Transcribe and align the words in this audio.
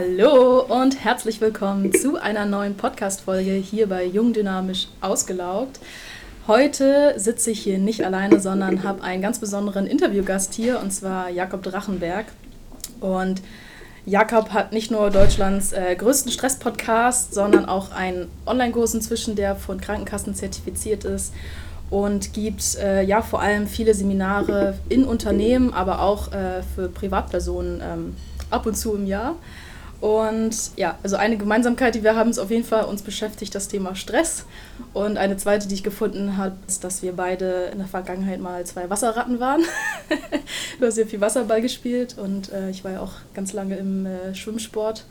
Hallo 0.00 0.62
und 0.62 1.04
herzlich 1.04 1.42
willkommen 1.42 1.92
zu 1.92 2.16
einer 2.16 2.46
neuen 2.46 2.74
Podcast-Folge 2.74 3.50
hier 3.50 3.86
bei 3.86 4.02
Jung 4.06 4.32
Dynamisch 4.32 4.88
Ausgelaugt. 5.02 5.78
Heute 6.46 7.12
sitze 7.18 7.50
ich 7.50 7.60
hier 7.60 7.78
nicht 7.78 8.02
alleine, 8.02 8.40
sondern 8.40 8.82
habe 8.82 9.02
einen 9.02 9.20
ganz 9.20 9.40
besonderen 9.40 9.86
Interviewgast 9.86 10.54
hier 10.54 10.80
und 10.80 10.90
zwar 10.90 11.28
Jakob 11.28 11.62
Drachenberg. 11.62 12.24
Und 13.00 13.42
Jakob 14.06 14.54
hat 14.54 14.72
nicht 14.72 14.90
nur 14.90 15.10
Deutschlands 15.10 15.72
äh, 15.72 15.94
größten 15.96 16.32
Stress-Podcast, 16.32 17.34
sondern 17.34 17.66
auch 17.66 17.92
einen 17.92 18.28
Online-Kurs 18.46 18.94
inzwischen, 18.94 19.36
der 19.36 19.54
von 19.54 19.82
Krankenkassen 19.82 20.34
zertifiziert 20.34 21.04
ist 21.04 21.34
und 21.90 22.32
gibt 22.32 22.76
äh, 22.76 23.02
ja 23.02 23.20
vor 23.20 23.42
allem 23.42 23.66
viele 23.66 23.92
Seminare 23.92 24.78
in 24.88 25.04
Unternehmen, 25.04 25.74
aber 25.74 26.00
auch 26.00 26.32
äh, 26.32 26.62
für 26.74 26.88
Privatpersonen 26.88 27.82
ähm, 27.84 28.16
ab 28.48 28.64
und 28.64 28.78
zu 28.78 28.94
im 28.94 29.06
Jahr. 29.06 29.36
Und 30.00 30.56
ja, 30.76 30.98
also 31.02 31.16
eine 31.16 31.36
Gemeinsamkeit, 31.36 31.94
die 31.94 32.02
wir 32.02 32.16
haben, 32.16 32.30
ist 32.30 32.38
auf 32.38 32.50
jeden 32.50 32.64
Fall 32.64 32.84
uns 32.84 33.02
beschäftigt 33.02 33.54
das 33.54 33.68
Thema 33.68 33.94
Stress. 33.94 34.46
Und 34.94 35.18
eine 35.18 35.36
zweite, 35.36 35.68
die 35.68 35.74
ich 35.74 35.82
gefunden 35.82 36.38
habe, 36.38 36.56
ist, 36.66 36.84
dass 36.84 37.02
wir 37.02 37.12
beide 37.12 37.68
in 37.72 37.78
der 37.78 37.86
Vergangenheit 37.86 38.40
mal 38.40 38.64
zwei 38.64 38.88
Wasserratten 38.88 39.40
waren. 39.40 39.60
du 40.80 40.86
hast 40.86 40.96
ja 40.96 41.04
viel 41.04 41.20
Wasserball 41.20 41.60
gespielt 41.60 42.16
und 42.16 42.50
äh, 42.50 42.70
ich 42.70 42.82
war 42.82 42.92
ja 42.92 43.00
auch 43.00 43.12
ganz 43.34 43.52
lange 43.52 43.76
im 43.76 44.06
äh, 44.06 44.34
Schwimmsport 44.34 45.04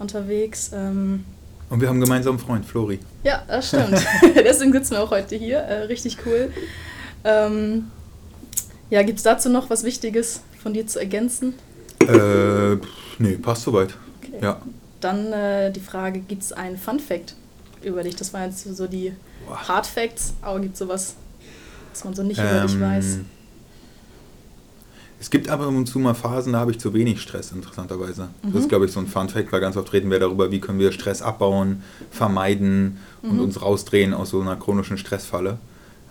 unterwegs. 0.00 0.72
Ähm, 0.74 1.24
und 1.70 1.80
wir 1.80 1.88
haben 1.88 1.96
einen 1.96 2.04
gemeinsamen 2.04 2.40
Freund, 2.40 2.66
Flori. 2.66 2.98
Ja, 3.22 3.42
das 3.46 3.68
stimmt. 3.68 4.04
Deswegen 4.34 4.72
sitzen 4.72 4.92
wir 4.92 5.02
auch 5.04 5.12
heute 5.12 5.36
hier. 5.36 5.58
Äh, 5.58 5.84
richtig 5.84 6.18
cool. 6.26 6.52
Ähm, 7.22 7.86
ja, 8.90 9.02
gibt 9.02 9.18
es 9.18 9.22
dazu 9.22 9.48
noch 9.48 9.70
was 9.70 9.84
Wichtiges 9.84 10.42
von 10.60 10.74
dir 10.74 10.86
zu 10.88 10.98
ergänzen? 10.98 11.54
Äh, 12.00 12.76
nee, 13.18 13.36
passt 13.40 13.62
soweit. 13.62 13.94
Ja. 14.40 14.60
Dann 15.00 15.32
äh, 15.32 15.70
die 15.70 15.80
Frage, 15.80 16.20
gibt 16.20 16.42
es 16.42 16.52
einen 16.52 16.78
Fun 16.78 16.98
Fact 16.98 17.34
über 17.82 18.02
dich? 18.02 18.16
Das 18.16 18.32
waren 18.32 18.50
jetzt 18.50 18.64
so 18.64 18.86
die 18.86 19.12
Boah. 19.46 19.68
Hard 19.68 19.86
Facts, 19.86 20.34
aber 20.40 20.60
gibt 20.60 20.74
es 20.74 20.78
sowas, 20.78 21.16
was 21.92 22.04
man 22.04 22.14
so 22.14 22.22
nicht 22.22 22.38
ähm, 22.38 22.48
über 22.48 22.60
dich 22.66 22.80
weiß? 22.80 23.18
Es 25.20 25.30
gibt 25.30 25.48
aber 25.48 25.68
und 25.68 25.86
zu 25.86 25.98
mal 25.98 26.12
Phasen, 26.12 26.52
da 26.52 26.60
habe 26.60 26.70
ich 26.70 26.78
zu 26.78 26.92
wenig 26.92 27.20
Stress, 27.20 27.50
interessanterweise. 27.52 28.28
Mhm. 28.42 28.52
Das 28.52 28.62
ist, 28.62 28.68
glaube 28.68 28.84
ich, 28.84 28.92
so 28.92 29.00
ein 29.00 29.06
Fun 29.06 29.28
Fact, 29.30 29.52
weil 29.52 29.60
ganz 29.60 29.76
oft 29.76 29.90
reden 29.92 30.10
wir 30.10 30.18
darüber, 30.18 30.50
wie 30.50 30.60
können 30.60 30.78
wir 30.78 30.92
Stress 30.92 31.22
abbauen, 31.22 31.82
vermeiden 32.10 32.98
mhm. 33.22 33.30
und 33.30 33.40
uns 33.40 33.62
rausdrehen 33.62 34.12
aus 34.12 34.30
so 34.30 34.40
einer 34.42 34.56
chronischen 34.56 34.98
Stressfalle. 34.98 35.58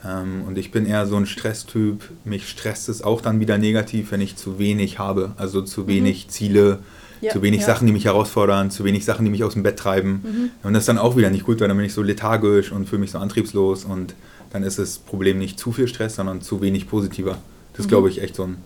Ähm, 0.04 0.46
und 0.48 0.58
ich 0.58 0.72
bin 0.72 0.88
eher 0.88 1.06
so 1.06 1.16
ein 1.16 1.28
Stresstyp. 1.28 2.10
Mich 2.24 2.50
stresst 2.50 2.90
es 2.90 3.04
auch 3.04 3.22
dann 3.22 3.40
wieder 3.40 3.60
negativ, 3.60 4.12
wenn 4.12 4.22
ich 4.22 4.36
zu 4.36 4.58
wenig 4.58 5.00
habe. 5.00 5.34
Also 5.38 5.62
zu 5.62 5.82
mhm. 5.82 5.88
wenig 5.88 6.26
mhm. 6.26 6.30
Ziele, 6.30 6.80
ja, 7.24 7.32
zu 7.32 7.42
wenig 7.42 7.62
ja. 7.62 7.68
Sachen, 7.68 7.88
die 7.88 7.94
mich 7.94 8.06
herausfordern, 8.06 8.72
zu 8.72 8.84
wenig 8.84 9.06
Sachen, 9.06 9.26
die 9.26 9.32
mich 9.32 9.44
aus 9.44 9.54
dem 9.54 9.64
Bett 9.64 9.78
treiben. 9.78 10.22
Mhm. 10.24 10.50
Und 10.68 10.74
das 10.74 10.84
ist 10.84 10.90
dann 10.90 10.98
auch 10.98 11.16
wieder 11.16 11.30
nicht 11.30 11.46
gut, 11.46 11.60
weil 11.60 11.68
dann 11.68 11.78
bin 11.78 11.86
ich 11.86 11.94
so 11.94 12.02
lethargisch 12.02 12.72
und 12.72 12.88
fühle 12.88 13.02
mich 13.02 13.12
so 13.12 13.18
antriebslos 13.18 13.86
und 13.86 14.16
dann 14.52 14.64
ist 14.64 14.80
das 14.80 15.00
Problem 15.00 15.40
nicht 15.40 15.60
zu 15.60 15.72
viel 15.72 15.88
Stress, 15.88 16.16
sondern 16.16 16.42
zu 16.42 16.62
wenig 16.62 16.88
positiver. 16.88 17.38
Das 17.72 17.80
ist, 17.80 17.86
mhm. 17.86 17.90
glaube 17.90 18.10
ich, 18.10 18.22
echt 18.22 18.36
so 18.36 18.44
ein, 18.44 18.58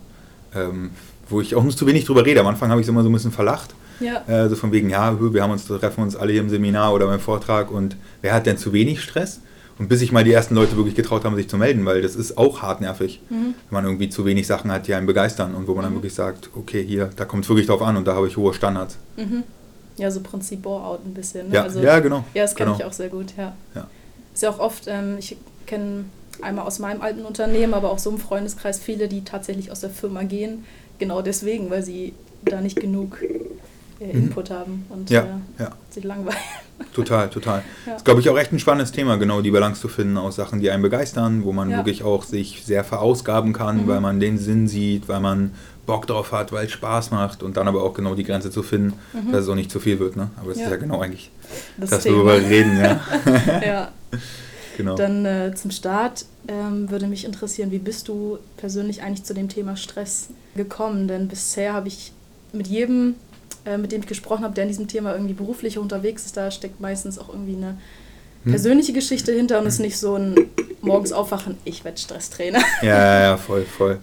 ähm, 0.54 0.90
wo 1.28 1.40
ich 1.40 1.54
auch 1.54 1.64
nicht 1.64 1.78
zu 1.78 1.86
wenig 1.86 2.04
drüber 2.04 2.26
rede. 2.26 2.40
Am 2.40 2.46
Anfang 2.46 2.70
habe 2.70 2.80
ich 2.80 2.86
es 2.86 2.88
immer 2.88 3.02
so 3.02 3.08
ein 3.08 3.12
bisschen 3.12 3.32
verlacht. 3.32 3.74
Ja. 4.00 4.22
Äh, 4.28 4.48
so 4.48 4.56
von 4.56 4.72
wegen, 4.72 4.90
ja, 4.90 5.18
wir 5.20 5.42
haben 5.42 5.50
uns, 5.50 5.66
treffen 5.66 6.02
uns 6.02 6.14
alle 6.14 6.32
hier 6.32 6.40
im 6.40 6.50
Seminar 6.50 6.92
oder 6.92 7.06
beim 7.06 7.20
Vortrag 7.20 7.70
und 7.70 7.96
wer 8.22 8.34
hat 8.34 8.46
denn 8.46 8.58
zu 8.58 8.72
wenig 8.72 9.00
Stress? 9.00 9.40
Und 9.78 9.88
bis 9.88 10.00
sich 10.00 10.10
mal 10.10 10.24
die 10.24 10.32
ersten 10.32 10.54
Leute 10.54 10.76
wirklich 10.76 10.94
getraut 10.94 11.24
haben, 11.24 11.36
sich 11.36 11.48
zu 11.48 11.56
melden, 11.56 11.84
weil 11.86 12.02
das 12.02 12.16
ist 12.16 12.36
auch 12.36 12.62
hartnervig, 12.62 13.20
mhm. 13.30 13.54
wenn 13.54 13.54
man 13.70 13.84
irgendwie 13.84 14.08
zu 14.08 14.24
wenig 14.24 14.46
Sachen 14.46 14.72
hat, 14.72 14.88
die 14.88 14.94
einen 14.94 15.06
begeistern 15.06 15.54
und 15.54 15.68
wo 15.68 15.74
man 15.74 15.82
mhm. 15.82 15.86
dann 15.86 15.94
wirklich 15.94 16.14
sagt, 16.14 16.50
okay, 16.56 16.84
hier, 16.84 17.10
da 17.14 17.24
kommt 17.24 17.44
es 17.44 17.48
wirklich 17.48 17.66
drauf 17.66 17.82
an 17.82 17.96
und 17.96 18.06
da 18.06 18.14
habe 18.14 18.26
ich 18.26 18.36
hohe 18.36 18.52
Standards. 18.54 18.98
Mhm. 19.16 19.44
Ja, 19.96 20.10
so 20.10 20.20
Prinzip 20.20 20.62
Bore-out 20.62 21.04
ein 21.04 21.14
bisschen. 21.14 21.48
Ne? 21.48 21.54
Ja, 21.54 21.62
also, 21.64 21.80
ja, 21.80 21.98
genau. 22.00 22.24
Ja, 22.34 22.42
das 22.42 22.54
kenne 22.54 22.70
genau. 22.70 22.78
ich 22.80 22.84
auch 22.84 22.92
sehr 22.92 23.08
gut, 23.08 23.34
ja. 23.36 23.54
ja. 23.74 23.86
Ist 24.34 24.42
ja 24.42 24.50
auch 24.50 24.58
oft, 24.58 24.84
ähm, 24.86 25.16
ich 25.18 25.36
kenne 25.66 26.04
einmal 26.40 26.66
aus 26.66 26.78
meinem 26.78 27.02
alten 27.02 27.24
Unternehmen, 27.24 27.74
aber 27.74 27.90
auch 27.90 27.98
so 27.98 28.10
im 28.10 28.18
Freundeskreis 28.18 28.78
viele, 28.78 29.08
die 29.08 29.24
tatsächlich 29.24 29.72
aus 29.72 29.80
der 29.80 29.90
Firma 29.90 30.22
gehen, 30.22 30.64
genau 30.98 31.22
deswegen, 31.22 31.70
weil 31.70 31.82
sie 31.82 32.14
da 32.44 32.60
nicht 32.60 32.80
genug 32.80 33.18
äh, 34.00 34.06
mhm. 34.06 34.24
Input 34.24 34.50
haben 34.50 34.86
und 34.88 35.10
ja, 35.10 35.22
äh, 35.22 35.62
ja. 35.62 35.70
sich 35.90 36.04
langweilen. 36.04 36.38
Total, 36.94 37.28
total. 37.28 37.58
Ja. 37.58 37.92
Das 37.92 37.96
ist, 37.98 38.04
glaube 38.04 38.20
ich, 38.20 38.28
auch 38.28 38.38
echt 38.38 38.52
ein 38.52 38.58
spannendes 38.60 38.92
Thema, 38.92 39.16
genau 39.16 39.40
die 39.40 39.50
Balance 39.50 39.80
zu 39.80 39.88
finden 39.88 40.16
aus 40.16 40.36
Sachen, 40.36 40.60
die 40.60 40.70
einen 40.70 40.82
begeistern, 40.82 41.42
wo 41.44 41.52
man 41.52 41.70
ja. 41.70 41.78
wirklich 41.78 42.04
auch 42.04 42.22
sich 42.22 42.62
sehr 42.64 42.84
verausgaben 42.84 43.52
kann, 43.52 43.82
mhm. 43.82 43.86
weil 43.88 44.00
man 44.00 44.20
den 44.20 44.38
Sinn 44.38 44.68
sieht, 44.68 45.08
weil 45.08 45.18
man 45.18 45.52
Bock 45.86 46.06
drauf 46.06 46.30
hat, 46.32 46.52
weil 46.52 46.66
es 46.66 46.72
Spaß 46.72 47.10
macht 47.10 47.42
und 47.42 47.56
dann 47.56 47.66
aber 47.66 47.82
auch 47.82 47.94
genau 47.94 48.14
die 48.14 48.22
Grenze 48.22 48.50
zu 48.52 48.62
finden, 48.62 48.94
mhm. 49.12 49.32
dass 49.32 49.44
es 49.44 49.48
auch 49.48 49.56
nicht 49.56 49.72
zu 49.72 49.80
viel 49.80 49.98
wird. 49.98 50.16
Ne? 50.16 50.30
Aber 50.40 50.52
es 50.52 50.58
ja. 50.58 50.66
ist 50.66 50.70
ja 50.70 50.76
genau 50.76 51.00
eigentlich, 51.00 51.30
das 51.78 51.90
dass 51.90 52.02
Thema. 52.04 52.24
wir 52.26 52.48
reden. 52.48 52.78
Ja. 52.78 53.00
ja. 53.66 53.88
Genau. 54.78 54.94
Dann 54.94 55.26
äh, 55.26 55.52
zum 55.56 55.72
Start 55.72 56.24
ähm, 56.46 56.88
würde 56.88 57.08
mich 57.08 57.24
interessieren, 57.24 57.72
wie 57.72 57.80
bist 57.80 58.06
du 58.06 58.38
persönlich 58.58 59.02
eigentlich 59.02 59.24
zu 59.24 59.34
dem 59.34 59.48
Thema 59.48 59.74
Stress 59.74 60.28
gekommen? 60.54 61.08
Denn 61.08 61.26
bisher 61.26 61.72
habe 61.72 61.88
ich 61.88 62.12
mit 62.52 62.68
jedem 62.68 63.16
mit 63.76 63.92
dem 63.92 64.00
ich 64.00 64.06
gesprochen 64.06 64.44
habe, 64.44 64.54
der 64.54 64.64
in 64.64 64.68
diesem 64.68 64.88
Thema 64.88 65.12
irgendwie 65.12 65.34
beruflich 65.34 65.76
unterwegs 65.76 66.24
ist, 66.24 66.36
da 66.36 66.50
steckt 66.50 66.80
meistens 66.80 67.18
auch 67.18 67.28
irgendwie 67.28 67.56
eine 67.56 67.76
hm. 68.44 68.52
persönliche 68.52 68.92
Geschichte 68.92 69.32
hinter 69.32 69.60
und 69.60 69.66
ist 69.66 69.80
nicht 69.80 69.98
so 69.98 70.14
ein 70.14 70.36
morgens 70.80 71.12
aufwachen, 71.12 71.56
ich 71.64 71.84
werde 71.84 71.98
Stresstrainer. 71.98 72.60
Ja, 72.82 73.20
ja, 73.20 73.36
voll, 73.36 73.64
voll. 73.64 73.98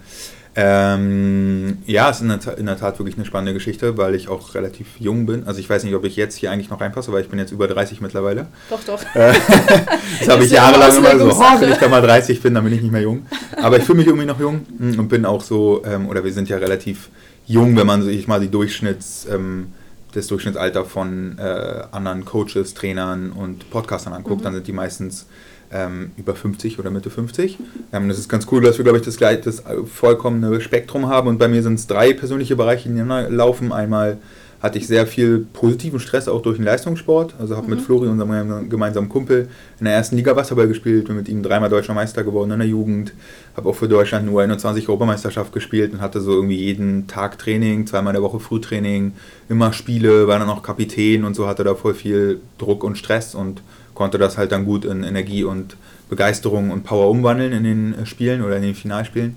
Ähm, 0.58 1.78
ja, 1.84 2.08
es 2.08 2.16
ist 2.16 2.22
in 2.22 2.28
der, 2.28 2.58
in 2.58 2.64
der, 2.64 2.78
Tat 2.78 2.98
wirklich 2.98 3.16
eine 3.16 3.26
spannende 3.26 3.52
Geschichte, 3.52 3.98
weil 3.98 4.14
ich 4.14 4.28
auch 4.28 4.54
relativ 4.54 4.86
jung 4.98 5.26
bin. 5.26 5.46
Also 5.46 5.60
ich 5.60 5.68
weiß 5.68 5.84
nicht, 5.84 5.94
ob 5.94 6.04
ich 6.04 6.16
jetzt 6.16 6.34
hier 6.34 6.50
eigentlich 6.50 6.70
noch 6.70 6.80
reinpasse, 6.80 7.12
weil 7.12 7.20
ich 7.20 7.28
bin 7.28 7.38
jetzt 7.38 7.52
über 7.52 7.68
30 7.68 8.00
mittlerweile. 8.00 8.46
Doch, 8.70 8.82
doch. 8.82 9.02
Äh, 9.14 9.34
das 10.18 10.28
habe 10.30 10.44
ich 10.44 10.50
jahrelang 10.50 10.96
immer 10.96 11.18
so, 11.18 11.30
oh, 11.30 11.60
wenn 11.60 11.72
ich 11.72 11.76
da 11.76 11.88
mal 11.88 12.00
30 12.00 12.40
bin, 12.40 12.54
dann 12.54 12.64
bin 12.64 12.72
ich 12.72 12.80
nicht 12.80 12.90
mehr 12.90 13.02
jung. 13.02 13.26
Aber 13.62 13.76
ich 13.76 13.84
fühle 13.84 13.98
mich 13.98 14.06
irgendwie 14.06 14.24
noch 14.24 14.40
jung 14.40 14.64
und 14.78 15.08
bin 15.08 15.26
auch 15.26 15.42
so, 15.42 15.82
ähm, 15.84 16.08
oder 16.08 16.24
wir 16.24 16.32
sind 16.32 16.48
ja 16.48 16.56
relativ 16.56 17.10
jung, 17.46 17.76
wenn 17.76 17.86
man 17.86 18.02
sich 18.02 18.28
mal 18.28 18.40
die 18.40 18.50
Durchschnitts, 18.50 19.26
ähm, 19.30 19.72
das 20.12 20.26
Durchschnittsalter 20.28 20.84
von 20.84 21.38
äh, 21.38 21.82
anderen 21.92 22.24
Coaches, 22.24 22.74
Trainern 22.74 23.32
und 23.32 23.70
Podcastern 23.70 24.12
anguckt, 24.12 24.40
mhm. 24.40 24.44
dann 24.44 24.54
sind 24.54 24.66
die 24.66 24.72
meistens 24.72 25.26
ähm, 25.72 26.12
über 26.16 26.34
50 26.34 26.78
oder 26.78 26.90
Mitte 26.90 27.10
50. 27.10 27.58
Ähm, 27.92 28.08
das 28.08 28.18
ist 28.18 28.28
ganz 28.28 28.46
cool, 28.50 28.62
dass 28.62 28.78
wir, 28.78 28.84
glaube 28.84 28.98
ich, 28.98 29.04
das, 29.04 29.16
das 29.16 29.62
vollkommene 29.92 30.60
Spektrum 30.60 31.08
haben. 31.08 31.28
Und 31.28 31.38
bei 31.38 31.48
mir 31.48 31.62
sind 31.62 31.74
es 31.74 31.86
drei 31.86 32.12
persönliche 32.12 32.56
Bereiche, 32.56 32.88
die 32.88 33.00
laufen. 33.00 33.72
Einmal 33.72 34.18
hatte 34.66 34.78
ich 34.78 34.86
sehr 34.86 35.06
viel 35.06 35.46
positiven 35.52 36.00
Stress 36.00 36.28
auch 36.28 36.42
durch 36.42 36.56
den 36.56 36.64
Leistungssport. 36.64 37.34
Also 37.38 37.56
habe 37.56 37.66
mhm. 37.66 37.74
mit 37.74 37.80
Flori, 37.82 38.08
unserem 38.08 38.68
gemeinsamen 38.68 39.08
Kumpel, 39.08 39.48
in 39.78 39.84
der 39.84 39.94
ersten 39.94 40.16
Liga 40.16 40.34
Wasserball 40.36 40.68
gespielt, 40.68 41.06
bin 41.06 41.16
mit 41.16 41.28
ihm 41.28 41.42
dreimal 41.42 41.70
deutscher 41.70 41.94
Meister 41.94 42.24
geworden 42.24 42.50
in 42.50 42.58
der 42.58 42.68
Jugend. 42.68 43.12
Habe 43.56 43.68
auch 43.68 43.74
für 43.74 43.88
Deutschland 43.88 44.26
nur 44.26 44.42
21 44.42 44.88
Europameisterschaft 44.88 45.52
gespielt 45.52 45.92
und 45.92 46.00
hatte 46.00 46.20
so 46.20 46.32
irgendwie 46.32 46.56
jeden 46.56 47.06
Tag 47.06 47.38
Training, 47.38 47.86
zweimal 47.86 48.10
in 48.10 48.20
der 48.20 48.22
Woche 48.22 48.40
Frühtraining, 48.40 49.12
immer 49.48 49.72
Spiele, 49.72 50.26
war 50.26 50.38
dann 50.38 50.50
auch 50.50 50.62
Kapitän 50.62 51.24
und 51.24 51.34
so 51.34 51.46
hatte 51.46 51.64
da 51.64 51.74
voll 51.74 51.94
viel 51.94 52.40
Druck 52.58 52.84
und 52.84 52.98
Stress 52.98 53.34
und 53.34 53.62
konnte 53.94 54.18
das 54.18 54.36
halt 54.36 54.52
dann 54.52 54.64
gut 54.64 54.84
in 54.84 55.04
Energie 55.04 55.44
und 55.44 55.76
Begeisterung 56.08 56.70
und 56.70 56.84
Power 56.84 57.08
umwandeln 57.08 57.52
in 57.52 57.64
den 57.64 58.06
Spielen 58.06 58.42
oder 58.42 58.56
in 58.56 58.62
den 58.62 58.74
Finalspielen. 58.74 59.36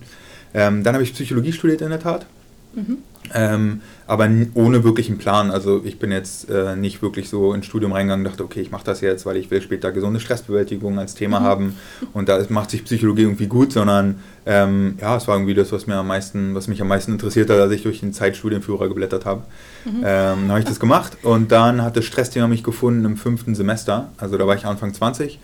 Ähm, 0.53 0.84
dann 0.84 0.95
habe 0.95 1.03
ich 1.03 1.13
Psychologie 1.13 1.53
studiert 1.53 1.81
in 1.81 1.89
der 1.89 2.00
Tat. 2.00 2.25
Mhm. 2.73 2.97
Ähm, 3.34 3.81
aber 4.09 4.27
ohne 4.55 4.83
wirklichen 4.83 5.19
Plan. 5.19 5.51
Also 5.51 5.81
ich 5.85 6.00
bin 6.00 6.11
jetzt 6.11 6.50
äh, 6.50 6.75
nicht 6.75 7.03
wirklich 7.03 7.29
so 7.29 7.53
ins 7.53 7.67
Studium 7.67 7.91
reingegangen 7.91 8.25
und 8.25 8.31
dachte, 8.31 8.44
okay, 8.44 8.59
ich 8.59 8.71
mache 8.71 8.83
das 8.83 9.01
jetzt, 9.01 9.27
weil 9.27 9.38
ich 9.38 9.51
will 9.51 9.61
später 9.61 9.91
gesunde 9.91 10.19
Stressbewältigung 10.19 10.97
als 10.97 11.13
Thema 11.13 11.41
mhm. 11.41 11.44
haben 11.44 11.77
und 12.13 12.27
da 12.27 12.44
macht 12.50 12.71
sich 12.71 12.83
Psychologie 12.83 13.21
irgendwie 13.21 13.45
gut, 13.45 13.71
sondern 13.71 14.15
ähm, 14.47 14.95
ja, 15.00 15.15
es 15.15 15.27
war 15.27 15.35
irgendwie 15.35 15.53
das, 15.53 15.71
was 15.71 15.85
mir 15.85 15.94
am 15.94 16.07
meisten, 16.07 16.56
was 16.56 16.67
mich 16.67 16.81
am 16.81 16.88
meisten 16.88 17.11
interessiert 17.11 17.51
hat, 17.51 17.59
als 17.59 17.71
ich 17.71 17.83
durch 17.83 18.00
den 18.00 18.11
Zeitstudienführer 18.11 18.88
geblättert 18.88 19.25
habe. 19.25 19.44
Mhm. 19.85 19.97
Ähm, 19.97 20.03
dann 20.03 20.50
habe 20.50 20.59
ich 20.59 20.65
das 20.65 20.79
gemacht 20.79 21.17
und 21.21 21.51
dann 21.51 21.83
hat 21.83 21.95
das 21.95 22.05
Stressthema 22.05 22.47
mich 22.47 22.63
gefunden 22.63 23.05
im 23.05 23.15
fünften 23.15 23.53
Semester, 23.53 24.09
also 24.17 24.39
da 24.39 24.47
war 24.47 24.55
ich 24.55 24.65
Anfang 24.65 24.91
20, 24.91 25.39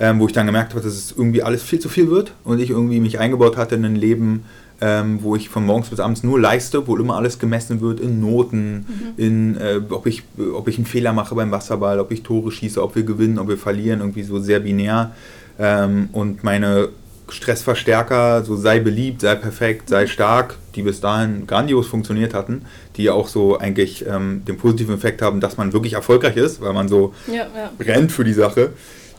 ähm, 0.00 0.18
wo 0.18 0.26
ich 0.26 0.32
dann 0.32 0.46
gemerkt 0.46 0.72
habe, 0.72 0.82
dass 0.82 0.92
es 0.92 1.12
irgendwie 1.12 1.44
alles 1.44 1.62
viel 1.62 1.78
zu 1.78 1.88
viel 1.88 2.10
wird 2.10 2.32
und 2.42 2.58
ich 2.58 2.70
irgendwie 2.70 2.98
mich 2.98 3.20
eingebaut 3.20 3.56
hatte 3.56 3.76
in 3.76 3.84
ein 3.84 3.94
Leben, 3.94 4.44
ähm, 4.80 5.18
wo 5.22 5.34
ich 5.34 5.48
von 5.48 5.66
morgens 5.66 5.88
bis 5.88 6.00
abends 6.00 6.22
nur 6.22 6.40
leiste, 6.40 6.86
wo 6.86 6.96
immer 6.96 7.16
alles 7.16 7.38
gemessen 7.38 7.80
wird 7.80 8.00
in 8.00 8.20
Noten, 8.20 8.74
mhm. 8.74 8.84
in 9.16 9.56
äh, 9.56 9.80
ob, 9.90 10.06
ich, 10.06 10.22
ob 10.54 10.68
ich 10.68 10.76
einen 10.76 10.86
Fehler 10.86 11.12
mache 11.12 11.34
beim 11.34 11.50
Wasserball, 11.50 11.98
ob 11.98 12.12
ich 12.12 12.22
Tore 12.22 12.52
schieße, 12.52 12.82
ob 12.82 12.94
wir 12.94 13.02
gewinnen, 13.02 13.38
ob 13.38 13.48
wir 13.48 13.58
verlieren, 13.58 14.00
irgendwie 14.00 14.22
so 14.22 14.38
sehr 14.38 14.60
binär. 14.60 15.12
Ähm, 15.58 16.08
und 16.12 16.44
meine 16.44 16.90
Stressverstärker, 17.28 18.44
so 18.44 18.56
sei 18.56 18.80
beliebt, 18.80 19.20
sei 19.20 19.34
perfekt, 19.34 19.88
sei 19.88 20.06
stark, 20.06 20.56
die 20.74 20.82
bis 20.82 21.00
dahin 21.00 21.46
grandios 21.46 21.86
funktioniert 21.86 22.32
hatten, 22.32 22.62
die 22.96 23.10
auch 23.10 23.28
so 23.28 23.58
eigentlich 23.58 24.06
ähm, 24.06 24.42
den 24.46 24.56
positiven 24.56 24.94
Effekt 24.94 25.22
haben, 25.22 25.40
dass 25.40 25.56
man 25.56 25.72
wirklich 25.72 25.94
erfolgreich 25.94 26.36
ist, 26.36 26.60
weil 26.60 26.72
man 26.72 26.88
so 26.88 27.14
ja, 27.26 27.46
ja. 27.54 27.70
brennt 27.76 28.12
für 28.12 28.24
die 28.24 28.32
Sache. 28.32 28.70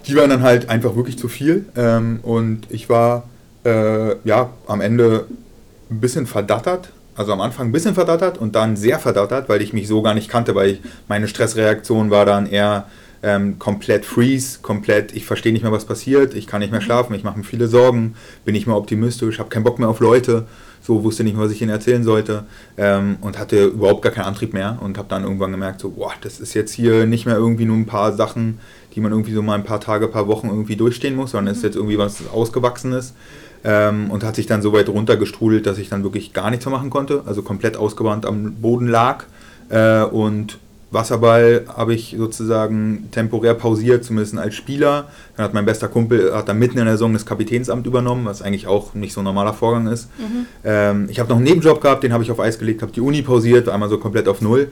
Die 0.08 0.16
waren 0.16 0.30
dann 0.30 0.42
halt 0.42 0.70
einfach 0.70 0.96
wirklich 0.96 1.20
zu 1.20 1.28
viel. 1.28 1.66
Ähm, 1.76 2.20
und 2.24 2.68
ich 2.70 2.90
war 2.90 3.28
äh, 3.66 4.16
ja 4.24 4.50
am 4.68 4.82
Ende 4.82 5.26
ein 5.90 6.00
bisschen 6.00 6.28
verdattert. 6.28 6.92
also 7.16 7.34
am 7.34 7.42
Anfang 7.42 7.68
ein 7.68 7.72
bisschen 7.74 7.96
verdattert 7.96 8.38
und 8.38 8.56
dann 8.56 8.78
sehr 8.78 8.98
verdattert, 8.98 9.50
weil 9.50 9.62
ich 9.62 9.74
mich 9.74 9.88
so 9.90 10.02
gar 10.02 10.14
nicht 10.14 10.30
kannte, 10.30 10.56
weil 10.56 10.70
ich, 10.70 10.82
meine 11.10 11.28
Stressreaktion 11.28 12.12
war 12.12 12.26
dann 12.26 12.46
eher 12.46 12.86
ähm, 13.22 13.60
komplett 13.60 14.06
freeze, 14.06 14.60
komplett, 14.62 15.14
ich 15.14 15.26
verstehe 15.26 15.52
nicht 15.52 15.64
mehr, 15.64 15.72
was 15.72 15.84
passiert, 15.84 16.34
ich 16.34 16.48
kann 16.48 16.62
nicht 16.62 16.72
mehr 16.72 16.80
schlafen, 16.80 17.14
ich 17.14 17.24
mache 17.24 17.38
mir 17.38 17.44
viele 17.44 17.68
Sorgen, 17.68 18.16
bin 18.46 18.54
nicht 18.54 18.68
mehr 18.68 18.78
optimistisch, 18.78 19.40
habe 19.40 19.50
keinen 19.50 19.64
Bock 19.64 19.80
mehr 19.80 19.90
auf 19.90 20.00
Leute, 20.00 20.48
so 20.82 21.04
wusste 21.04 21.26
nicht 21.26 21.36
mehr, 21.36 21.44
was 21.44 21.52
ich 21.52 21.62
ihnen 21.62 21.72
erzählen 21.72 22.04
sollte 22.04 22.46
ähm, 22.78 23.18
und 23.20 23.38
hatte 23.38 23.66
überhaupt 23.66 24.02
gar 24.02 24.14
keinen 24.14 24.26
Antrieb 24.26 24.54
mehr 24.54 24.78
und 24.82 24.98
habe 24.98 25.10
dann 25.10 25.24
irgendwann 25.24 25.52
gemerkt, 25.52 25.82
so, 25.82 25.90
boah, 25.90 26.14
das 26.22 26.40
ist 26.40 26.54
jetzt 26.54 26.72
hier 26.72 27.06
nicht 27.06 27.26
mehr 27.26 27.36
irgendwie 27.36 27.66
nur 27.66 27.76
ein 27.76 27.86
paar 27.86 28.14
Sachen, 28.14 28.60
die 28.96 29.02
man 29.02 29.12
irgendwie 29.12 29.34
so 29.34 29.42
mal 29.42 29.56
ein 29.56 29.66
paar 29.66 29.82
Tage, 29.82 30.08
paar 30.08 30.28
Wochen 30.28 30.48
irgendwie 30.48 30.78
durchstehen 30.78 31.16
muss, 31.16 31.32
sondern 31.32 31.52
es 31.52 31.58
ist 31.58 31.64
jetzt 31.64 31.76
irgendwie 31.76 31.98
was 31.98 32.30
Ausgewachsenes 32.32 33.14
ähm, 33.64 34.12
und 34.12 34.24
hat 34.24 34.36
sich 34.36 34.48
dann 34.48 34.62
so 34.62 34.74
weit 34.74 34.90
runtergestrudelt, 34.90 35.66
dass 35.66 35.78
ich 35.78 35.90
dann 35.90 36.04
wirklich 36.04 36.34
gar 36.34 36.50
nichts 36.50 36.66
mehr 36.66 36.76
machen 36.76 36.90
konnte, 36.90 37.24
also 37.26 37.42
komplett 37.42 37.78
ausgewandt 37.78 38.26
am 38.26 38.56
Boden 38.56 38.88
lag 38.88 39.26
äh, 39.70 40.04
und 40.04 40.58
Wasserball 40.92 41.66
habe 41.68 41.94
ich 41.94 42.16
sozusagen 42.18 43.10
temporär 43.12 43.54
pausiert, 43.54 44.04
zumindest 44.04 44.38
als 44.38 44.56
Spieler. 44.56 45.08
Dann 45.36 45.46
hat 45.46 45.54
mein 45.54 45.66
bester 45.66 45.88
Kumpel 45.88 46.34
hat 46.34 46.50
dann 46.50 46.58
mitten 46.58 46.80
in 46.80 46.86
der 46.86 46.96
Saison 46.96 47.14
das 47.14 47.26
Kapitänsamt 47.26 47.86
übernommen, 47.86 48.26
was 48.26 48.42
eigentlich 48.42 48.66
auch 48.66 48.96
nicht 48.96 49.14
so 49.14 49.22
ein 49.22 49.24
normaler 49.24 49.54
Vorgang 49.54 49.88
ist. 49.88 50.10
Mhm. 50.18 50.46
Ähm, 50.64 51.08
ich 51.10 51.20
habe 51.20 51.30
noch 51.30 51.36
einen 51.36 51.46
Nebenjob 51.46 51.82
gehabt, 51.82 52.04
den 52.04 52.12
habe 52.12 52.24
ich 52.24 52.32
auf 52.32 52.40
Eis 52.40 52.58
gelegt, 52.58 52.82
habe 52.82 52.92
die 52.92 53.02
Uni 53.02 53.22
pausiert, 53.22 53.70
einmal 53.70 53.90
so 53.90 54.00
komplett 54.00 54.28
auf 54.28 54.42
Null 54.42 54.70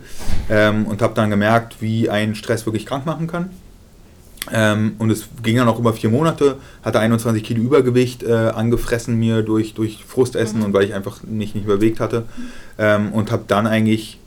ähm, 0.49 0.87
und 0.87 1.01
habe 1.01 1.13
dann 1.13 1.29
gemerkt, 1.29 1.81
wie 1.81 2.09
ein 2.09 2.33
Stress 2.33 2.65
wirklich 2.65 2.85
krank 2.85 3.05
machen 3.05 3.27
kann. 3.27 3.51
Ähm, 4.53 4.95
und 4.99 5.09
es 5.09 5.27
ging 5.43 5.57
dann 5.57 5.67
auch 5.67 5.79
über 5.79 5.93
vier 5.93 6.09
Monate, 6.09 6.57
hatte 6.83 6.99
21 6.99 7.43
Kilo 7.43 7.61
Übergewicht 7.61 8.23
äh, 8.23 8.31
angefressen 8.33 9.17
mir 9.17 9.41
durch, 9.41 9.73
durch 9.73 10.03
Frustessen 10.05 10.59
mhm. 10.59 10.65
und 10.65 10.73
weil 10.73 10.85
ich 10.85 10.93
einfach 10.93 11.23
mich 11.23 11.55
nicht 11.55 11.67
bewegt 11.67 11.99
hatte. 11.99 12.23
Ähm, 12.77 13.11
und 13.11 13.31
habe 13.31 13.43
dann 13.47 13.67
eigentlich 13.67 14.19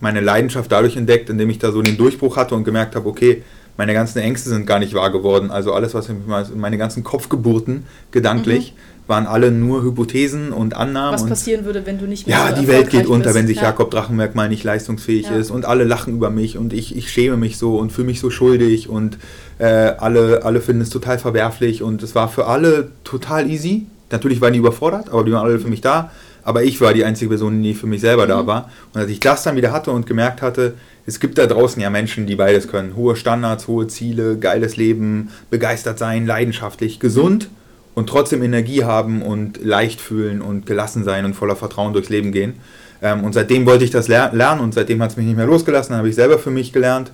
meine 0.00 0.20
Leidenschaft 0.20 0.70
dadurch 0.70 0.96
entdeckt, 0.96 1.30
indem 1.30 1.50
ich 1.50 1.58
da 1.58 1.72
so 1.72 1.82
den 1.82 1.96
Durchbruch 1.96 2.36
hatte 2.36 2.54
und 2.54 2.64
gemerkt 2.64 2.94
habe, 2.94 3.08
okay, 3.08 3.42
meine 3.76 3.92
ganzen 3.92 4.18
Ängste 4.18 4.50
sind 4.50 4.66
gar 4.66 4.78
nicht 4.78 4.94
wahr 4.94 5.10
geworden. 5.10 5.50
Also 5.50 5.72
alles, 5.72 5.94
was 5.94 6.08
meine 6.54 6.78
ganzen 6.78 7.02
Kopfgeburten 7.02 7.84
gedanklich 8.12 8.72
mhm. 8.72 8.93
Waren 9.06 9.26
alle 9.26 9.50
nur 9.50 9.82
Hypothesen 9.82 10.52
und 10.52 10.74
Annahmen. 10.74 11.14
Was 11.14 11.26
passieren 11.26 11.64
würde, 11.64 11.84
wenn 11.84 11.98
du 11.98 12.06
nicht 12.06 12.26
mehr 12.26 12.36
Ja, 12.36 12.54
so 12.54 12.62
die 12.62 12.68
Welt 12.68 12.88
geht 12.88 13.06
unter, 13.06 13.26
bist. 13.26 13.36
wenn 13.36 13.46
sich 13.46 13.58
ja. 13.58 13.64
Jakob 13.64 13.90
Drachenberg 13.90 14.34
mal 14.34 14.48
nicht 14.48 14.64
leistungsfähig 14.64 15.26
ja. 15.26 15.36
ist 15.36 15.50
und 15.50 15.66
alle 15.66 15.84
lachen 15.84 16.14
über 16.14 16.30
mich 16.30 16.56
und 16.56 16.72
ich, 16.72 16.96
ich 16.96 17.10
schäme 17.10 17.36
mich 17.36 17.58
so 17.58 17.76
und 17.76 17.92
fühle 17.92 18.06
mich 18.06 18.20
so 18.20 18.30
schuldig 18.30 18.88
und 18.88 19.18
äh, 19.58 19.66
alle, 19.66 20.44
alle 20.44 20.60
finden 20.60 20.82
es 20.82 20.90
total 20.90 21.18
verwerflich 21.18 21.82
und 21.82 22.02
es 22.02 22.14
war 22.14 22.28
für 22.28 22.46
alle 22.46 22.88
total 23.04 23.50
easy. 23.50 23.86
Natürlich 24.10 24.40
waren 24.40 24.52
die 24.52 24.58
überfordert, 24.58 25.10
aber 25.10 25.24
die 25.24 25.32
waren 25.32 25.44
alle 25.44 25.58
für 25.58 25.68
mich 25.68 25.80
da. 25.80 26.10
Aber 26.46 26.62
ich 26.62 26.80
war 26.82 26.92
die 26.92 27.04
einzige 27.04 27.30
Person, 27.30 27.62
die 27.62 27.72
für 27.72 27.86
mich 27.86 28.02
selber 28.02 28.24
mhm. 28.24 28.28
da 28.28 28.46
war. 28.46 28.70
Und 28.92 29.00
als 29.00 29.10
ich 29.10 29.18
das 29.20 29.42
dann 29.42 29.56
wieder 29.56 29.72
hatte 29.72 29.90
und 29.90 30.06
gemerkt 30.06 30.42
hatte, 30.42 30.74
es 31.06 31.20
gibt 31.20 31.38
da 31.38 31.46
draußen 31.46 31.80
ja 31.80 31.90
Menschen, 31.90 32.26
die 32.26 32.36
beides 32.36 32.68
können. 32.68 32.96
Hohe 32.96 33.16
Standards, 33.16 33.66
hohe 33.66 33.86
Ziele, 33.86 34.38
geiles 34.38 34.76
Leben, 34.76 35.30
begeistert 35.50 35.98
sein, 35.98 36.26
leidenschaftlich, 36.26 37.00
gesund 37.00 37.48
und 37.94 38.08
trotzdem 38.08 38.42
Energie 38.42 38.84
haben 38.84 39.22
und 39.22 39.64
leicht 39.64 40.00
fühlen 40.00 40.40
und 40.40 40.66
gelassen 40.66 41.04
sein 41.04 41.24
und 41.24 41.34
voller 41.34 41.56
Vertrauen 41.56 41.92
durchs 41.92 42.08
Leben 42.08 42.32
gehen. 42.32 42.54
Ähm, 43.02 43.24
und 43.24 43.32
seitdem 43.32 43.66
wollte 43.66 43.84
ich 43.84 43.90
das 43.90 44.08
ler 44.08 44.32
lernen 44.32 44.60
und 44.60 44.74
seitdem 44.74 45.02
hat 45.02 45.10
es 45.10 45.16
mich 45.16 45.26
nicht 45.26 45.36
mehr 45.36 45.46
losgelassen, 45.46 45.96
habe 45.96 46.08
ich 46.08 46.14
selber 46.14 46.38
für 46.38 46.50
mich 46.50 46.72
gelernt. 46.72 47.12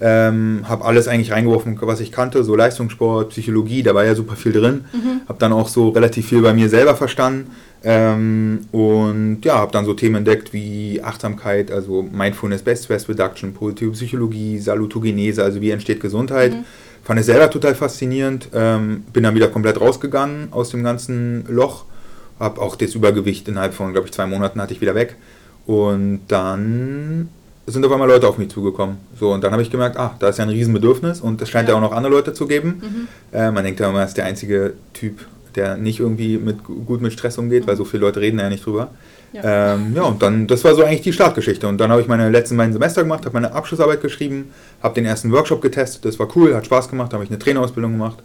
Ähm, 0.00 0.64
habe 0.68 0.84
alles 0.84 1.06
eigentlich 1.06 1.30
reingeworfen, 1.30 1.78
was 1.80 2.00
ich 2.00 2.10
kannte, 2.10 2.42
so 2.42 2.56
Leistungssport, 2.56 3.30
Psychologie, 3.30 3.84
da 3.84 3.94
war 3.94 4.04
ja 4.04 4.16
super 4.16 4.34
viel 4.34 4.52
drin. 4.52 4.84
Mhm. 4.92 5.20
Habe 5.28 5.38
dann 5.38 5.52
auch 5.52 5.68
so 5.68 5.90
relativ 5.90 6.28
viel 6.28 6.42
bei 6.42 6.52
mir 6.52 6.68
selber 6.68 6.96
verstanden 6.96 7.50
ähm, 7.84 8.66
und 8.70 9.40
ja, 9.44 9.58
habe 9.58 9.72
dann 9.72 9.84
so 9.84 9.94
Themen 9.94 10.16
entdeckt 10.16 10.52
wie 10.52 11.00
Achtsamkeit, 11.02 11.72
also 11.72 12.02
Mindfulness, 12.02 12.62
Best 12.62 12.84
Stress 12.84 13.08
Reduction, 13.08 13.54
positive 13.54 13.92
Psychologie, 13.92 14.58
Salutogenese, 14.58 15.42
also 15.42 15.60
wie 15.60 15.70
entsteht 15.70 16.00
Gesundheit. 16.00 16.52
Mhm. 16.52 16.64
Fand 17.04 17.20
es 17.20 17.26
selber 17.26 17.50
total 17.50 17.74
faszinierend. 17.74 18.48
Ähm, 18.54 19.04
bin 19.12 19.22
dann 19.22 19.34
wieder 19.34 19.48
komplett 19.48 19.80
rausgegangen 19.80 20.48
aus 20.52 20.70
dem 20.70 20.82
ganzen 20.82 21.44
Loch. 21.48 21.84
Habe 22.38 22.60
auch 22.60 22.76
das 22.76 22.94
Übergewicht 22.94 23.48
innerhalb 23.48 23.74
von, 23.74 23.92
glaube 23.92 24.06
ich, 24.06 24.12
zwei 24.12 24.26
Monaten 24.26 24.60
hatte 24.60 24.72
ich 24.72 24.80
wieder 24.80 24.94
weg. 24.94 25.16
Und 25.66 26.22
dann 26.28 27.28
sind 27.66 27.84
auf 27.84 27.92
einmal 27.92 28.08
Leute 28.08 28.28
auf 28.28 28.38
mich 28.38 28.50
zugekommen. 28.50 28.96
So, 29.18 29.32
und 29.32 29.44
dann 29.44 29.52
habe 29.52 29.62
ich 29.62 29.70
gemerkt, 29.70 29.96
ah, 29.96 30.16
da 30.18 30.28
ist 30.28 30.38
ja 30.38 30.44
ein 30.44 30.50
Riesenbedürfnis 30.50 31.20
und 31.20 31.40
es 31.40 31.48
scheint 31.48 31.68
ja. 31.68 31.74
ja 31.74 31.78
auch 31.78 31.82
noch 31.82 31.96
andere 31.96 32.12
Leute 32.12 32.32
zu 32.32 32.46
geben. 32.46 32.82
Mhm. 32.82 33.36
Äh, 33.38 33.50
man 33.52 33.64
denkt 33.64 33.78
ja 33.78 33.88
immer, 33.88 34.00
er 34.00 34.06
ist 34.06 34.16
der 34.16 34.24
einzige 34.24 34.74
Typ 34.92 35.20
der 35.54 35.76
nicht 35.76 36.00
irgendwie 36.00 36.38
mit, 36.38 36.64
gut 36.64 37.00
mit 37.00 37.12
Stress 37.12 37.38
umgeht, 37.38 37.66
weil 37.66 37.76
so 37.76 37.84
viele 37.84 38.02
Leute 38.02 38.20
reden 38.20 38.38
ja 38.38 38.48
nicht 38.48 38.64
drüber. 38.64 38.90
Ja. 39.32 39.74
Ähm, 39.74 39.94
ja, 39.94 40.02
und 40.02 40.22
dann, 40.22 40.46
das 40.46 40.62
war 40.64 40.74
so 40.74 40.84
eigentlich 40.84 41.02
die 41.02 41.12
Startgeschichte. 41.12 41.66
Und 41.66 41.78
dann 41.78 41.90
habe 41.90 42.02
ich 42.02 42.08
meine 42.08 42.28
letzten 42.28 42.56
beiden 42.56 42.72
Semester 42.72 43.02
gemacht, 43.02 43.24
habe 43.24 43.34
meine 43.34 43.52
Abschlussarbeit 43.52 44.02
geschrieben, 44.02 44.52
habe 44.82 44.94
den 44.94 45.06
ersten 45.06 45.32
Workshop 45.32 45.62
getestet, 45.62 46.04
das 46.04 46.18
war 46.18 46.28
cool, 46.36 46.54
hat 46.54 46.66
Spaß 46.66 46.88
gemacht, 46.88 47.12
habe 47.14 47.24
ich 47.24 47.30
eine 47.30 47.38
Trainerausbildung 47.38 47.92
gemacht. 47.92 48.18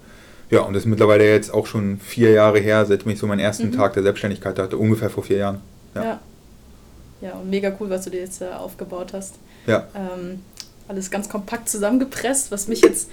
Ja, 0.50 0.62
und 0.62 0.74
das 0.74 0.84
ist 0.84 0.88
mittlerweile 0.88 1.30
jetzt 1.30 1.54
auch 1.54 1.66
schon 1.66 2.00
vier 2.00 2.32
Jahre 2.32 2.60
her, 2.60 2.86
seitdem 2.86 3.12
ich 3.12 3.20
so 3.20 3.28
meinen 3.28 3.40
ersten 3.40 3.68
mhm. 3.68 3.74
Tag 3.74 3.94
der 3.94 4.04
Selbstständigkeit 4.04 4.58
hatte, 4.60 4.78
ungefähr 4.78 5.10
vor 5.10 5.24
vier 5.24 5.38
Jahren. 5.38 5.62
Ja, 5.96 6.04
ja. 6.04 6.20
ja 7.22 7.32
und 7.34 7.50
mega 7.50 7.76
cool, 7.80 7.90
was 7.90 8.06
du 8.06 8.10
dir 8.10 8.22
jetzt 8.22 8.42
äh, 8.42 8.46
aufgebaut 8.46 9.14
hast. 9.14 9.36
Ja. 9.66 9.88
Ähm, 9.94 10.42
alles 10.88 11.12
ganz 11.12 11.28
kompakt 11.28 11.68
zusammengepresst, 11.68 12.52
was 12.52 12.70
mich 12.70 12.82
jetzt 12.82 13.10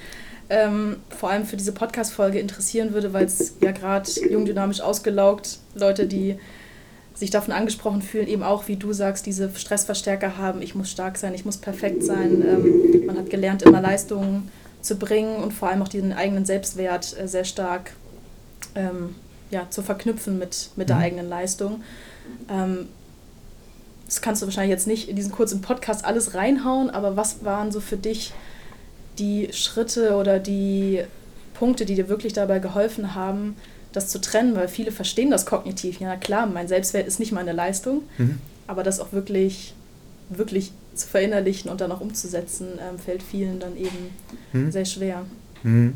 ähm, 0.49 0.97
vor 1.09 1.31
allem 1.31 1.45
für 1.45 1.57
diese 1.57 1.73
Podcast-Folge 1.73 2.39
interessieren 2.39 2.93
würde, 2.93 3.13
weil 3.13 3.25
es 3.25 3.55
ja 3.61 3.73
gerade 3.73 4.09
jung, 4.31 4.45
dynamisch 4.45 4.81
ausgelaugt, 4.81 5.59
Leute, 5.75 6.07
die 6.07 6.39
sich 7.15 7.31
davon 7.31 7.53
angesprochen 7.53 8.03
fühlen, 8.03 8.27
eben 8.27 8.43
auch, 8.43 8.67
wie 8.67 8.77
du 8.77 8.93
sagst, 8.93 9.25
diese 9.27 9.51
Stressverstärker 9.55 10.37
haben, 10.37 10.63
ich 10.63 10.75
muss 10.75 10.91
stark 10.91 11.17
sein, 11.17 11.35
ich 11.35 11.45
muss 11.45 11.59
perfekt 11.59 12.03
sein. 12.03 12.43
Ähm, 12.43 13.07
man 13.07 13.17
hat 13.17 13.31
gelernt, 13.31 13.63
immer 13.63 13.81
Leistungen 13.81 14.51
zu 14.83 14.97
bringen 14.97 15.37
und 15.37 15.53
vor 15.53 15.69
allem 15.69 15.83
auch 15.83 15.89
diesen 15.89 16.13
eigenen 16.13 16.45
Selbstwert 16.45 17.17
äh, 17.19 17.29
sehr 17.29 17.45
stark 17.45 17.93
ähm, 18.75 19.15
ja, 19.51 19.69
zu 19.71 19.83
verknüpfen 19.83 20.39
mit, 20.39 20.71
mit 20.75 20.89
der 20.89 20.97
mhm. 20.97 21.03
eigenen 21.03 21.29
Leistung. 21.29 21.83
Ähm, 22.51 22.89
das 24.07 24.21
kannst 24.21 24.43
du 24.43 24.47
wahrscheinlich 24.47 24.71
jetzt 24.71 24.87
nicht 24.87 25.09
in 25.09 25.17
diesen 25.17 25.33
kurzen 25.33 25.61
Podcast 25.61 26.05
alles 26.05 26.35
reinhauen, 26.35 26.91
aber 26.91 27.17
was 27.17 27.45
waren 27.45 27.73
so 27.73 27.81
für 27.81 27.97
dich 27.97 28.33
die 29.19 29.49
Schritte 29.53 30.17
oder 30.17 30.41
die 30.41 31.05
Punkte, 31.55 31.85
die 31.85 31.95
dir 31.95 32.09
wirklich 32.09 32.33
dabei 32.33 32.59
geholfen 32.59 33.15
haben, 33.15 33.57
das 33.95 34.09
zu 34.09 34.21
trennen, 34.21 34.57
weil 34.57 34.69
viele 34.69 34.93
verstehen 34.93 35.31
das 35.31 35.47
kognitiv. 35.47 36.01
Ja, 36.01 36.17
klar, 36.17 36.47
mein 36.47 36.69
Selbstwert 36.69 37.07
ist 37.07 37.21
nicht 37.21 37.33
meine 37.33 37.53
Leistung, 37.53 38.03
mhm. 38.19 38.39
aber 38.67 38.83
das 38.83 39.01
auch 39.01 39.13
wirklich, 39.13 39.75
wirklich 40.29 40.73
zu 40.95 41.07
verinnerlichen 41.09 41.71
und 41.71 41.81
dann 41.81 41.93
auch 41.93 42.01
umzusetzen, 42.01 42.67
ähm, 42.79 42.99
fällt 42.99 43.23
vielen 43.23 43.61
dann 43.61 43.77
eben 43.77 44.11
mhm. 44.53 44.73
sehr 44.73 44.85
schwer. 44.85 45.23
Mhm. 45.63 45.95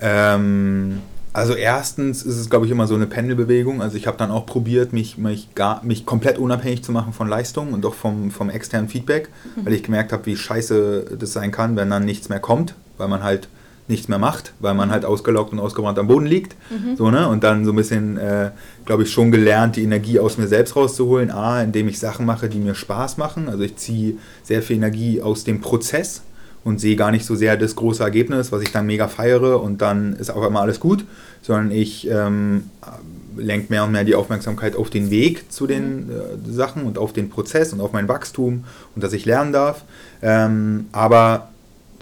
Ähm, 0.00 1.00
also 1.32 1.54
erstens 1.54 2.22
ist 2.22 2.36
es, 2.36 2.48
glaube 2.48 2.66
ich, 2.66 2.70
immer 2.70 2.86
so 2.86 2.94
eine 2.94 3.08
Pendelbewegung. 3.08 3.82
Also 3.82 3.96
ich 3.96 4.06
habe 4.06 4.16
dann 4.16 4.30
auch 4.30 4.46
probiert, 4.46 4.92
mich, 4.92 5.18
mich, 5.18 5.52
gar, 5.56 5.84
mich 5.84 6.06
komplett 6.06 6.38
unabhängig 6.38 6.84
zu 6.84 6.92
machen 6.92 7.12
von 7.12 7.28
Leistung 7.28 7.72
und 7.72 7.84
auch 7.84 7.94
vom, 7.94 8.30
vom 8.30 8.50
externen 8.50 8.88
Feedback, 8.88 9.30
mhm. 9.56 9.66
weil 9.66 9.72
ich 9.72 9.82
gemerkt 9.82 10.12
habe, 10.12 10.26
wie 10.26 10.36
scheiße 10.36 11.16
das 11.18 11.32
sein 11.32 11.50
kann, 11.50 11.74
wenn 11.74 11.90
dann 11.90 12.04
nichts 12.04 12.28
mehr 12.28 12.38
kommt, 12.38 12.76
weil 12.98 13.08
man 13.08 13.24
halt 13.24 13.48
nichts 13.86 14.08
mehr 14.08 14.18
macht, 14.18 14.54
weil 14.60 14.74
man 14.74 14.90
halt 14.90 15.04
ausgelaugt 15.04 15.52
und 15.52 15.60
ausgebrannt 15.60 15.98
am 15.98 16.06
Boden 16.06 16.26
liegt. 16.26 16.56
Mhm. 16.70 16.96
So, 16.96 17.10
ne? 17.10 17.28
Und 17.28 17.44
dann 17.44 17.64
so 17.64 17.72
ein 17.72 17.76
bisschen, 17.76 18.16
äh, 18.16 18.50
glaube 18.86 19.02
ich, 19.02 19.10
schon 19.10 19.30
gelernt, 19.30 19.76
die 19.76 19.82
Energie 19.82 20.18
aus 20.18 20.38
mir 20.38 20.48
selbst 20.48 20.74
rauszuholen. 20.74 21.30
A, 21.30 21.62
indem 21.62 21.88
ich 21.88 21.98
Sachen 21.98 22.24
mache, 22.24 22.48
die 22.48 22.58
mir 22.58 22.74
Spaß 22.74 23.18
machen. 23.18 23.48
Also 23.48 23.62
ich 23.62 23.76
ziehe 23.76 24.14
sehr 24.42 24.62
viel 24.62 24.76
Energie 24.76 25.20
aus 25.20 25.44
dem 25.44 25.60
Prozess 25.60 26.22
und 26.64 26.80
sehe 26.80 26.96
gar 26.96 27.10
nicht 27.10 27.26
so 27.26 27.34
sehr 27.34 27.56
das 27.56 27.76
große 27.76 28.02
Ergebnis, 28.02 28.50
was 28.50 28.62
ich 28.62 28.72
dann 28.72 28.86
mega 28.86 29.06
feiere 29.06 29.62
und 29.62 29.82
dann 29.82 30.14
ist 30.14 30.30
auf 30.30 30.42
einmal 30.42 30.62
alles 30.62 30.80
gut, 30.80 31.04
sondern 31.42 31.70
ich 31.70 32.08
ähm, 32.08 32.70
lenke 33.36 33.66
mehr 33.70 33.84
und 33.84 33.92
mehr 33.92 34.04
die 34.04 34.14
Aufmerksamkeit 34.14 34.74
auf 34.74 34.88
den 34.88 35.10
Weg 35.10 35.52
zu 35.52 35.66
den 35.66 36.08
äh, 36.08 36.50
Sachen 36.50 36.84
und 36.84 36.96
auf 36.96 37.12
den 37.12 37.28
Prozess 37.28 37.74
und 37.74 37.82
auf 37.82 37.92
mein 37.92 38.08
Wachstum 38.08 38.64
und 38.94 39.04
dass 39.04 39.12
ich 39.12 39.26
lernen 39.26 39.52
darf. 39.52 39.84
Ähm, 40.22 40.86
aber 40.92 41.50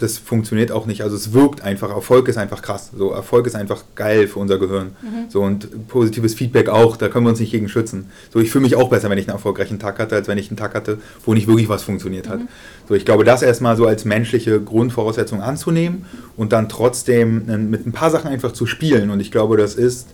das 0.03 0.17
funktioniert 0.17 0.71
auch 0.71 0.85
nicht. 0.85 1.01
Also 1.01 1.15
es 1.15 1.31
wirkt 1.31 1.61
einfach, 1.61 1.89
Erfolg 1.89 2.27
ist 2.27 2.37
einfach 2.37 2.61
krass. 2.61 2.91
So, 2.95 3.11
Erfolg 3.11 3.47
ist 3.47 3.55
einfach 3.55 3.83
geil 3.95 4.27
für 4.27 4.39
unser 4.39 4.59
Gehirn. 4.59 4.95
Mhm. 5.01 5.29
So, 5.29 5.41
und 5.41 5.87
positives 5.87 6.33
Feedback 6.33 6.67
auch, 6.67 6.97
da 6.97 7.07
können 7.07 7.25
wir 7.25 7.29
uns 7.29 7.39
nicht 7.39 7.51
gegen 7.51 7.69
schützen. 7.69 8.07
So, 8.31 8.39
ich 8.39 8.51
fühle 8.51 8.63
mich 8.63 8.75
auch 8.75 8.89
besser, 8.89 9.09
wenn 9.09 9.17
ich 9.17 9.27
einen 9.27 9.35
erfolgreichen 9.35 9.79
Tag 9.79 9.99
hatte, 9.99 10.15
als 10.15 10.27
wenn 10.27 10.37
ich 10.37 10.49
einen 10.49 10.57
Tag 10.57 10.75
hatte, 10.75 10.97
wo 11.25 11.33
nicht 11.33 11.47
wirklich 11.47 11.69
was 11.69 11.83
funktioniert 11.83 12.27
hat. 12.27 12.39
Mhm. 12.39 12.47
So, 12.87 12.95
ich 12.95 13.05
glaube, 13.05 13.23
das 13.23 13.41
erstmal 13.41 13.77
so 13.77 13.87
als 13.87 14.03
menschliche 14.03 14.59
Grundvoraussetzung 14.59 15.41
anzunehmen 15.41 16.05
und 16.35 16.51
dann 16.51 16.67
trotzdem 16.67 17.49
äh, 17.49 17.57
mit 17.57 17.87
ein 17.87 17.93
paar 17.93 18.11
Sachen 18.11 18.29
einfach 18.29 18.51
zu 18.51 18.65
spielen. 18.65 19.09
Und 19.09 19.21
ich 19.21 19.31
glaube, 19.31 19.55
das 19.55 19.75
ist 19.75 20.09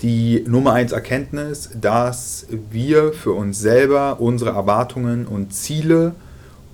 die 0.00 0.42
Nummer 0.48 0.72
eins 0.72 0.92
Erkenntnis, 0.92 1.68
dass 1.78 2.46
wir 2.70 3.12
für 3.12 3.32
uns 3.32 3.60
selber 3.60 4.20
unsere 4.20 4.50
Erwartungen 4.50 5.26
und 5.26 5.52
Ziele 5.52 6.14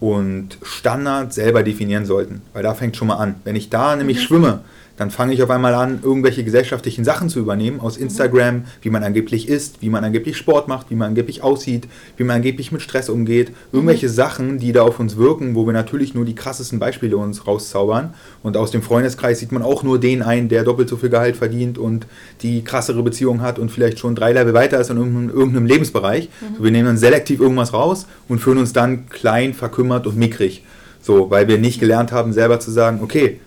und 0.00 0.58
Standard 0.62 1.32
selber 1.32 1.62
definieren 1.62 2.06
sollten. 2.06 2.42
Weil 2.52 2.62
da 2.62 2.74
fängt 2.74 2.96
schon 2.96 3.08
mal 3.08 3.16
an. 3.16 3.36
Wenn 3.44 3.54
ich 3.54 3.70
da 3.70 3.94
nämlich 3.94 4.18
mhm. 4.18 4.22
schwimme, 4.22 4.60
dann 5.00 5.10
fange 5.10 5.32
ich 5.32 5.42
auf 5.42 5.48
einmal 5.48 5.72
an, 5.72 6.00
irgendwelche 6.02 6.44
gesellschaftlichen 6.44 7.04
Sachen 7.04 7.30
zu 7.30 7.38
übernehmen 7.38 7.80
aus 7.80 7.96
mhm. 7.96 8.04
Instagram, 8.04 8.54
mhm. 8.56 8.64
wie 8.82 8.90
man 8.90 9.02
angeblich 9.02 9.48
isst, 9.48 9.80
wie 9.80 9.88
man 9.88 10.04
angeblich 10.04 10.36
Sport 10.36 10.68
macht, 10.68 10.90
wie 10.90 10.94
man 10.94 11.08
angeblich 11.08 11.42
aussieht, 11.42 11.88
wie 12.18 12.24
man 12.24 12.36
angeblich 12.36 12.70
mit 12.70 12.82
Stress 12.82 13.08
umgeht. 13.08 13.50
Irgendwelche 13.72 14.08
mhm. 14.08 14.12
Sachen, 14.12 14.58
die 14.58 14.72
da 14.72 14.82
auf 14.82 15.00
uns 15.00 15.16
wirken, 15.16 15.54
wo 15.54 15.64
wir 15.64 15.72
natürlich 15.72 16.12
nur 16.12 16.26
die 16.26 16.34
krassesten 16.34 16.78
Beispiele 16.78 17.16
uns 17.16 17.46
rauszaubern. 17.46 18.12
Und 18.42 18.58
aus 18.58 18.72
dem 18.72 18.82
Freundeskreis 18.82 19.38
sieht 19.38 19.52
man 19.52 19.62
auch 19.62 19.82
nur 19.82 19.98
den 19.98 20.20
ein, 20.20 20.50
der 20.50 20.64
doppelt 20.64 20.90
so 20.90 20.98
viel 20.98 21.08
Gehalt 21.08 21.38
verdient 21.38 21.78
und 21.78 22.06
die 22.42 22.62
krassere 22.62 23.02
Beziehung 23.02 23.40
hat 23.40 23.58
und 23.58 23.70
vielleicht 23.70 23.98
schon 23.98 24.14
drei 24.14 24.34
Level 24.34 24.52
weiter 24.52 24.78
ist 24.80 24.90
in 24.90 24.98
irgendeinem, 24.98 25.30
irgendeinem 25.30 25.64
Lebensbereich. 25.64 26.28
Mhm. 26.42 26.56
So, 26.58 26.64
wir 26.64 26.70
nehmen 26.72 26.84
dann 26.84 26.98
selektiv 26.98 27.40
irgendwas 27.40 27.72
raus 27.72 28.06
und 28.28 28.40
fühlen 28.40 28.58
uns 28.58 28.74
dann 28.74 29.08
klein, 29.08 29.54
verkümmert 29.54 30.06
und 30.06 30.18
mickrig. 30.18 30.62
So, 31.00 31.30
weil 31.30 31.48
wir 31.48 31.56
nicht 31.56 31.80
gelernt 31.80 32.12
haben, 32.12 32.34
selber 32.34 32.60
zu 32.60 32.70
sagen, 32.70 33.00
okay, 33.02 33.40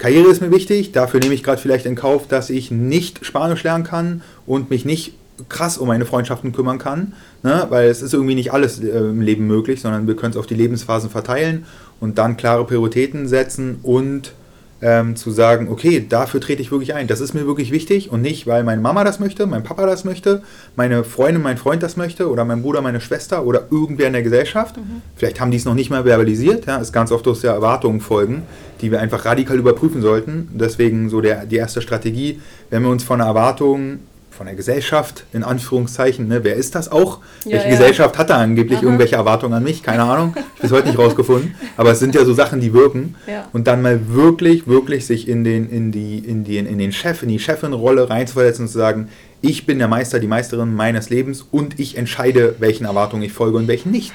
Karriere 0.00 0.30
ist 0.30 0.40
mir 0.40 0.50
wichtig, 0.50 0.92
dafür 0.92 1.20
nehme 1.20 1.34
ich 1.34 1.42
gerade 1.42 1.60
vielleicht 1.60 1.84
in 1.84 1.94
Kauf, 1.94 2.26
dass 2.26 2.48
ich 2.48 2.70
nicht 2.70 3.26
Spanisch 3.26 3.62
lernen 3.62 3.84
kann 3.84 4.22
und 4.46 4.70
mich 4.70 4.86
nicht 4.86 5.12
krass 5.50 5.76
um 5.76 5.88
meine 5.88 6.06
Freundschaften 6.06 6.52
kümmern 6.52 6.78
kann, 6.78 7.12
ne? 7.42 7.66
weil 7.68 7.90
es 7.90 8.00
ist 8.00 8.14
irgendwie 8.14 8.34
nicht 8.34 8.50
alles 8.50 8.80
äh, 8.80 8.88
im 8.88 9.20
Leben 9.20 9.46
möglich, 9.46 9.82
sondern 9.82 10.06
wir 10.06 10.16
können 10.16 10.32
es 10.32 10.38
auf 10.38 10.46
die 10.46 10.54
Lebensphasen 10.54 11.10
verteilen 11.10 11.66
und 12.00 12.16
dann 12.16 12.38
klare 12.38 12.64
Prioritäten 12.64 13.28
setzen 13.28 13.78
und 13.82 14.32
ähm, 14.82 15.16
zu 15.16 15.30
sagen, 15.30 15.68
okay, 15.68 16.04
dafür 16.08 16.40
trete 16.40 16.62
ich 16.62 16.70
wirklich 16.70 16.94
ein. 16.94 17.06
Das 17.06 17.20
ist 17.20 17.34
mir 17.34 17.46
wirklich 17.46 17.70
wichtig 17.70 18.10
und 18.10 18.22
nicht, 18.22 18.46
weil 18.46 18.64
meine 18.64 18.80
Mama 18.80 19.04
das 19.04 19.20
möchte, 19.20 19.46
mein 19.46 19.62
Papa 19.62 19.86
das 19.86 20.04
möchte, 20.04 20.42
meine 20.76 21.04
Freundin, 21.04 21.42
mein 21.42 21.58
Freund 21.58 21.82
das 21.82 21.96
möchte 21.96 22.30
oder 22.30 22.44
mein 22.44 22.62
Bruder, 22.62 22.80
meine 22.80 23.00
Schwester 23.00 23.44
oder 23.44 23.66
irgendwer 23.70 24.06
in 24.06 24.14
der 24.14 24.22
Gesellschaft. 24.22 24.76
Mhm. 24.76 25.02
Vielleicht 25.16 25.40
haben 25.40 25.50
die 25.50 25.58
es 25.58 25.64
noch 25.64 25.74
nicht 25.74 25.90
mal 25.90 26.04
verbalisiert. 26.04 26.66
Ja, 26.66 26.78
ist 26.78 26.92
ganz 26.92 27.12
oft 27.12 27.26
aus 27.28 27.40
der 27.40 27.52
Erwartungen 27.52 28.00
folgen, 28.00 28.42
die 28.80 28.90
wir 28.90 29.00
einfach 29.00 29.24
radikal 29.24 29.58
überprüfen 29.58 30.00
sollten. 30.00 30.48
Deswegen 30.52 31.10
so 31.10 31.20
der, 31.20 31.44
die 31.46 31.56
erste 31.56 31.82
Strategie, 31.82 32.40
wenn 32.70 32.82
wir 32.82 32.90
uns 32.90 33.04
von 33.04 33.20
einer 33.20 33.28
Erwartung 33.28 33.98
von 34.40 34.46
der 34.46 34.56
Gesellschaft, 34.56 35.24
in 35.34 35.42
Anführungszeichen. 35.42 36.26
Ne? 36.26 36.42
Wer 36.44 36.54
ist 36.54 36.74
das 36.74 36.90
auch? 36.90 37.18
Ja, 37.44 37.52
Welche 37.52 37.66
ja. 37.66 37.70
Gesellschaft 37.72 38.16
hat 38.16 38.30
da 38.30 38.38
angeblich 38.38 38.78
Aha. 38.78 38.86
irgendwelche 38.86 39.16
Erwartungen 39.16 39.52
an 39.52 39.62
mich? 39.62 39.82
Keine 39.82 40.02
Ahnung. 40.04 40.34
Ich 40.54 40.62
bis 40.62 40.72
heute 40.72 40.88
nicht 40.88 40.98
rausgefunden. 40.98 41.54
Aber 41.76 41.90
es 41.90 41.98
sind 41.98 42.14
ja 42.14 42.24
so 42.24 42.32
Sachen, 42.32 42.58
die 42.58 42.72
wirken. 42.72 43.16
Ja. 43.26 43.48
Und 43.52 43.66
dann 43.66 43.82
mal 43.82 44.00
wirklich, 44.08 44.66
wirklich 44.66 45.04
sich 45.04 45.28
in 45.28 45.44
den, 45.44 45.68
in 45.68 45.92
die, 45.92 46.20
in 46.20 46.44
die, 46.44 46.56
in 46.56 46.78
den 46.78 46.90
Chef, 46.90 47.22
in 47.22 47.28
die 47.28 47.38
Chefin-Rolle 47.38 48.08
reinzuversetzen 48.08 48.64
und 48.64 48.68
zu 48.70 48.78
sagen, 48.78 49.10
ich 49.42 49.66
bin 49.66 49.78
der 49.78 49.88
Meister, 49.88 50.18
die 50.18 50.26
Meisterin 50.26 50.74
meines 50.74 51.10
Lebens 51.10 51.44
und 51.50 51.78
ich 51.78 51.98
entscheide, 51.98 52.54
welchen 52.60 52.86
Erwartungen 52.86 53.22
ich 53.22 53.34
folge 53.34 53.58
und 53.58 53.68
welchen 53.68 53.92
nicht. 53.92 54.14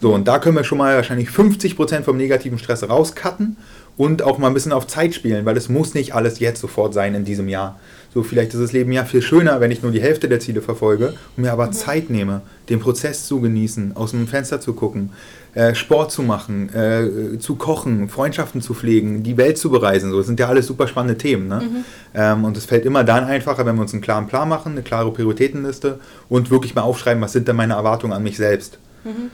So, 0.00 0.14
und 0.14 0.26
da 0.28 0.38
können 0.38 0.56
wir 0.56 0.64
schon 0.64 0.78
mal 0.78 0.96
wahrscheinlich 0.96 1.28
50% 1.28 2.04
vom 2.04 2.16
negativen 2.16 2.58
Stress 2.58 2.88
rauscutten 2.88 3.58
und 3.98 4.22
auch 4.22 4.38
mal 4.38 4.46
ein 4.46 4.54
bisschen 4.54 4.72
auf 4.72 4.86
Zeit 4.86 5.14
spielen, 5.14 5.44
weil 5.44 5.58
es 5.58 5.68
muss 5.68 5.92
nicht 5.92 6.14
alles 6.14 6.38
jetzt 6.40 6.60
sofort 6.60 6.94
sein 6.94 7.14
in 7.14 7.26
diesem 7.26 7.48
Jahr. 7.48 7.78
So, 8.14 8.22
vielleicht 8.22 8.52
ist 8.52 8.60
das 8.60 8.72
Leben 8.72 8.92
ja 8.92 9.04
viel 9.04 9.22
schöner, 9.22 9.60
wenn 9.60 9.70
ich 9.70 9.82
nur 9.82 9.90
die 9.90 10.02
Hälfte 10.02 10.28
der 10.28 10.38
Ziele 10.38 10.60
verfolge 10.60 11.14
und 11.36 11.44
mir 11.44 11.52
aber 11.52 11.66
mhm. 11.66 11.72
Zeit 11.72 12.10
nehme, 12.10 12.42
den 12.68 12.78
Prozess 12.78 13.26
zu 13.26 13.40
genießen, 13.40 13.96
aus 13.96 14.10
dem 14.10 14.28
Fenster 14.28 14.60
zu 14.60 14.74
gucken, 14.74 15.10
äh, 15.54 15.74
Sport 15.74 16.12
zu 16.12 16.22
machen, 16.22 16.68
äh, 16.74 17.38
zu 17.38 17.56
kochen, 17.56 18.10
Freundschaften 18.10 18.60
zu 18.60 18.74
pflegen, 18.74 19.22
die 19.22 19.38
Welt 19.38 19.56
zu 19.56 19.70
bereisen. 19.70 20.10
So, 20.10 20.18
das 20.18 20.26
sind 20.26 20.38
ja 20.38 20.48
alles 20.48 20.66
super 20.66 20.88
spannende 20.88 21.16
Themen. 21.16 21.48
Ne? 21.48 21.62
Mhm. 21.62 21.84
Ähm, 22.14 22.44
und 22.44 22.56
es 22.56 22.66
fällt 22.66 22.84
immer 22.84 23.02
dann 23.02 23.24
einfacher, 23.24 23.64
wenn 23.64 23.76
wir 23.76 23.82
uns 23.82 23.94
einen 23.94 24.02
klaren 24.02 24.26
Plan 24.26 24.48
machen, 24.48 24.72
eine 24.72 24.82
klare 24.82 25.10
Prioritätenliste 25.10 25.98
und 26.28 26.50
wirklich 26.50 26.74
mal 26.74 26.82
aufschreiben, 26.82 27.22
was 27.22 27.32
sind 27.32 27.48
denn 27.48 27.56
meine 27.56 27.74
Erwartungen 27.74 28.12
an 28.12 28.22
mich 28.22 28.36
selbst. 28.36 28.78
Mhm. 29.04 29.30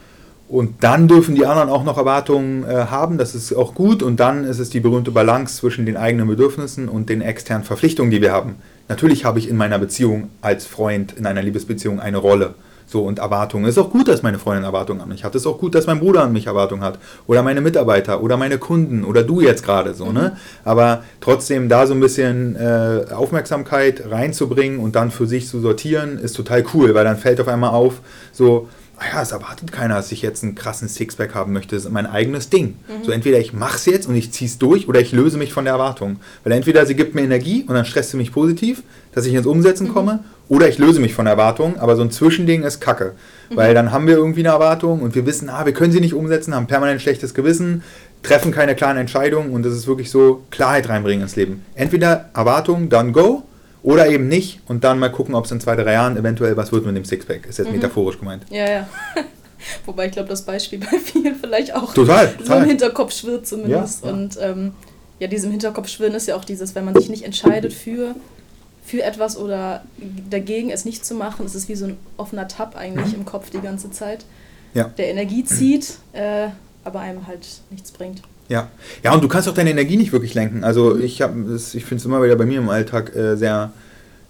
Und 0.48 0.82
dann 0.82 1.08
dürfen 1.08 1.34
die 1.34 1.44
anderen 1.44 1.68
auch 1.68 1.84
noch 1.84 1.98
Erwartungen 1.98 2.64
äh, 2.64 2.86
haben, 2.86 3.18
das 3.18 3.34
ist 3.34 3.54
auch 3.54 3.74
gut. 3.74 4.02
Und 4.02 4.18
dann 4.18 4.44
ist 4.44 4.58
es 4.58 4.70
die 4.70 4.80
berühmte 4.80 5.10
Balance 5.10 5.56
zwischen 5.56 5.84
den 5.84 5.98
eigenen 5.98 6.26
Bedürfnissen 6.26 6.88
und 6.88 7.10
den 7.10 7.20
externen 7.20 7.64
Verpflichtungen, 7.64 8.10
die 8.10 8.22
wir 8.22 8.32
haben. 8.32 8.56
Natürlich 8.88 9.26
habe 9.26 9.38
ich 9.38 9.48
in 9.48 9.56
meiner 9.56 9.78
Beziehung 9.78 10.30
als 10.40 10.64
Freund, 10.64 11.12
in 11.12 11.26
einer 11.26 11.42
Liebesbeziehung 11.42 12.00
eine 12.00 12.16
Rolle. 12.16 12.54
So, 12.90 13.02
und 13.02 13.18
Erwartungen. 13.18 13.66
Es 13.66 13.76
ist 13.76 13.82
auch 13.82 13.90
gut, 13.90 14.08
dass 14.08 14.22
meine 14.22 14.38
Freundin 14.38 14.64
Erwartungen 14.64 15.02
an 15.02 15.10
mich 15.10 15.22
hat. 15.22 15.34
Es 15.34 15.42
ist 15.42 15.46
auch 15.46 15.58
gut, 15.58 15.74
dass 15.74 15.86
mein 15.86 16.00
Bruder 16.00 16.22
an 16.22 16.32
mich 16.32 16.46
Erwartungen 16.46 16.82
hat. 16.82 16.98
Oder 17.26 17.42
meine 17.42 17.60
Mitarbeiter 17.60 18.22
oder 18.22 18.38
meine 18.38 18.56
Kunden 18.56 19.04
oder 19.04 19.22
du 19.22 19.42
jetzt 19.42 19.62
gerade 19.62 19.92
so, 19.92 20.06
mhm. 20.06 20.14
ne? 20.14 20.36
Aber 20.64 21.02
trotzdem 21.20 21.68
da 21.68 21.86
so 21.86 21.92
ein 21.92 22.00
bisschen 22.00 22.56
äh, 22.56 23.12
Aufmerksamkeit 23.12 24.04
reinzubringen 24.10 24.78
und 24.78 24.96
dann 24.96 25.10
für 25.10 25.26
sich 25.26 25.48
zu 25.48 25.60
sortieren, 25.60 26.16
ist 26.16 26.32
total 26.32 26.64
cool, 26.72 26.94
weil 26.94 27.04
dann 27.04 27.18
fällt 27.18 27.42
auf 27.42 27.48
einmal 27.48 27.70
auf, 27.70 28.00
so, 28.32 28.68
Ah 29.00 29.04
ja, 29.14 29.22
es 29.22 29.32
erwartet 29.32 29.70
keiner, 29.70 29.94
dass 29.94 30.10
ich 30.10 30.22
jetzt 30.22 30.42
einen 30.42 30.56
krassen 30.56 30.88
Sixpack 30.88 31.34
haben 31.34 31.52
möchte. 31.52 31.76
Das 31.76 31.84
ist 31.84 31.90
mein 31.92 32.06
eigenes 32.06 32.50
Ding. 32.50 32.76
Mhm. 32.88 33.04
So 33.04 33.12
entweder 33.12 33.38
ich 33.38 33.52
mache 33.52 33.76
es 33.76 33.86
jetzt 33.86 34.08
und 34.08 34.16
ich 34.16 34.32
ziehe 34.32 34.50
es 34.50 34.58
durch 34.58 34.88
oder 34.88 35.00
ich 35.00 35.12
löse 35.12 35.38
mich 35.38 35.52
von 35.52 35.64
der 35.64 35.74
Erwartung. 35.74 36.16
Weil 36.42 36.52
entweder 36.52 36.84
sie 36.84 36.96
gibt 36.96 37.14
mir 37.14 37.22
Energie 37.22 37.64
und 37.66 37.74
dann 37.74 37.84
stresst 37.84 38.10
sie 38.10 38.16
mich 38.16 38.32
positiv, 38.32 38.82
dass 39.12 39.24
ich 39.24 39.34
ins 39.34 39.46
Umsetzen 39.46 39.88
mhm. 39.88 39.92
komme, 39.92 40.24
oder 40.48 40.68
ich 40.68 40.78
löse 40.78 41.00
mich 41.00 41.14
von 41.14 41.26
der 41.26 41.32
Erwartung, 41.32 41.78
aber 41.78 41.94
so 41.94 42.02
ein 42.02 42.10
Zwischending 42.10 42.62
ist 42.62 42.80
Kacke. 42.80 43.12
Mhm. 43.50 43.56
Weil 43.56 43.74
dann 43.74 43.92
haben 43.92 44.06
wir 44.06 44.16
irgendwie 44.16 44.40
eine 44.40 44.48
Erwartung 44.48 45.02
und 45.02 45.14
wir 45.14 45.26
wissen, 45.26 45.50
ah, 45.50 45.66
wir 45.66 45.74
können 45.74 45.92
sie 45.92 46.00
nicht 46.00 46.14
umsetzen, 46.14 46.54
haben 46.54 46.66
permanent 46.66 47.02
schlechtes 47.02 47.34
Gewissen, 47.34 47.82
treffen 48.22 48.50
keine 48.50 48.74
klaren 48.74 48.96
Entscheidungen 48.96 49.50
und 49.50 49.64
das 49.64 49.74
ist 49.74 49.86
wirklich 49.86 50.10
so 50.10 50.44
Klarheit 50.50 50.88
reinbringen 50.88 51.22
ins 51.22 51.36
Leben. 51.36 51.64
Entweder 51.74 52.30
Erwartung, 52.34 52.88
dann 52.88 53.12
go 53.12 53.44
oder 53.82 54.08
eben 54.08 54.28
nicht 54.28 54.60
und 54.66 54.84
dann 54.84 54.98
mal 54.98 55.10
gucken, 55.10 55.34
ob 55.34 55.44
es 55.44 55.50
in 55.50 55.60
zwei, 55.60 55.76
drei 55.76 55.92
Jahren 55.92 56.16
eventuell 56.16 56.56
was 56.56 56.72
wird 56.72 56.84
mit 56.84 56.96
dem 56.96 57.04
Sixpack. 57.04 57.46
Ist 57.46 57.58
jetzt 57.58 57.68
mhm. 57.68 57.76
metaphorisch 57.76 58.18
gemeint. 58.18 58.44
Ja, 58.50 58.68
ja. 58.68 58.88
Wobei 59.86 60.06
ich 60.06 60.12
glaube, 60.12 60.28
das 60.28 60.42
Beispiel 60.42 60.78
bei 60.78 60.98
vielen 60.98 61.34
vielleicht 61.34 61.74
auch 61.74 61.92
total, 61.94 62.32
so 62.42 62.54
im 62.54 62.64
Hinterkopf 62.64 63.12
schwirrt 63.12 63.46
zumindest. 63.46 64.04
Ja, 64.04 64.10
ja. 64.10 64.16
Und 64.16 64.38
ähm, 64.40 64.72
ja, 65.18 65.26
diesem 65.26 65.50
Hinterkopf 65.50 65.88
schwirren 65.88 66.14
ist 66.14 66.28
ja 66.28 66.36
auch 66.36 66.44
dieses, 66.44 66.74
wenn 66.74 66.84
man 66.84 66.94
sich 66.94 67.08
nicht 67.08 67.24
entscheidet 67.24 67.72
für, 67.72 68.14
für 68.84 69.02
etwas 69.02 69.36
oder 69.36 69.82
dagegen 70.30 70.70
es 70.70 70.84
nicht 70.84 71.04
zu 71.04 71.14
machen, 71.14 71.44
ist 71.44 71.54
es 71.54 71.68
wie 71.68 71.74
so 71.74 71.86
ein 71.86 71.96
offener 72.16 72.46
Tab 72.46 72.76
eigentlich 72.76 73.08
mhm. 73.08 73.20
im 73.20 73.24
Kopf 73.24 73.50
die 73.50 73.60
ganze 73.60 73.90
Zeit, 73.90 74.24
ja. 74.74 74.84
der 74.84 75.08
Energie 75.08 75.44
zieht, 75.44 75.98
äh, 76.12 76.48
aber 76.84 77.00
einem 77.00 77.26
halt 77.26 77.46
nichts 77.70 77.90
bringt. 77.90 78.22
Ja. 78.48 78.68
Ja, 79.02 79.12
und 79.12 79.22
du 79.22 79.28
kannst 79.28 79.48
auch 79.48 79.54
deine 79.54 79.70
Energie 79.70 79.96
nicht 79.96 80.12
wirklich 80.12 80.34
lenken. 80.34 80.64
Also 80.64 80.98
ich 80.98 81.20
ich 81.20 81.84
finde 81.84 81.96
es 81.96 82.04
immer 82.04 82.22
wieder 82.22 82.36
bei 82.36 82.46
mir 82.46 82.58
im 82.58 82.68
Alltag 82.68 83.14
äh, 83.14 83.36
sehr, 83.36 83.72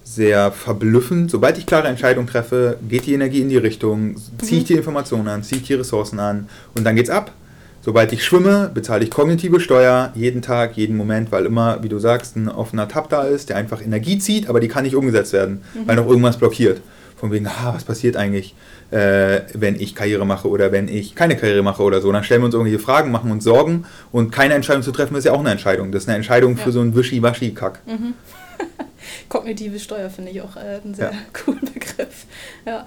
sehr 0.02 0.50
verblüffend. 0.50 1.30
Sobald 1.30 1.58
ich 1.58 1.66
klare 1.66 1.88
Entscheidungen 1.88 2.26
treffe, 2.26 2.78
geht 2.88 3.06
die 3.06 3.14
Energie 3.14 3.40
in 3.40 3.48
die 3.48 3.56
Richtung, 3.56 4.16
ziehe 4.42 4.60
ich 4.60 4.64
mhm. 4.64 4.66
die 4.68 4.74
Informationen 4.74 5.28
an, 5.28 5.42
ziehe 5.42 5.60
ich 5.60 5.66
die 5.66 5.74
Ressourcen 5.74 6.18
an 6.18 6.48
und 6.74 6.84
dann 6.84 6.96
geht's 6.96 7.10
ab. 7.10 7.32
Sobald 7.80 8.12
ich 8.12 8.24
schwimme, 8.24 8.70
bezahle 8.74 9.04
ich 9.04 9.10
kognitive 9.10 9.60
Steuer 9.60 10.12
jeden 10.14 10.42
Tag, 10.42 10.76
jeden 10.76 10.96
Moment, 10.96 11.30
weil 11.30 11.46
immer, 11.46 11.82
wie 11.82 11.88
du 11.88 11.98
sagst, 11.98 12.36
ein 12.36 12.48
offener 12.48 12.88
Tab 12.88 13.08
da 13.08 13.22
ist, 13.22 13.50
der 13.50 13.56
einfach 13.56 13.80
Energie 13.80 14.18
zieht, 14.18 14.48
aber 14.48 14.60
die 14.60 14.68
kann 14.68 14.82
nicht 14.82 14.96
umgesetzt 14.96 15.32
werden, 15.32 15.62
mhm. 15.74 15.86
weil 15.86 15.96
noch 15.96 16.08
irgendwas 16.08 16.36
blockiert. 16.36 16.80
Von 17.16 17.30
wegen, 17.32 17.46
ah, 17.46 17.72
was 17.74 17.84
passiert 17.84 18.16
eigentlich? 18.16 18.54
Äh, 18.90 19.42
wenn 19.54 19.78
ich 19.78 19.94
Karriere 19.94 20.24
mache 20.24 20.48
oder 20.48 20.72
wenn 20.72 20.88
ich 20.88 21.14
keine 21.14 21.36
Karriere 21.36 21.62
mache 21.62 21.82
oder 21.82 22.00
so. 22.00 22.10
Dann 22.10 22.24
stellen 22.24 22.40
wir 22.40 22.46
uns 22.46 22.54
irgendwelche 22.54 22.82
Fragen, 22.82 23.10
machen 23.10 23.30
uns 23.30 23.44
Sorgen 23.44 23.86
und 24.12 24.30
keine 24.30 24.54
Entscheidung 24.54 24.82
zu 24.82 24.92
treffen 24.92 25.16
ist 25.16 25.24
ja 25.24 25.32
auch 25.32 25.40
eine 25.40 25.50
Entscheidung. 25.50 25.92
Das 25.92 26.02
ist 26.04 26.08
eine 26.08 26.16
Entscheidung 26.16 26.56
ja. 26.56 26.64
für 26.64 26.72
so 26.72 26.80
einen 26.80 26.94
Wischi-Waschi-Kack. 26.94 27.80
Mhm. 27.86 28.14
Kognitive 29.28 29.78
Steuer 29.78 30.10
finde 30.10 30.30
ich 30.30 30.40
auch 30.42 30.56
äh, 30.56 30.80
einen 30.82 30.94
sehr 30.94 31.12
ja. 31.12 31.18
coolen 31.44 31.60
Begriff. 31.72 32.26
Ja. 32.66 32.86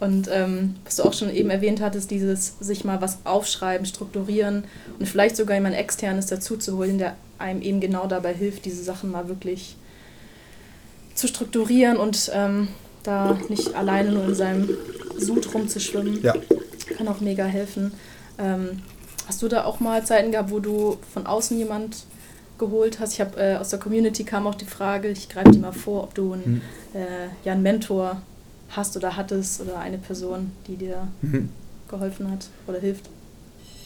Und 0.00 0.28
ähm, 0.32 0.76
was 0.84 0.96
du 0.96 1.02
auch 1.02 1.12
schon 1.12 1.34
eben 1.34 1.50
erwähnt 1.50 1.80
hattest, 1.80 2.10
dieses 2.10 2.54
sich 2.60 2.84
mal 2.84 3.00
was 3.00 3.18
aufschreiben, 3.24 3.84
strukturieren 3.84 4.64
und 4.98 5.08
vielleicht 5.08 5.36
sogar 5.36 5.56
jemand 5.56 5.74
externes 5.74 6.26
dazu 6.26 6.56
zu 6.56 6.76
holen, 6.76 6.98
der 6.98 7.16
einem 7.38 7.62
eben 7.62 7.80
genau 7.80 8.06
dabei 8.06 8.32
hilft, 8.32 8.64
diese 8.64 8.84
Sachen 8.84 9.10
mal 9.10 9.28
wirklich 9.28 9.76
zu 11.14 11.26
strukturieren 11.26 11.96
und 11.96 12.30
ähm, 12.32 12.68
da 13.02 13.38
nicht 13.48 13.74
alleine 13.74 14.12
nur 14.12 14.24
in 14.26 14.34
seinem 14.34 14.68
Sud 15.18 15.52
rumzuschwimmen. 15.52 16.22
Ja. 16.22 16.34
Kann 16.96 17.08
auch 17.08 17.20
mega 17.20 17.44
helfen. 17.44 17.92
Ähm, 18.38 18.82
hast 19.26 19.42
du 19.42 19.48
da 19.48 19.64
auch 19.64 19.80
mal 19.80 20.04
Zeiten 20.04 20.32
gehabt, 20.32 20.50
wo 20.50 20.60
du 20.60 20.98
von 21.12 21.26
außen 21.26 21.58
jemand 21.58 22.04
geholt 22.58 23.00
hast? 23.00 23.14
Ich 23.14 23.20
habe 23.20 23.38
äh, 23.40 23.56
aus 23.56 23.70
der 23.70 23.78
Community 23.78 24.24
kam 24.24 24.46
auch 24.46 24.54
die 24.54 24.64
Frage, 24.64 25.08
ich 25.08 25.28
greife 25.28 25.50
dir 25.50 25.60
mal 25.60 25.72
vor, 25.72 26.04
ob 26.04 26.14
du 26.14 26.32
einen, 26.32 26.44
hm. 26.44 26.60
äh, 26.94 27.28
ja, 27.44 27.52
einen 27.52 27.62
Mentor 27.62 28.22
hast 28.70 28.96
oder 28.96 29.16
hattest 29.16 29.60
oder 29.60 29.78
eine 29.78 29.98
Person, 29.98 30.52
die 30.66 30.76
dir 30.76 31.08
mhm. 31.22 31.48
geholfen 31.88 32.30
hat 32.30 32.48
oder 32.66 32.78
hilft. 32.78 33.08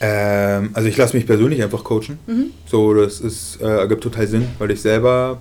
Ähm, 0.00 0.70
also 0.74 0.88
ich 0.88 0.96
lasse 0.96 1.16
mich 1.16 1.26
persönlich 1.26 1.62
einfach 1.62 1.84
coachen. 1.84 2.18
Mhm. 2.26 2.50
So, 2.66 2.92
das 2.92 3.20
ist, 3.20 3.60
äh, 3.60 3.66
ergibt 3.66 4.02
total 4.02 4.26
Sinn, 4.26 4.48
weil 4.58 4.70
ich 4.72 4.82
selber 4.82 5.38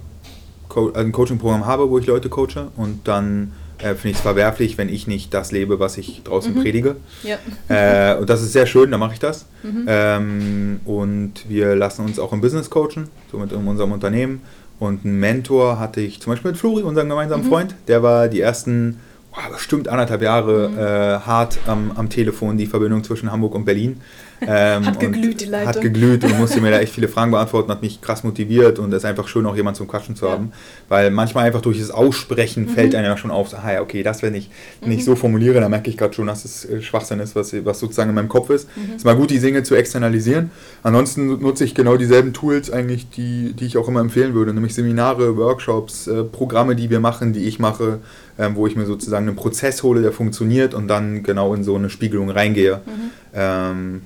Co 0.69 0.93
ein 0.93 1.11
Coaching-Programm 1.11 1.65
habe, 1.65 1.89
wo 1.89 1.97
ich 1.97 2.05
Leute 2.05 2.29
coache 2.29 2.67
und 2.77 3.07
dann 3.07 3.53
äh, 3.83 3.95
finde 3.95 4.09
ich 4.09 4.15
es 4.17 4.21
verwerflich, 4.21 4.77
wenn 4.77 4.89
ich 4.89 5.07
nicht 5.07 5.33
das 5.33 5.51
lebe, 5.51 5.79
was 5.79 5.97
ich 5.97 6.21
draußen 6.23 6.55
mhm. 6.55 6.61
predige. 6.61 6.95
Ja. 7.23 7.37
Äh, 7.67 8.17
und 8.17 8.29
das 8.29 8.41
ist 8.41 8.53
sehr 8.53 8.65
schön, 8.65 8.91
da 8.91 8.97
mache 8.97 9.13
ich 9.13 9.19
das. 9.19 9.45
Mhm. 9.63 9.85
Ähm, 9.87 10.79
und 10.85 11.33
wir 11.49 11.75
lassen 11.75 12.05
uns 12.05 12.19
auch 12.19 12.33
im 12.33 12.41
Business 12.41 12.69
coachen, 12.69 13.09
so 13.31 13.37
mit 13.37 13.51
in 13.51 13.67
unserem 13.67 13.91
Unternehmen. 13.91 14.41
Und 14.79 15.05
einen 15.05 15.19
Mentor 15.19 15.79
hatte 15.79 16.01
ich 16.01 16.21
zum 16.21 16.33
Beispiel 16.33 16.51
mit 16.51 16.59
Flori, 16.59 16.81
unserem 16.81 17.09
gemeinsamen 17.09 17.45
mhm. 17.45 17.49
Freund. 17.49 17.75
Der 17.87 18.01
war 18.01 18.27
die 18.27 18.41
ersten 18.41 18.99
boah, 19.31 19.51
bestimmt 19.51 19.87
anderthalb 19.87 20.21
Jahre 20.21 20.69
mhm. 20.69 20.77
äh, 20.77 21.25
hart 21.25 21.59
am, 21.67 21.91
am 21.95 22.09
Telefon 22.09 22.57
die 22.57 22.67
Verbindung 22.67 23.03
zwischen 23.03 23.31
Hamburg 23.31 23.55
und 23.55 23.65
Berlin. 23.65 24.01
Ähm, 24.41 24.85
hat 24.87 24.99
geglüht, 24.99 25.41
die 25.41 25.45
Leitung. 25.45 25.67
Hat 25.67 25.81
geglüht 25.81 26.23
und 26.23 26.37
musste 26.39 26.61
mir 26.61 26.71
da 26.71 26.79
echt 26.79 26.93
viele 26.93 27.07
Fragen 27.07 27.31
beantworten, 27.31 27.69
hat 27.69 27.81
mich 27.81 28.01
krass 28.01 28.23
motiviert 28.23 28.79
und 28.79 28.91
es 28.91 28.99
ist 28.99 29.05
einfach 29.05 29.27
schön, 29.27 29.45
auch 29.45 29.55
jemanden 29.55 29.77
zum 29.77 29.87
Quatschen 29.87 30.15
zu 30.15 30.25
ja. 30.25 30.31
haben. 30.31 30.51
Weil 30.89 31.11
manchmal 31.11 31.45
einfach 31.45 31.61
durch 31.61 31.79
das 31.79 31.91
Aussprechen 31.91 32.63
mhm. 32.63 32.69
fällt 32.69 32.95
einem 32.95 33.05
ja 33.05 33.17
schon 33.17 33.29
auf, 33.29 33.49
so, 33.49 33.57
ah, 33.57 33.73
ja, 33.73 33.81
okay, 33.81 34.01
das, 34.01 34.23
wenn 34.23 34.33
ich, 34.33 34.49
wenn 34.81 34.91
mhm. 34.91 34.99
so 34.99 35.15
formuliere, 35.15 35.59
dann 35.59 35.69
merke 35.69 35.89
ich 35.89 35.97
gerade 35.97 36.13
schon, 36.13 36.27
dass 36.27 36.43
es 36.43 36.65
äh, 36.65 36.81
Schwachsinn 36.81 37.19
ist, 37.19 37.35
was, 37.35 37.53
was 37.65 37.79
sozusagen 37.79 38.09
in 38.09 38.15
meinem 38.15 38.29
Kopf 38.29 38.49
ist. 38.49 38.67
Mhm. 38.75 38.95
ist 38.95 39.05
mal 39.05 39.15
gut, 39.15 39.29
die 39.29 39.39
Dinge 39.39 39.61
zu 39.63 39.75
externalisieren. 39.75 40.49
Ansonsten 40.81 41.39
nutze 41.39 41.63
ich 41.63 41.75
genau 41.75 41.97
dieselben 41.97 42.33
Tools 42.33 42.71
eigentlich, 42.71 43.09
die, 43.09 43.53
die 43.53 43.65
ich 43.65 43.77
auch 43.77 43.87
immer 43.87 43.99
empfehlen 43.99 44.33
würde, 44.33 44.53
nämlich 44.53 44.73
Seminare, 44.73 45.37
Workshops, 45.37 46.07
äh, 46.07 46.23
Programme, 46.23 46.75
die 46.75 46.89
wir 46.89 46.99
machen, 46.99 47.33
die 47.33 47.43
ich 47.43 47.59
mache, 47.59 47.99
ähm, 48.39 48.55
wo 48.55 48.65
ich 48.65 48.75
mir 48.75 48.85
sozusagen 48.85 49.27
einen 49.27 49.35
Prozess 49.35 49.83
hole, 49.83 50.01
der 50.01 50.11
funktioniert 50.11 50.73
und 50.73 50.87
dann 50.87 51.21
genau 51.21 51.53
in 51.53 51.63
so 51.63 51.75
eine 51.75 51.89
Spiegelung 51.89 52.31
reingehe. 52.31 52.81
Mhm. 52.85 53.11
Ähm, 53.33 54.01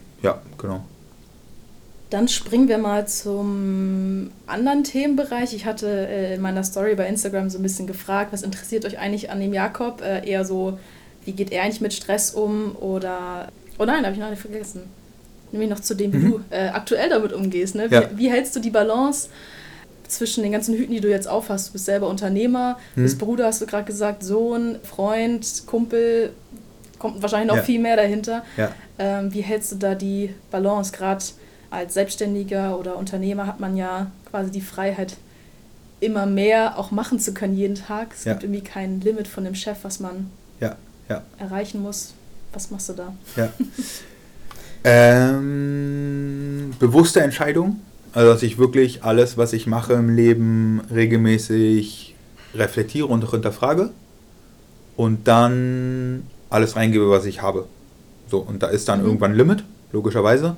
genau. 0.65 0.83
Dann 2.11 2.27
springen 2.27 2.67
wir 2.67 2.77
mal 2.77 3.07
zum 3.07 4.31
anderen 4.45 4.83
Themenbereich. 4.83 5.53
Ich 5.53 5.65
hatte 5.65 5.87
äh, 5.87 6.35
in 6.35 6.41
meiner 6.41 6.63
Story 6.63 6.95
bei 6.95 7.07
Instagram 7.07 7.49
so 7.49 7.57
ein 7.57 7.63
bisschen 7.63 7.87
gefragt, 7.87 8.31
was 8.31 8.43
interessiert 8.43 8.85
euch 8.85 8.99
eigentlich 8.99 9.31
an 9.31 9.39
dem 9.39 9.53
Jakob? 9.53 10.01
Äh, 10.01 10.27
eher 10.27 10.45
so, 10.45 10.77
wie 11.25 11.31
geht 11.31 11.51
er 11.51 11.63
eigentlich 11.63 11.81
mit 11.81 11.93
Stress 11.93 12.31
um? 12.31 12.75
Oder, 12.75 13.51
oh 13.79 13.85
nein, 13.85 14.03
habe 14.05 14.13
ich 14.13 14.19
noch 14.19 14.29
nicht 14.29 14.41
vergessen. 14.41 14.83
Nämlich 15.51 15.69
noch 15.69 15.79
zu 15.79 15.95
dem, 15.95 16.13
wie 16.13 16.17
mhm. 16.17 16.31
du 16.31 16.41
äh, 16.51 16.67
aktuell 16.69 17.09
damit 17.09 17.33
umgehst. 17.33 17.75
Ne? 17.75 17.89
Wie, 17.89 17.95
ja. 17.95 18.09
wie, 18.15 18.29
hältst 18.29 18.55
du 18.55 18.59
die 18.59 18.69
Balance 18.69 19.29
zwischen 20.07 20.43
den 20.43 20.51
ganzen 20.51 20.75
Hüten, 20.75 20.93
die 20.93 21.01
du 21.01 21.09
jetzt 21.09 21.27
aufhast? 21.27 21.69
Du 21.69 21.73
bist 21.73 21.85
selber 21.85 22.07
Unternehmer, 22.07 22.77
mhm. 22.95 23.03
bist 23.03 23.17
Bruder, 23.17 23.47
hast 23.47 23.61
du 23.61 23.65
gerade 23.65 23.85
gesagt, 23.85 24.23
Sohn, 24.23 24.77
Freund, 24.83 25.63
Kumpel, 25.65 26.31
kommt 26.99 27.21
wahrscheinlich 27.21 27.49
noch 27.49 27.57
ja. 27.57 27.63
viel 27.63 27.79
mehr 27.79 27.95
dahinter. 27.95 28.43
Ja. 28.57 28.71
Ähm, 28.99 29.33
wie 29.33 29.41
hältst 29.41 29.71
du 29.71 29.75
da 29.75 29.95
die 29.95 30.33
Balance? 30.51 30.91
Gerade 30.91 31.23
als 31.69 31.93
Selbstständiger 31.93 32.79
oder 32.79 32.97
Unternehmer 32.97 33.47
hat 33.47 33.59
man 33.59 33.75
ja 33.75 34.11
quasi 34.29 34.51
die 34.51 34.61
Freiheit, 34.61 35.17
immer 35.99 36.25
mehr 36.25 36.77
auch 36.77 36.91
machen 36.91 37.19
zu 37.19 37.33
können 37.33 37.55
jeden 37.55 37.75
Tag. 37.75 38.13
Es 38.13 38.25
ja. 38.25 38.33
gibt 38.33 38.43
irgendwie 38.43 38.63
kein 38.63 39.01
Limit 39.01 39.27
von 39.27 39.43
dem 39.43 39.55
Chef, 39.55 39.77
was 39.83 39.99
man 39.99 40.29
erreichen 41.39 41.81
muss. 41.81 42.13
Was 42.53 42.71
machst 42.71 42.89
du 42.89 42.93
da? 42.93 43.13
Ähm, 44.87 46.73
bewusste 46.79 47.21
Entscheidung. 47.21 47.79
Also, 48.13 48.31
dass 48.31 48.43
ich 48.43 48.59
wirklich 48.59 49.03
alles, 49.03 49.35
was 49.35 49.51
ich 49.51 49.65
mache 49.65 49.93
im 49.93 50.15
Leben, 50.15 50.81
regelmäßig 50.93 52.13
reflektiere 52.53 53.07
und 53.07 53.25
auch 53.25 53.31
hinterfrage. 53.31 53.89
Und 54.95 55.27
dann 55.27 56.27
alles 56.55 56.75
reingebe, 56.75 57.09
was 57.09 57.25
ich 57.25 57.41
habe. 57.41 57.65
So, 58.29 58.39
und 58.39 58.63
da 58.63 58.67
ist 58.67 58.87
dann 58.89 58.99
mhm. 58.99 59.05
irgendwann 59.05 59.31
ein 59.31 59.37
Limit, 59.37 59.63
logischerweise. 59.91 60.55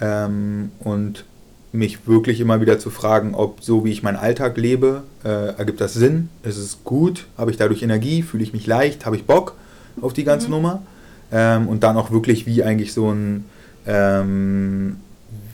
Ähm, 0.00 0.72
und 0.80 1.24
mich 1.72 2.06
wirklich 2.06 2.40
immer 2.40 2.60
wieder 2.60 2.78
zu 2.78 2.88
fragen, 2.88 3.34
ob 3.34 3.62
so 3.62 3.84
wie 3.84 3.90
ich 3.90 4.02
meinen 4.02 4.16
Alltag 4.16 4.56
lebe, 4.56 5.02
äh, 5.24 5.56
ergibt 5.58 5.80
das 5.80 5.94
Sinn? 5.94 6.28
Ist 6.44 6.56
es 6.56 6.84
gut? 6.84 7.26
Habe 7.36 7.50
ich 7.50 7.56
dadurch 7.56 7.82
Energie? 7.82 8.22
Fühle 8.22 8.44
ich 8.44 8.52
mich 8.52 8.66
leicht? 8.66 9.04
Habe 9.06 9.16
ich 9.16 9.24
Bock 9.26 9.54
auf 10.00 10.12
die 10.12 10.24
ganze 10.24 10.46
mhm. 10.46 10.52
Nummer? 10.52 10.82
Ähm, 11.32 11.68
und 11.68 11.82
dann 11.82 11.96
auch 11.96 12.10
wirklich 12.12 12.46
wie 12.46 12.62
eigentlich 12.62 12.92
so 12.92 13.10
ein 13.10 13.44
ähm, 13.86 14.96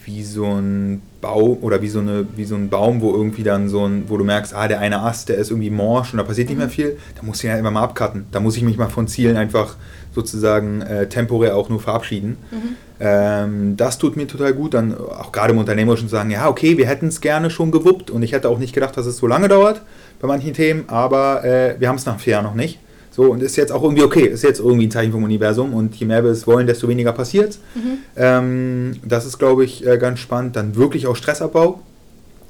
wie 0.05 0.23
so 0.23 0.47
ein 0.47 1.03
Baum 1.21 1.59
oder 1.61 1.83
wie 1.83 1.89
so, 1.89 2.01
eine, 2.01 2.27
wie 2.37 2.45
so 2.45 2.55
ein 2.55 2.69
Baum, 2.69 3.01
wo 3.01 3.13
irgendwie 3.13 3.43
dann 3.43 3.69
so 3.69 3.85
ein, 3.85 4.05
wo 4.09 4.17
du 4.17 4.25
merkst, 4.25 4.55
ah, 4.55 4.69
der 4.69 4.81
eine 4.81 5.01
Ast, 5.01 5.29
der 5.29 5.37
ist 5.37 5.51
irgendwie 5.51 5.71
morsch 5.71 6.13
und 6.13 6.19
da 6.19 6.25
passiert 6.25 6.49
nicht 6.49 6.59
mehr 6.59 6.67
mhm. 6.67 6.73
viel, 6.73 6.97
da 7.17 7.23
muss 7.23 7.39
ich 7.39 7.51
ja 7.51 7.57
immer 7.57 7.71
mal 7.71 7.83
abcutten. 7.83 8.27
Da 8.33 8.41
muss 8.41 8.57
ich 8.57 8.63
mich 8.63 8.79
mal 8.79 8.89
von 8.89 9.07
Zielen 9.09 9.37
einfach 9.37 9.77
sozusagen 10.15 10.81
äh, 10.81 11.09
temporär 11.09 11.57
auch 11.57 11.69
nur 11.69 11.81
verabschieden. 11.81 12.37
Mhm. 12.51 12.77
Ähm, 13.01 13.77
das 13.77 13.99
tut 13.99 14.17
mir 14.17 14.27
total 14.27 14.55
gut, 14.55 14.75
dann 14.75 14.97
auch 14.97 15.33
gerade 15.33 15.53
im 15.53 15.59
Unternehmerischen 15.59 16.09
zu 16.09 16.13
sagen, 16.13 16.31
ja, 16.31 16.49
okay, 16.49 16.77
wir 16.77 16.87
hätten 16.87 17.09
es 17.09 17.21
gerne 17.21 17.51
schon 17.51 17.71
gewuppt 17.71 18.11
und 18.11 18.23
ich 18.23 18.33
hätte 18.33 18.49
auch 18.49 18.59
nicht 18.59 18.75
gedacht, 18.75 18.97
dass 18.97 19.07
es 19.07 19.19
so 19.19 19.27
lange 19.27 19.49
dauert 19.49 19.83
bei 20.21 20.29
manchen 20.29 20.53
Themen, 20.53 20.85
aber 20.89 21.45
äh, 21.45 21.77
wir 21.79 21.89
haben 21.89 21.97
es 21.97 22.07
nach 22.07 22.19
vier 22.19 22.33
Jahren 22.33 22.45
noch 22.45 22.55
nicht. 22.55 22.79
So, 23.11 23.25
und 23.25 23.43
ist 23.43 23.57
jetzt 23.57 23.73
auch 23.73 23.83
irgendwie 23.83 24.05
okay, 24.05 24.27
ist 24.27 24.43
jetzt 24.43 24.61
irgendwie 24.61 24.87
ein 24.87 24.91
Zeichen 24.91 25.13
vom 25.13 25.25
Universum 25.25 25.75
und 25.75 25.97
je 25.97 26.07
mehr 26.07 26.23
wir 26.23 26.31
es 26.31 26.47
wollen, 26.47 26.67
desto 26.67 26.89
weniger 26.89 27.13
passiert. 27.13 27.59
Mhm. 27.75 27.99
Ähm, 28.17 28.93
das 29.05 29.27
ist, 29.27 29.39
glaube 29.39 29.65
ich, 29.65 29.85
äh, 29.85 29.99
ganz 29.99 30.21
spannend. 30.21 30.55
Dann 30.55 30.77
wirklich 30.77 31.07
auch 31.07 31.17
Stressabbau. 31.17 31.81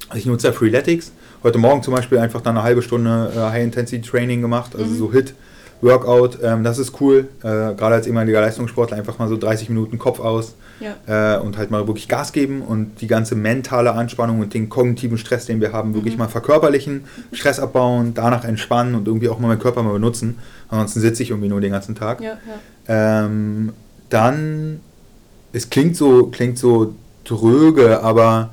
Also 0.09 0.19
ich 0.19 0.25
nutze 0.25 0.47
ja 0.47 0.53
Freeletics. 0.53 1.11
Heute 1.43 1.57
Morgen 1.57 1.81
zum 1.81 1.95
Beispiel 1.95 2.19
einfach 2.19 2.41
dann 2.41 2.57
eine 2.57 2.63
halbe 2.63 2.83
Stunde 2.83 3.31
äh, 3.35 3.39
High-Intensity-Training 3.39 4.41
gemacht, 4.41 4.75
also 4.75 4.91
mhm. 4.91 4.97
so 4.97 5.11
HIT. 5.11 5.33
Workout, 5.81 6.39
ähm, 6.43 6.63
das 6.63 6.77
ist 6.77 6.99
cool. 7.01 7.29
Äh, 7.39 7.73
Gerade 7.75 7.95
als 7.95 8.07
ehemaliger 8.07 8.41
Leistungssportler 8.41 8.97
einfach 8.97 9.19
mal 9.19 9.27
so 9.27 9.37
30 9.37 9.69
Minuten 9.69 9.97
Kopf 9.97 10.19
aus 10.19 10.55
ja. 10.79 11.37
äh, 11.37 11.39
und 11.39 11.57
halt 11.57 11.71
mal 11.71 11.87
wirklich 11.87 12.07
Gas 12.07 12.33
geben 12.33 12.61
und 12.61 13.01
die 13.01 13.07
ganze 13.07 13.35
mentale 13.35 13.93
Anspannung 13.93 14.39
und 14.39 14.53
den 14.53 14.69
kognitiven 14.69 15.17
Stress, 15.17 15.45
den 15.45 15.61
wir 15.61 15.73
haben, 15.73 15.89
mhm. 15.89 15.95
wirklich 15.95 16.17
mal 16.17 16.27
verkörperlichen, 16.27 17.05
Stress 17.31 17.59
abbauen, 17.59 18.13
danach 18.13 18.43
entspannen 18.45 18.95
und 18.95 19.07
irgendwie 19.07 19.29
auch 19.29 19.39
mal 19.39 19.47
meinen 19.47 19.59
Körper 19.59 19.83
mal 19.83 19.93
benutzen. 19.93 20.37
Ansonsten 20.69 21.01
sitze 21.01 21.23
ich 21.23 21.29
irgendwie 21.31 21.49
nur 21.49 21.61
den 21.61 21.71
ganzen 21.71 21.95
Tag. 21.95 22.21
Ja, 22.21 22.37
ja. 22.87 23.25
Ähm, 23.25 23.73
dann, 24.09 24.81
es 25.53 25.69
klingt 25.69 25.95
so, 25.95 26.27
klingt 26.27 26.57
so 26.57 26.95
dröge, 27.23 28.01
aber 28.01 28.51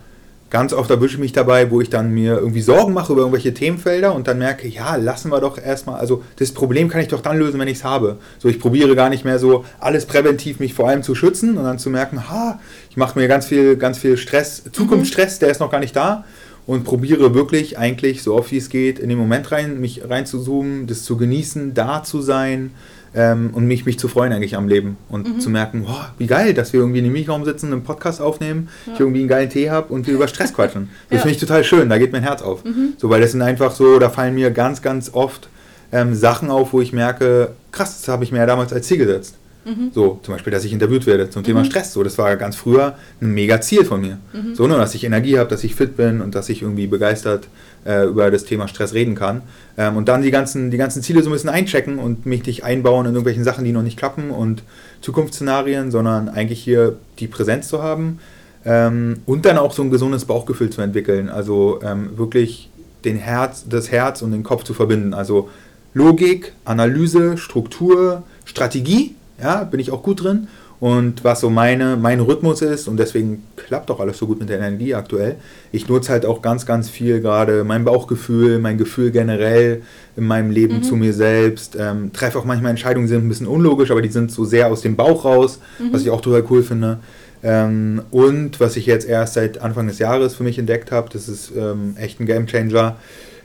ganz 0.50 0.72
oft 0.72 0.90
erwische 0.90 1.14
ich 1.14 1.20
mich 1.20 1.32
dabei, 1.32 1.70
wo 1.70 1.80
ich 1.80 1.90
dann 1.90 2.12
mir 2.12 2.38
irgendwie 2.38 2.62
Sorgen 2.62 2.92
mache 2.92 3.12
über 3.12 3.22
irgendwelche 3.22 3.52
Themenfelder 3.52 4.14
und 4.14 4.28
dann 4.28 4.38
merke, 4.38 4.66
ja, 4.66 4.96
lassen 4.96 5.30
wir 5.30 5.40
doch 5.40 5.58
erstmal, 5.58 6.00
also 6.00 6.22
das 6.36 6.52
Problem 6.52 6.88
kann 6.88 7.00
ich 7.00 7.08
doch 7.08 7.20
dann 7.20 7.38
lösen, 7.38 7.60
wenn 7.60 7.68
ich 7.68 7.78
es 7.78 7.84
habe. 7.84 8.18
So, 8.38 8.48
ich 8.48 8.58
probiere 8.58 8.96
gar 8.96 9.10
nicht 9.10 9.24
mehr 9.24 9.38
so 9.38 9.64
alles 9.78 10.06
präventiv 10.06 10.58
mich 10.58 10.74
vor 10.74 10.88
allem 10.88 11.02
zu 11.02 11.14
schützen 11.14 11.56
und 11.58 11.64
dann 11.64 11.78
zu 11.78 11.90
merken, 11.90 12.28
ha, 12.30 12.58
ich 12.90 12.96
mache 12.96 13.18
mir 13.18 13.28
ganz 13.28 13.46
viel, 13.46 13.76
ganz 13.76 13.98
viel 13.98 14.16
Stress, 14.16 14.62
Zukunftsstress, 14.72 15.38
der 15.38 15.50
ist 15.50 15.60
noch 15.60 15.70
gar 15.70 15.80
nicht 15.80 15.94
da 15.94 16.24
und 16.66 16.84
probiere 16.84 17.34
wirklich 17.34 17.78
eigentlich 17.78 18.22
so 18.22 18.34
oft 18.34 18.52
wie 18.52 18.58
es 18.58 18.68
geht 18.68 18.98
in 18.98 19.08
den 19.08 19.16
Moment 19.18 19.50
rein, 19.52 19.80
mich 19.80 20.08
rein 20.08 20.26
zu 20.26 20.38
zoomen, 20.38 20.86
das 20.86 21.02
zu 21.02 21.16
genießen, 21.16 21.74
da 21.74 22.02
zu 22.02 22.20
sein, 22.20 22.72
ähm, 23.14 23.50
und 23.52 23.66
mich, 23.66 23.86
mich 23.86 23.98
zu 23.98 24.08
freuen 24.08 24.32
eigentlich 24.32 24.56
am 24.56 24.68
Leben 24.68 24.96
und 25.08 25.28
mhm. 25.28 25.40
zu 25.40 25.50
merken, 25.50 25.84
boah, 25.84 26.12
wie 26.18 26.26
geil, 26.26 26.54
dass 26.54 26.72
wir 26.72 26.80
irgendwie 26.80 26.98
in 26.98 27.04
einem 27.04 27.14
Mikraum 27.14 27.44
sitzen, 27.44 27.72
einen 27.72 27.82
Podcast 27.82 28.20
aufnehmen, 28.20 28.68
ja. 28.86 28.94
ich 28.94 29.00
irgendwie 29.00 29.20
einen 29.20 29.28
geilen 29.28 29.50
Tee 29.50 29.70
habe 29.70 29.92
und 29.92 30.06
wir 30.06 30.14
über 30.14 30.28
Stress 30.28 30.52
quatschen. 30.54 30.90
Das 31.08 31.18
ja. 31.18 31.22
finde 31.22 31.34
ich 31.34 31.40
total 31.40 31.64
schön, 31.64 31.88
da 31.88 31.98
geht 31.98 32.12
mein 32.12 32.22
Herz 32.22 32.42
auf. 32.42 32.64
Mhm. 32.64 32.94
So, 32.96 33.10
weil 33.10 33.20
das 33.20 33.32
sind 33.32 33.42
einfach 33.42 33.72
so, 33.72 33.98
da 33.98 34.10
fallen 34.10 34.34
mir 34.34 34.50
ganz, 34.50 34.82
ganz 34.82 35.10
oft 35.12 35.48
ähm, 35.92 36.14
Sachen 36.14 36.50
auf, 36.50 36.72
wo 36.72 36.80
ich 36.80 36.92
merke, 36.92 37.52
krass, 37.72 38.00
das 38.00 38.08
habe 38.08 38.24
ich 38.24 38.32
mir 38.32 38.38
ja 38.38 38.46
damals 38.46 38.72
als 38.72 38.86
Ziel 38.86 38.98
gesetzt. 38.98 39.36
Mhm. 39.68 39.90
So, 39.92 40.18
zum 40.22 40.34
Beispiel, 40.34 40.50
dass 40.50 40.64
ich 40.64 40.72
interviewt 40.72 41.06
werde 41.06 41.28
zum 41.28 41.44
Thema 41.44 41.60
mhm. 41.60 41.66
Stress. 41.66 41.92
So, 41.92 42.02
das 42.02 42.16
war 42.16 42.34
ganz 42.36 42.56
früher 42.56 42.94
ein 43.20 43.32
mega 43.34 43.60
Ziel 43.60 43.84
von 43.84 44.00
mir. 44.00 44.18
Mhm. 44.32 44.54
So, 44.54 44.66
nur, 44.66 44.78
dass 44.78 44.94
ich 44.94 45.04
Energie 45.04 45.38
habe, 45.38 45.50
dass 45.50 45.62
ich 45.62 45.74
fit 45.74 45.96
bin 45.96 46.20
und 46.22 46.34
dass 46.34 46.48
ich 46.48 46.62
irgendwie 46.62 46.86
begeistert 46.86 47.48
äh, 47.84 48.06
über 48.06 48.30
das 48.30 48.44
Thema 48.44 48.66
Stress 48.68 48.94
reden 48.94 49.14
kann. 49.14 49.42
Ähm, 49.76 49.96
und 49.96 50.08
dann 50.08 50.22
die 50.22 50.30
ganzen, 50.30 50.70
die 50.70 50.78
ganzen 50.78 51.02
Ziele 51.02 51.22
so 51.22 51.28
ein 51.28 51.32
bisschen 51.32 51.50
einchecken 51.50 51.98
und 51.98 52.24
mich 52.24 52.46
nicht 52.46 52.64
einbauen 52.64 53.06
in 53.06 53.12
irgendwelchen 53.12 53.44
Sachen, 53.44 53.64
die 53.64 53.72
noch 53.72 53.82
nicht 53.82 53.98
klappen 53.98 54.30
und 54.30 54.62
Zukunftsszenarien, 55.02 55.90
sondern 55.90 56.28
eigentlich 56.28 56.60
hier 56.60 56.96
die 57.18 57.28
Präsenz 57.28 57.68
zu 57.68 57.82
haben. 57.82 58.20
Ähm, 58.64 59.20
und 59.26 59.44
dann 59.44 59.58
auch 59.58 59.72
so 59.72 59.82
ein 59.82 59.90
gesundes 59.90 60.24
Bauchgefühl 60.24 60.70
zu 60.70 60.80
entwickeln. 60.80 61.28
Also 61.28 61.80
ähm, 61.82 62.16
wirklich 62.16 62.70
den 63.04 63.16
Herz, 63.16 63.64
das 63.68 63.90
Herz 63.90 64.22
und 64.22 64.32
den 64.32 64.42
Kopf 64.42 64.64
zu 64.64 64.74
verbinden. 64.74 65.14
Also 65.14 65.48
Logik, 65.94 66.52
Analyse, 66.64 67.38
Struktur, 67.38 68.22
Strategie 68.44 69.14
ja, 69.40 69.64
bin 69.64 69.80
ich 69.80 69.90
auch 69.90 70.02
gut 70.02 70.22
drin. 70.22 70.48
Und 70.80 71.24
was 71.24 71.40
so 71.40 71.50
meine, 71.50 71.96
mein 71.96 72.20
Rhythmus 72.20 72.62
ist, 72.62 72.86
und 72.86 72.98
deswegen 72.98 73.42
klappt 73.56 73.90
auch 73.90 73.98
alles 73.98 74.18
so 74.18 74.28
gut 74.28 74.38
mit 74.38 74.48
der 74.48 74.58
Energie 74.58 74.94
aktuell, 74.94 75.34
ich 75.72 75.88
nutze 75.88 76.12
halt 76.12 76.24
auch 76.24 76.40
ganz, 76.40 76.66
ganz 76.66 76.88
viel 76.88 77.20
gerade 77.20 77.64
mein 77.64 77.84
Bauchgefühl, 77.84 78.60
mein 78.60 78.78
Gefühl 78.78 79.10
generell 79.10 79.82
in 80.16 80.24
meinem 80.24 80.52
Leben 80.52 80.76
mhm. 80.76 80.82
zu 80.84 80.94
mir 80.94 81.12
selbst. 81.12 81.76
Ähm, 81.78 82.12
treffe 82.12 82.38
auch 82.38 82.44
manchmal 82.44 82.70
Entscheidungen, 82.70 83.06
die 83.06 83.12
sind 83.12 83.24
ein 83.24 83.28
bisschen 83.28 83.48
unlogisch, 83.48 83.90
aber 83.90 84.02
die 84.02 84.08
sind 84.08 84.30
so 84.30 84.44
sehr 84.44 84.68
aus 84.68 84.82
dem 84.82 84.94
Bauch 84.94 85.24
raus, 85.24 85.58
mhm. 85.80 85.92
was 85.92 86.02
ich 86.02 86.10
auch 86.10 86.20
total 86.20 86.44
cool 86.48 86.62
finde. 86.62 86.98
Ähm, 87.42 88.02
und 88.12 88.60
was 88.60 88.76
ich 88.76 88.86
jetzt 88.86 89.08
erst 89.08 89.34
seit 89.34 89.60
Anfang 89.60 89.88
des 89.88 89.98
Jahres 89.98 90.36
für 90.36 90.44
mich 90.44 90.58
entdeckt 90.58 90.92
habe, 90.92 91.08
das 91.12 91.28
ist 91.28 91.52
ähm, 91.56 91.96
echt 91.98 92.20
ein 92.20 92.26
Gamechanger. 92.26 92.96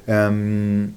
Ähm, 0.08 0.94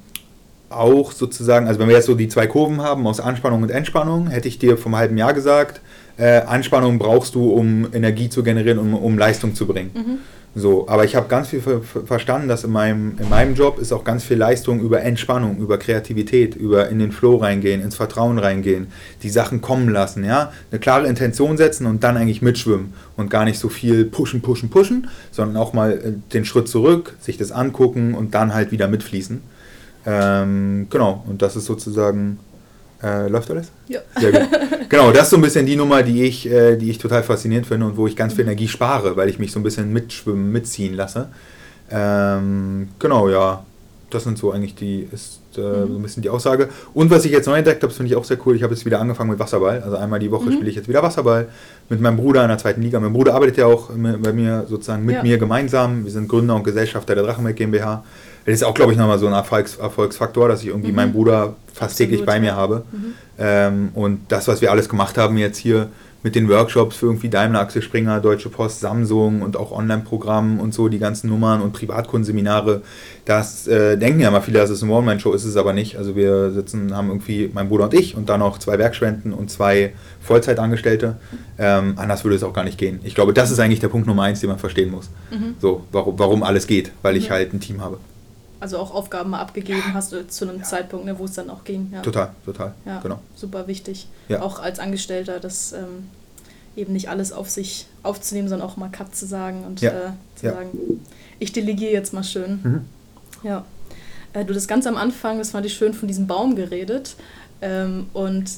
auch 0.71 1.13
sozusagen, 1.13 1.69
also 1.69 1.81
wenn 1.81 1.89
wir 1.89 1.97
jetzt 1.97 2.07
so 2.07 2.15
die 2.15 2.29
zwei 2.29 2.47
Kurven 2.47 2.83
haben 2.83 3.07
aus 3.07 3.21
Anspannung 3.21 3.63
und 3.63 3.71
Entspannung, 3.71 4.29
hätte 4.29 4.49
ich 4.49 4.59
dir 4.59 4.77
vom 4.77 4.97
halben 4.97 5.17
Jahr 5.17 5.33
gesagt, 5.33 5.81
äh, 6.17 6.41
Anspannung 6.41 6.99
brauchst 6.99 7.35
du, 7.35 7.51
um 7.51 7.89
Energie 7.93 8.29
zu 8.29 8.43
generieren, 8.43 8.79
um, 8.79 8.95
um 8.95 9.19
Leistung 9.19 9.55
zu 9.55 9.67
bringen. 9.67 9.91
Mhm. 9.95 10.19
So, 10.59 10.89
aber 10.89 11.05
ich 11.05 11.15
habe 11.15 11.29
ganz 11.29 11.49
viel 11.49 11.61
ver 11.61 11.83
verstanden, 11.83 12.49
dass 12.49 12.65
in 12.65 12.71
meinem, 12.71 13.19
in 13.21 13.29
meinem 13.29 13.55
Job 13.55 13.79
ist 13.79 13.93
auch 13.93 14.05
ganz 14.05 14.25
viel 14.25 14.39
Leistung 14.39 14.81
über 14.81 15.03
Entspannung, 15.03 15.59
über 15.59 15.77
Kreativität, 15.77 16.55
über 16.55 16.89
in 16.89 16.99
den 16.99 17.13
Flow 17.13 17.37
reingehen, 17.37 17.83
ins 17.83 17.95
Vertrauen 17.95 18.39
reingehen, 18.39 18.87
die 19.23 19.29
Sachen 19.29 19.61
kommen 19.61 19.91
lassen, 19.91 20.25
ja, 20.25 20.53
eine 20.71 20.81
klare 20.81 21.09
Intention 21.09 21.59
setzen 21.59 21.85
und 21.85 22.03
dann 22.03 22.17
eigentlich 22.17 22.41
mitschwimmen 22.41 22.95
und 23.19 23.29
gar 23.29 23.45
nicht 23.45 23.59
so 23.59 23.69
viel 23.69 24.07
pushen, 24.07 24.41
pushen, 24.41 24.71
pushen, 24.71 25.11
sondern 25.31 25.59
auch 25.59 25.75
mal 25.75 25.93
äh, 25.93 26.33
den 26.33 26.47
Schritt 26.47 26.69
zurück, 26.69 27.17
sich 27.21 27.37
das 27.37 27.53
angucken 27.53 28.15
und 28.15 28.35
dann 28.35 28.55
halt 28.55 28.73
wieder 28.73 28.89
mitfließen. 28.89 29.43
Ähm, 30.07 30.87
genau, 30.89 31.25
und 31.29 31.43
das 31.43 31.57
ist 31.57 31.67
sozusagen 31.67 32.39
Äh, 33.03 33.29
läuft 33.29 33.51
alles? 33.51 33.71
Ja. 33.89 34.01
Sehr 34.19 34.33
gut. 34.33 34.49
Genau, 34.89 35.11
das 35.13 35.25
ist 35.25 35.31
so 35.31 35.37
ein 35.37 35.43
bisschen 35.43 35.67
die 35.67 35.77
Nummer, 35.77 36.03
die 36.03 36.23
ich, 36.25 36.51
äh, 36.51 36.77
die 36.77 36.89
ich 36.89 36.97
total 36.97 37.23
faszinierend 37.23 37.67
finde 37.67 37.85
und 37.87 37.99
wo 37.99 38.07
ich 38.07 38.17
ganz 38.17 38.33
viel 38.33 38.45
Energie 38.45 38.69
spare, 38.69 39.17
weil 39.19 39.29
ich 39.29 39.39
mich 39.39 39.53
so 39.53 39.61
ein 39.61 39.63
bisschen 39.63 39.93
mitschwimmen, 39.93 40.51
mitziehen 40.51 40.95
lasse. 40.95 41.29
Ähm, 41.91 42.89
genau, 42.99 43.29
ja. 43.29 43.65
Das 44.09 44.23
sind 44.23 44.39
so 44.39 44.53
eigentlich 44.53 44.77
die, 44.77 45.07
ist 45.13 45.41
äh, 45.59 45.61
so 45.61 45.97
ein 45.97 46.03
bisschen 46.03 46.23
die 46.23 46.31
Aussage. 46.31 46.69
Und 46.95 47.11
was 47.11 47.25
ich 47.25 47.33
jetzt 47.33 47.47
neu 47.47 47.57
entdeckt 47.59 47.83
habe, 47.83 47.89
das 47.89 47.97
finde 47.97 48.13
ich 48.13 48.17
auch 48.17 48.25
sehr 48.25 48.39
cool. 48.47 48.55
Ich 48.55 48.63
habe 48.63 48.73
jetzt 48.73 48.87
wieder 48.87 49.01
angefangen 49.01 49.31
mit 49.31 49.39
Wasserball. 49.41 49.83
Also 49.83 49.97
einmal 49.97 50.21
die 50.21 50.31
Woche 50.31 50.47
Mhm. 50.47 50.53
spiele 50.53 50.71
ich 50.71 50.77
jetzt 50.77 50.89
wieder 50.89 51.03
Wasserball 51.03 51.49
mit 51.89 52.01
meinem 52.01 52.17
Bruder 52.17 52.43
in 52.43 52.49
der 52.49 52.59
zweiten 52.59 52.81
Liga. 52.83 53.01
Mein 53.01 53.13
Bruder 53.13 53.35
arbeitet 53.35 53.57
ja 53.59 53.67
auch 53.67 53.91
bei 53.91 54.33
mir 54.33 54.65
sozusagen 54.69 55.05
mit 55.05 55.17
Ja. 55.17 55.23
mir 55.23 55.39
gemeinsam. 55.39 56.05
Wir 56.05 56.13
sind 56.13 56.29
Gründer 56.29 56.55
und 56.55 56.63
Gesellschafter 56.65 57.15
der 57.17 57.25
Drachenberg 57.25 57.57
GmbH. 57.57 58.05
Das 58.47 58.55
ist 58.55 58.63
auch, 58.65 58.75
glaube 58.75 58.93
ich, 58.93 58.99
nochmal 58.99 59.19
so 59.19 59.27
ein 59.27 59.33
Erfolgs 59.33 59.77
Erfolgsfaktor, 59.77 60.49
dass 60.49 60.63
ich 60.63 60.69
irgendwie 60.69 60.91
Mhm. 60.91 60.97
meinen 60.97 61.13
Bruder 61.13 61.55
fast 61.75 61.93
Absolut, 61.93 61.97
täglich 62.11 62.25
bei 62.27 62.41
mir 62.41 62.55
habe. 62.57 62.85
Mhm. 62.93 63.15
Ähm, 63.39 63.89
und 63.95 64.21
das, 64.29 64.49
was 64.49 64.61
wir 64.63 64.71
alles 64.71 64.89
gemacht 64.89 65.19
haben 65.19 65.37
jetzt 65.37 65.59
hier 65.59 65.89
mit 66.23 66.35
den 66.35 66.49
Workshops 66.49 66.97
für 66.97 67.07
irgendwie 67.07 67.29
Daimler, 67.29 67.61
Axel 67.61 67.83
Springer, 67.83 68.19
Deutsche 68.21 68.49
Post, 68.49 68.81
Samsung 68.81 69.43
und 69.43 69.57
auch 69.57 69.71
Online-Programmen 69.71 70.59
und 70.59 70.75
so, 70.75 70.89
die 70.89 70.99
ganzen 70.99 71.29
Nummern 71.29 71.61
und 71.61 71.73
Privatkundenseminare, 71.73 72.83
das 73.27 73.69
äh, 73.69 73.97
denken 73.97 74.21
ja 74.21 74.31
mal 74.33 74.41
viele, 74.41 74.59
dass 74.59 74.71
es 74.71 74.83
eine 74.83 74.91
One-Man-Show 74.93 75.33
ist, 75.35 75.43
ist 75.45 75.51
es 75.51 75.57
aber 75.57 75.73
nicht. 75.73 75.97
Also 75.99 76.17
wir 76.17 76.51
sitzen, 76.53 76.97
haben 76.97 77.09
irgendwie 77.09 77.51
mein 77.53 77.69
Bruder 77.69 77.85
und 77.85 77.95
ich 77.95 78.17
und 78.17 78.29
dann 78.29 78.41
noch 78.41 78.59
zwei 78.59 78.79
Werkstudenten 78.79 79.33
und 79.33 79.51
zwei 79.51 79.93
Vollzeitangestellte. 80.21 81.17
Ähm, 81.59 81.95
anders 81.97 82.25
würde 82.25 82.37
es 82.37 82.43
auch 82.43 82.53
gar 82.53 82.65
nicht 82.65 82.79
gehen. 82.79 83.01
Ich 83.05 83.15
glaube, 83.15 83.33
das 83.33 83.51
ist 83.51 83.59
eigentlich 83.61 83.81
der 83.81 83.89
Punkt 83.89 84.07
Nummer 84.07 84.23
eins, 84.23 84.41
den 84.41 84.49
man 84.51 84.59
verstehen 84.59 84.91
muss. 84.91 85.11
Mhm. 85.31 85.55
So, 85.61 85.85
warum, 85.93 86.19
warum 86.19 86.43
alles 86.43 86.67
geht, 86.67 86.93
weil 87.03 87.17
ich 87.17 87.27
Ja. 87.27 87.33
halt 87.33 87.53
ein 87.55 87.61
Team 87.61 87.81
habe. 87.83 87.99
Also 88.61 88.79
auch 88.79 88.95
Aufgaben 88.95 89.31
mal 89.31 89.41
abgegeben 89.41 89.83
hast 89.95 90.13
du 90.13 90.27
zu 90.27 90.49
einem 90.49 90.65
Zeitpunkt, 90.65 91.05
ne, 91.05 91.19
wo 91.19 91.25
es 91.27 91.33
dann 91.33 91.51
auch 91.51 91.65
ging. 91.65 91.91
Ja. 91.93 92.01
Total, 92.03 92.31
total. 92.45 92.73
Ja, 92.87 93.01
Genau. 93.01 93.21
super 93.35 93.67
wichtig. 93.67 94.07
Ja. 94.29 94.41
Auch 94.43 94.59
als 94.61 94.79
Angestellter, 94.79 95.41
das 95.41 95.73
ähm, 95.73 96.09
eben 96.75 96.93
nicht 96.95 97.09
alles 97.11 97.33
auf 97.33 97.51
sich 97.51 97.87
aufzunehmen, 98.03 98.49
sondern 98.49 98.67
auch 98.69 98.77
mal 98.77 98.89
Cut 98.91 99.15
zu 99.15 99.27
sagen 99.27 99.65
und 99.65 99.81
Ja. 99.83 99.91
äh, 99.91 100.11
zu 100.37 100.47
Ja. 100.47 100.53
sagen, 100.55 100.69
ich 101.39 101.53
delegiere 101.53 101.93
jetzt 101.93 102.13
mal 102.15 102.25
schön. 102.25 102.61
Mhm. 102.63 102.81
Ja. 103.47 103.65
Äh, 104.33 104.45
du 104.45 104.55
das 104.55 104.67
ganz 104.69 104.87
am 104.87 104.97
Anfang, 104.97 105.39
das 105.39 105.51
fand 105.51 105.67
ich 105.67 105.75
schön, 105.75 105.93
von 105.95 106.09
diesem 106.09 106.27
Baum 106.27 106.57
geredet. 106.57 107.17
Ähm, 107.61 108.07
und 108.15 108.51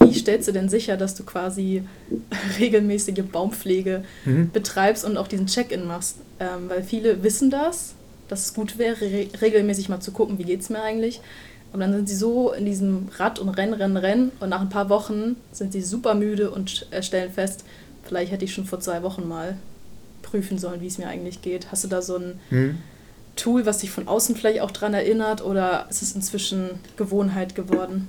wie 0.00 0.12
stellst 0.14 0.48
du 0.48 0.52
denn 0.52 0.68
sicher, 0.68 0.96
dass 0.96 1.14
du 1.14 1.24
quasi 1.24 1.82
regelmäßige 2.58 3.22
Baumpflege 3.30 4.04
Mhm. 4.24 4.50
betreibst 4.50 5.04
und 5.04 5.16
auch 5.16 5.28
diesen 5.28 5.46
Check-in 5.46 5.86
machst? 5.86 6.16
Ähm, 6.40 6.68
weil 6.68 6.82
viele 6.82 7.22
wissen 7.22 7.50
das, 7.50 7.94
dass 8.28 8.46
es 8.46 8.54
gut 8.54 8.78
wäre, 8.78 9.00
re 9.00 9.28
regelmäßig 9.40 9.88
mal 9.88 10.00
zu 10.00 10.12
gucken, 10.12 10.38
wie 10.38 10.44
geht 10.44 10.60
es 10.60 10.70
mir 10.70 10.82
eigentlich. 10.82 11.20
Aber 11.72 11.80
dann 11.82 11.92
sind 11.92 12.08
sie 12.08 12.16
so 12.16 12.52
in 12.52 12.64
diesem 12.64 13.08
Rad 13.18 13.38
und 13.38 13.48
Rennen, 13.50 13.74
Rennen, 13.74 13.96
Rennen 13.96 14.32
und 14.40 14.48
nach 14.48 14.60
ein 14.60 14.68
paar 14.68 14.88
Wochen 14.88 15.36
sind 15.52 15.72
sie 15.72 15.82
super 15.82 16.14
müde 16.14 16.50
und 16.50 16.86
stellen 17.00 17.32
fest, 17.32 17.64
vielleicht 18.04 18.32
hätte 18.32 18.44
ich 18.44 18.54
schon 18.54 18.64
vor 18.66 18.80
zwei 18.80 19.02
Wochen 19.02 19.26
mal 19.28 19.56
prüfen 20.22 20.58
sollen, 20.58 20.80
wie 20.80 20.86
es 20.86 20.98
mir 20.98 21.08
eigentlich 21.08 21.42
geht. 21.42 21.70
Hast 21.72 21.84
du 21.84 21.88
da 21.88 22.02
so 22.02 22.16
ein 22.16 22.40
Mhm. 22.50 22.78
Tool, 23.34 23.66
was 23.66 23.78
dich 23.78 23.90
von 23.90 24.08
außen 24.08 24.34
vielleicht 24.34 24.60
auch 24.62 24.70
dran 24.70 24.94
erinnert 24.94 25.44
oder 25.44 25.86
ist 25.90 26.00
es 26.00 26.14
inzwischen 26.14 26.70
Gewohnheit 26.96 27.54
geworden? 27.54 28.08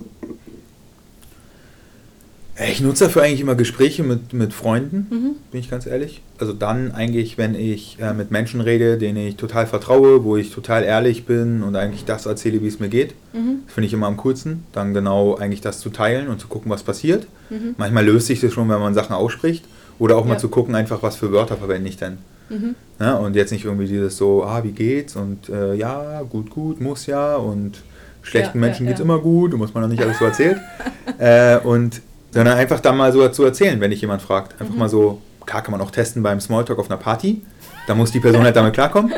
Ich 2.70 2.82
nutze 2.82 3.04
dafür 3.06 3.22
eigentlich 3.22 3.42
immer 3.42 3.54
Gespräche 3.54 4.02
mit, 4.04 4.34
mit 4.34 4.52
Freunden, 4.52 5.06
Mhm. 5.12 5.36
bin 5.52 5.60
ich 5.60 5.70
ganz 5.70 5.86
ehrlich. 5.86 6.22
Also 6.40 6.54
dann 6.54 6.92
eigentlich, 6.92 7.38
wenn 7.38 7.54
ich 7.54 7.98
äh, 8.02 8.14
mit 8.14 8.32
Menschen 8.32 8.62
rede, 8.62 8.98
denen 8.98 9.18
ich 9.28 9.36
total 9.36 9.68
vertraue, 9.68 10.24
wo 10.24 10.38
ich 10.38 10.52
total 10.52 10.84
ehrlich 10.84 11.26
bin 11.26 11.62
und 11.62 11.76
eigentlich 11.76 12.06
das 12.06 12.26
erzähle, 12.26 12.62
wie 12.64 12.68
es 12.68 12.80
mir 12.80 12.90
geht. 12.90 13.14
Mhm. 13.34 13.60
Das 13.66 13.74
finde 13.76 13.88
ich 13.88 13.94
immer 13.94 14.08
am 14.08 14.18
coolsten, 14.18 14.64
dann 14.72 14.96
genau 14.96 15.36
eigentlich 15.36 15.62
das 15.62 15.80
zu 15.82 15.90
teilen 15.92 16.30
und 16.30 16.40
zu 16.40 16.48
gucken, 16.48 16.72
was 16.72 16.82
passiert. 16.82 17.28
Mhm. 17.52 17.76
Manchmal 17.78 18.06
löst 18.06 18.26
sich 18.28 18.40
das 18.42 18.54
schon, 18.54 18.68
wenn 18.70 18.80
man 18.80 18.94
Sachen 18.96 19.14
ausspricht. 19.14 19.64
Oder 20.00 20.16
auch 20.16 20.26
mal 20.26 20.34
Ja. 20.34 20.40
zu 20.40 20.50
gucken, 20.50 20.74
einfach, 20.76 21.02
was 21.04 21.16
für 21.16 21.32
Wörter 21.32 21.58
verwende 21.58 21.90
ich 21.90 21.98
denn. 21.98 22.18
Mhm. 22.50 22.76
Ja, 23.00 23.16
und 23.18 23.36
jetzt 23.36 23.52
nicht 23.52 23.66
irgendwie 23.66 23.88
dieses 23.88 24.18
so, 24.18 24.44
ah, 24.44 24.64
wie 24.64 24.72
geht's? 24.72 25.16
Und 25.16 25.50
äh, 25.50 25.76
ja, 25.76 26.22
gut, 26.24 26.50
gut, 26.50 26.82
muss 26.82 27.06
ja. 27.08 27.36
Und 27.36 27.82
schlechten 28.24 28.58
Ja, 28.60 28.64
ja, 28.64 28.68
Menschen 28.68 28.88
geht's 28.88 29.00
ja. 29.00 29.06
immer 29.06 29.20
gut, 29.20 29.54
muss 29.58 29.74
man 29.74 29.84
noch 29.84 29.90
nicht 29.90 30.02
alles 30.02 30.18
so 30.20 30.26
erzählt. 30.26 30.58
äh, 31.20 31.58
und 31.58 32.02
sondern 32.32 32.58
einfach 32.58 32.80
dann 32.80 32.98
mal 32.98 33.12
so 33.12 33.22
dazu 33.22 33.44
erzählen, 33.44 33.80
wenn 33.80 33.92
dich 33.92 34.02
jemand 34.02 34.22
fragt. 34.22 34.60
Einfach 34.60 34.74
Mhm. 34.74 34.80
mal 34.80 34.90
so, 34.90 35.22
klar 35.46 35.62
kann 35.62 35.72
man 35.72 35.82
auch 35.82 35.92
testen 35.92 36.22
beim 36.24 36.40
Smalltalk 36.40 36.78
auf 36.80 36.90
einer 36.90 37.00
Party. 37.00 37.42
Da 37.88 37.96
muss 37.96 38.12
die 38.12 38.20
Person 38.20 38.44
halt 38.44 38.56
damit 38.56 38.74
klarkommen. 38.74 39.14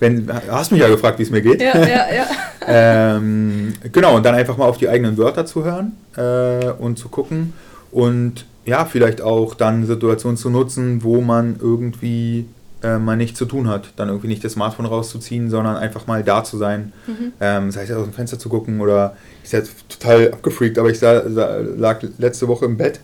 Wenn, 0.00 0.28
hast 0.50 0.70
mich 0.72 0.80
ja 0.80 0.88
gefragt, 0.88 1.18
wie 1.18 1.24
es 1.24 1.30
mir 1.30 1.42
geht. 1.42 1.60
Ja, 1.60 1.76
ja, 1.76 2.04
ja. 2.12 2.26
ähm, 3.16 3.72
genau, 3.92 4.16
und 4.16 4.24
dann 4.26 4.34
einfach 4.34 4.56
mal 4.56 4.66
auf 4.66 4.78
die 4.78 4.88
eigenen 4.88 5.16
Wörter 5.16 5.44
zu 5.46 5.64
hören 5.64 5.92
äh, 6.16 6.70
und 6.70 6.98
zu 6.98 7.08
gucken. 7.08 7.52
Und 7.90 8.44
ja, 8.64 8.84
vielleicht 8.84 9.22
auch 9.22 9.54
dann 9.54 9.86
Situationen 9.86 10.36
zu 10.36 10.50
nutzen, 10.50 11.02
wo 11.02 11.20
man 11.20 11.56
irgendwie 11.60 12.46
äh, 12.82 12.98
mal 12.98 13.16
nichts 13.16 13.38
zu 13.38 13.44
tun 13.44 13.68
hat. 13.68 13.88
Dann 13.96 14.08
irgendwie 14.08 14.28
nicht 14.28 14.44
das 14.44 14.52
Smartphone 14.52 14.86
rauszuziehen, 14.86 15.50
sondern 15.50 15.76
einfach 15.76 16.06
mal 16.06 16.22
da 16.22 16.44
zu 16.44 16.56
sein. 16.58 16.92
Mhm. 17.06 17.32
Ähm, 17.40 17.70
sei 17.70 17.82
es 17.84 17.90
aus 17.92 18.04
dem 18.04 18.12
Fenster 18.12 18.38
zu 18.38 18.48
gucken 18.48 18.80
oder 18.80 19.16
ich 19.44 19.50
bin 19.50 19.60
jetzt 19.60 19.88
total 19.88 20.32
abgefreakt, 20.32 20.78
aber 20.78 20.90
ich 20.90 20.98
sah, 20.98 21.28
sah, 21.28 21.56
lag 21.58 22.02
letzte 22.18 22.46
Woche 22.48 22.64
im 22.66 22.76
Bett, 22.76 23.00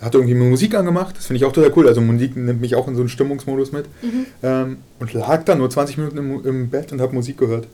hatte 0.00 0.18
irgendwie 0.18 0.34
Musik 0.34 0.74
angemacht, 0.74 1.16
das 1.16 1.26
finde 1.26 1.38
ich 1.38 1.44
auch 1.44 1.52
total 1.52 1.72
cool. 1.76 1.88
Also 1.88 2.00
Musik 2.00 2.36
nimmt 2.36 2.60
mich 2.60 2.74
auch 2.76 2.86
in 2.86 2.94
so 2.94 3.00
einen 3.00 3.08
Stimmungsmodus 3.08 3.72
mit. 3.72 3.86
Mhm. 4.02 4.26
Ähm, 4.42 4.76
und 5.00 5.12
lag 5.14 5.42
dann 5.44 5.58
nur 5.58 5.70
20 5.70 5.98
Minuten 5.98 6.18
im, 6.18 6.44
im 6.46 6.70
Bett 6.70 6.92
und 6.92 7.00
habe 7.00 7.14
Musik 7.14 7.38
gehört. 7.38 7.66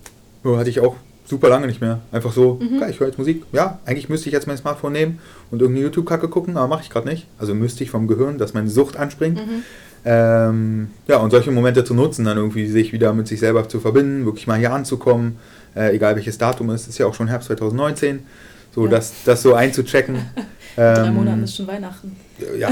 Nur 0.45 0.59
hatte 0.59 0.71
ich 0.71 0.81
auch 0.81 0.97
super 1.25 1.49
lange 1.49 1.67
nicht 1.67 1.81
mehr. 1.81 2.01
Einfach 2.13 2.33
so, 2.33 2.59
Mhm. 2.61 2.81
geil, 2.81 2.91
ich 2.91 3.01
höre 3.01 3.09
jetzt 3.09 3.19
Musik. 3.19 3.45
Ja, 3.53 3.79
eigentlich 3.85 4.09
müsste 4.09 4.29
ich 4.29 4.33
jetzt 4.33 4.47
mein 4.47 4.57
Smartphone 4.57 4.93
nehmen 4.93 5.19
und 5.51 5.61
irgendeine 5.61 5.87
YouTube-Kacke 5.87 6.29
gucken, 6.29 6.57
aber 6.57 6.69
mache 6.69 6.83
ich 6.83 6.91
gerade 6.91 7.09
nicht. 7.09 7.27
Also 7.39 7.55
müsste 7.55 7.85
ich 7.85 7.91
vom 7.91 8.07
Gehirn, 8.07 8.39
dass 8.39 8.55
meine 8.55 8.69
Sucht 8.69 8.97
anspringt. 8.97 9.37
Mhm. 9.39 9.63
Ähm, 10.05 10.89
ja, 11.07 11.19
und 11.19 11.31
solche 11.31 11.51
Momente 11.53 11.85
zu 11.85 11.95
nutzen, 11.95 12.25
dann 12.25 12.37
irgendwie 12.37 12.67
sich 12.67 12.93
wieder 12.93 13.13
mit 13.13 13.29
sich 13.29 13.39
selber 13.41 13.69
zu 13.69 13.79
verbinden, 13.81 14.25
wirklich 14.25 14.47
mal 14.47 14.59
hier 14.59 14.73
anzukommen, 14.73 15.37
äh, 15.77 15.95
egal 15.95 16.17
welches 16.17 16.39
Datum 16.39 16.71
ist, 16.71 16.89
ist 16.89 16.99
ja 16.99 17.07
auch 17.07 17.15
schon 17.15 17.29
Herbst 17.29 17.47
2019, 17.49 18.21
so 18.75 18.85
Ja. 18.85 18.91
das, 18.91 19.13
das 19.25 19.43
so 19.43 19.55
einzuchecken. 19.55 20.17
In 20.17 20.23
drei 20.77 21.07
Ähm, 21.07 21.15
Monaten 21.15 21.45
ist 21.45 21.55
schon 21.57 21.67
Weihnachten. 21.69 22.17
ja, 22.59 22.71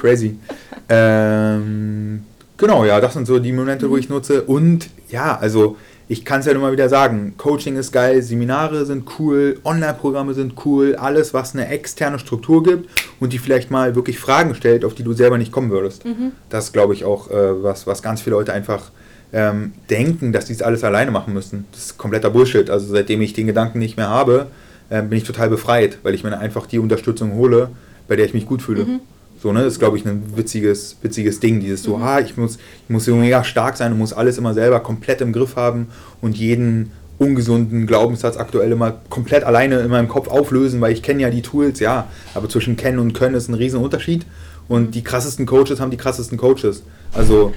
crazy. 0.00 0.38
ähm, 0.88 2.24
genau, 2.56 2.84
ja, 2.84 3.00
das 3.00 3.14
sind 3.14 3.26
so 3.26 3.38
die 3.38 3.52
Momente, 3.52 3.88
wo 3.88 3.96
ich 3.96 4.08
nutze. 4.08 4.42
Und 4.42 4.88
ja, 5.08 5.38
also 5.38 5.76
ich 6.10 6.24
kann 6.24 6.40
es 6.40 6.46
ja 6.46 6.52
immer 6.52 6.72
wieder 6.72 6.88
sagen, 6.88 7.34
Coaching 7.36 7.76
ist 7.76 7.92
geil, 7.92 8.20
Seminare 8.20 8.84
sind 8.84 9.04
cool, 9.20 9.60
Online-Programme 9.62 10.34
sind 10.34 10.54
cool, 10.64 10.96
alles, 10.96 11.32
was 11.34 11.54
eine 11.54 11.68
externe 11.68 12.18
Struktur 12.18 12.64
gibt 12.64 12.90
und 13.20 13.32
die 13.32 13.38
vielleicht 13.38 13.70
mal 13.70 13.94
wirklich 13.94 14.18
Fragen 14.18 14.56
stellt, 14.56 14.84
auf 14.84 14.92
die 14.96 15.04
du 15.04 15.12
selber 15.12 15.38
nicht 15.38 15.52
kommen 15.52 15.70
würdest. 15.70 16.04
Mhm. 16.04 16.32
Das 16.48 16.64
ist, 16.64 16.72
glaube 16.72 16.94
ich, 16.94 17.04
auch 17.04 17.30
äh, 17.30 17.62
was, 17.62 17.86
was 17.86 18.02
ganz 18.02 18.22
viele 18.22 18.34
Leute 18.34 18.52
einfach 18.52 18.90
ähm, 19.32 19.70
denken, 19.88 20.32
dass 20.32 20.48
sie 20.48 20.54
es 20.54 20.62
alles 20.62 20.82
alleine 20.82 21.12
machen 21.12 21.32
müssen. 21.32 21.66
Das 21.70 21.84
ist 21.84 21.98
kompletter 21.98 22.30
Bullshit. 22.30 22.70
Also 22.70 22.92
seitdem 22.92 23.20
ich 23.20 23.32
den 23.32 23.46
Gedanken 23.46 23.78
nicht 23.78 23.96
mehr 23.96 24.08
habe, 24.08 24.48
äh, 24.88 25.02
bin 25.02 25.16
ich 25.16 25.22
total 25.22 25.48
befreit, 25.48 25.98
weil 26.02 26.16
ich 26.16 26.24
mir 26.24 26.36
einfach 26.36 26.66
die 26.66 26.80
Unterstützung 26.80 27.34
hole, 27.34 27.70
bei 28.08 28.16
der 28.16 28.26
ich 28.26 28.34
mich 28.34 28.46
gut 28.46 28.62
fühle. 28.62 28.84
Mhm. 28.84 29.00
So, 29.42 29.52
ne, 29.52 29.62
das 29.64 29.74
ist, 29.74 29.78
glaube 29.78 29.96
ich, 29.96 30.04
ein 30.04 30.22
witziges, 30.36 30.96
witziges 31.02 31.40
Ding. 31.40 31.60
Dieses 31.60 31.82
so, 31.82 31.96
Mhm. 31.96 32.02
ah, 32.02 32.20
ich 32.20 32.36
muss, 32.36 32.56
ich 32.56 32.90
muss 32.90 33.04
so 33.06 33.16
mega 33.16 33.42
stark 33.42 33.76
sein 33.76 33.92
und 33.92 33.98
muss 33.98 34.12
alles 34.12 34.36
immer 34.38 34.52
selber 34.54 34.80
komplett 34.80 35.20
im 35.22 35.32
Griff 35.32 35.56
haben 35.56 35.86
und 36.20 36.36
jeden 36.36 36.90
ungesunden 37.18 37.86
Glaubenssatz 37.86 38.36
aktuell 38.38 38.72
immer 38.72 38.94
komplett 39.10 39.44
alleine 39.44 39.80
in 39.80 39.90
meinem 39.90 40.08
Kopf 40.08 40.28
auflösen, 40.28 40.80
weil 40.80 40.92
ich 40.92 41.02
kenne 41.02 41.22
ja 41.22 41.30
die 41.30 41.42
Tools, 41.42 41.78
ja, 41.80 42.06
aber 42.34 42.48
zwischen 42.48 42.76
kennen 42.76 42.98
und 42.98 43.12
können 43.12 43.34
ist 43.34 43.48
ein 43.48 43.54
riesen 43.54 43.80
Unterschied 43.80 44.24
und 44.68 44.94
die 44.94 45.02
krassesten 45.04 45.44
Coaches 45.46 45.80
haben 45.80 45.90
die 45.90 45.98
krassesten 45.98 46.38
Coaches. 46.38 46.82
Also 47.12 47.52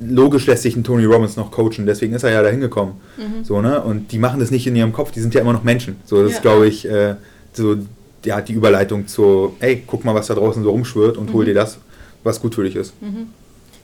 logisch 0.00 0.46
lässt 0.46 0.62
sich 0.62 0.74
ein 0.76 0.82
Tony 0.84 1.04
Robbins 1.04 1.36
noch 1.36 1.50
coachen, 1.52 1.86
deswegen 1.86 2.14
ist 2.14 2.22
er 2.24 2.32
ja 2.32 2.42
da 2.42 2.48
hingekommen. 2.48 2.94
Mhm. 3.16 3.44
So, 3.44 3.60
ne? 3.60 3.80
Und 3.82 4.10
die 4.12 4.18
machen 4.18 4.40
das 4.40 4.50
nicht 4.50 4.66
in 4.66 4.74
ihrem 4.74 4.92
Kopf, 4.92 5.12
die 5.12 5.20
sind 5.20 5.34
ja 5.34 5.40
immer 5.40 5.52
noch 5.52 5.62
Menschen. 5.64 5.96
So, 6.04 6.22
das 6.22 6.32
Ja. 6.32 6.36
ist, 6.38 6.42
glaube 6.42 6.66
ich, 6.66 6.88
äh, 6.88 7.14
so 7.52 7.76
ja, 8.24 8.40
die 8.40 8.52
Überleitung 8.52 9.06
zu, 9.06 9.56
ey, 9.60 9.82
guck 9.86 10.04
mal, 10.04 10.14
was 10.14 10.26
da 10.26 10.34
draußen 10.34 10.62
so 10.62 10.70
rumschwirrt 10.70 11.16
und 11.16 11.32
hol 11.32 11.42
Mhm. 11.44 11.48
dir 11.48 11.54
das, 11.54 11.78
was 12.22 12.40
gut 12.40 12.54
für 12.54 12.64
dich 12.64 12.76
ist. 12.76 12.92
Mhm. 13.02 13.28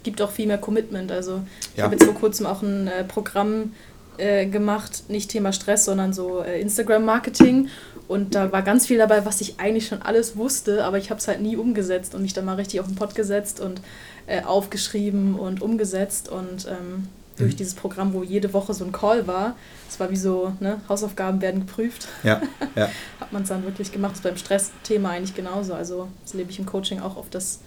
Gibt 0.03 0.21
auch 0.23 0.31
viel 0.31 0.47
mehr 0.47 0.59
Commitment. 0.59 1.11
Also 1.11 1.41
ich 1.73 1.79
Ja. 1.79 1.85
habe 1.85 1.95
jetzt 1.95 2.05
vor 2.05 2.15
kurzem 2.15 2.47
auch 2.47 2.63
ein 2.63 2.87
äh, 2.87 3.05
Programm 3.05 3.73
äh, 4.19 4.47
gemacht, 4.47 5.05
nicht 5.09 5.31
Thema 5.31 5.53
Stress, 5.53 5.85
sondern 5.85 6.13
so 6.13 6.43
äh, 6.43 6.61
Instagram-Marketing. 6.61 7.69
Und 8.09 8.35
da 8.35 8.51
war 8.53 8.63
ganz 8.63 8.87
viel 8.87 8.99
dabei, 8.99 9.27
was 9.27 9.41
ich 9.41 9.59
eigentlich 9.59 9.89
schon 9.89 10.01
alles 10.01 10.37
wusste, 10.37 10.85
aber 10.85 10.97
ich 10.99 11.11
habe 11.11 11.19
es 11.21 11.27
halt 11.29 11.41
nie 11.43 11.57
umgesetzt 11.57 12.15
und 12.15 12.23
mich 12.23 12.33
dann 12.33 12.45
mal 12.45 12.55
richtig 12.55 12.81
auf 12.81 12.87
den 12.87 12.95
Pott 12.95 13.15
gesetzt 13.15 13.61
und 13.61 13.81
äh, 14.27 14.43
aufgeschrieben 14.43 15.35
und 15.35 15.61
umgesetzt. 15.61 16.29
Und 16.29 16.67
ähm, 16.69 17.09
durch 17.37 17.53
Mhm. 17.53 17.57
dieses 17.57 17.75
Programm, 17.75 18.13
wo 18.13 18.23
jede 18.23 18.53
Woche 18.53 18.75
so 18.75 18.85
ein 18.85 18.93
Call 18.93 19.27
war, 19.27 19.57
es 19.89 20.01
war 20.01 20.11
wie 20.11 20.17
so, 20.17 20.53
ne, 20.61 20.81
Hausaufgaben 20.89 21.41
werden 21.41 21.67
geprüft, 21.67 22.09
Ja, 22.23 22.41
ja. 22.77 22.89
hat 23.21 23.33
man 23.33 23.43
es 23.43 23.49
dann 23.49 23.65
wirklich 23.65 23.93
gemacht. 23.93 24.13
Das 24.13 24.19
ist 24.19 24.25
beim 24.25 24.37
Stressthema 24.37 25.11
eigentlich 25.11 25.35
genauso. 25.35 25.75
Also 25.75 26.09
das 26.25 26.35
lebe 26.35 26.51
ich 26.51 26.59
im 26.59 26.67
Coaching 26.67 27.01
auch 27.01 27.17
auf, 27.17 27.29
dass 27.31 27.61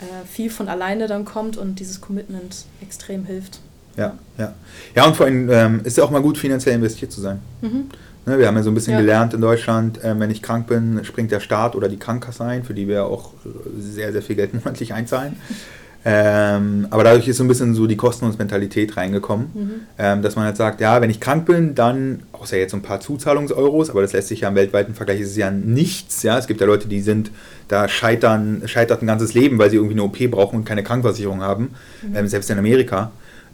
äh, 0.00 0.26
viel 0.26 0.50
von 0.50 0.68
alleine 0.68 1.06
dann 1.06 1.24
kommt 1.24 1.56
und 1.56 1.80
dieses 1.80 2.00
Commitment 2.00 2.64
extrem 2.80 3.24
hilft. 3.24 3.60
Ja, 3.96 4.14
ja. 4.38 4.54
Ja, 4.94 5.06
und 5.06 5.16
vor 5.16 5.26
allem 5.26 5.50
ähm, 5.50 5.80
ist 5.84 5.96
ja 5.98 6.04
auch 6.04 6.10
mal 6.10 6.22
gut, 6.22 6.38
finanziell 6.38 6.76
investiert 6.76 7.10
zu 7.10 7.20
sein. 7.20 7.40
Mhm. 7.62 7.90
Ne, 8.26 8.38
wir 8.38 8.46
haben 8.46 8.56
ja 8.56 8.62
so 8.62 8.70
ein 8.70 8.74
bisschen 8.74 8.92
ja. 8.92 9.00
gelernt 9.00 9.34
in 9.34 9.40
Deutschland, 9.40 10.02
äh, 10.04 10.18
wenn 10.18 10.30
ich 10.30 10.42
krank 10.42 10.66
bin, 10.66 11.04
springt 11.04 11.32
der 11.32 11.40
Staat 11.40 11.74
oder 11.74 11.88
die 11.88 11.96
Krankenkasse 11.96 12.44
ein, 12.44 12.62
für 12.62 12.74
die 12.74 12.86
wir 12.86 13.06
auch 13.06 13.32
sehr, 13.78 14.12
sehr 14.12 14.22
viel 14.22 14.36
Geld 14.36 14.54
monatlich 14.64 14.92
einzahlen. 14.94 15.36
Ähm, 16.04 16.86
aber 16.90 17.04
dadurch 17.04 17.26
ist 17.26 17.38
so 17.38 17.44
ein 17.44 17.48
bisschen 17.48 17.74
so 17.74 17.86
die 17.86 17.96
Kostenlos-Mentalität 17.96 18.96
reingekommen, 18.96 19.50
mhm. 19.52 19.70
ähm, 19.98 20.22
dass 20.22 20.36
man 20.36 20.44
halt 20.44 20.56
sagt, 20.56 20.80
ja, 20.80 21.00
wenn 21.00 21.10
ich 21.10 21.18
krank 21.18 21.44
bin, 21.46 21.74
dann, 21.74 22.22
außer 22.32 22.56
jetzt 22.56 22.70
so 22.70 22.76
ein 22.76 22.82
paar 22.82 23.00
Zuzahlungseuros, 23.00 23.90
aber 23.90 24.02
das 24.02 24.12
lässt 24.12 24.28
sich 24.28 24.42
ja 24.42 24.48
im 24.48 24.54
weltweiten 24.54 24.94
Vergleich, 24.94 25.20
ist 25.20 25.30
es 25.30 25.36
ja 25.36 25.50
nichts, 25.50 26.22
ja, 26.22 26.38
es 26.38 26.46
gibt 26.46 26.60
ja 26.60 26.66
Leute, 26.66 26.88
die 26.88 27.00
sind, 27.00 27.32
da 27.66 27.88
scheitern, 27.88 28.62
scheitert 28.66 29.02
ein 29.02 29.06
ganzes 29.06 29.34
Leben, 29.34 29.58
weil 29.58 29.70
sie 29.70 29.76
irgendwie 29.76 29.94
eine 29.94 30.04
OP 30.04 30.18
brauchen 30.30 30.56
und 30.56 30.64
keine 30.64 30.84
Krankenversicherung 30.84 31.42
haben, 31.42 31.74
mhm. 32.02 32.16
ähm, 32.16 32.28
selbst 32.28 32.48
in 32.50 32.58
Amerika. 32.58 33.10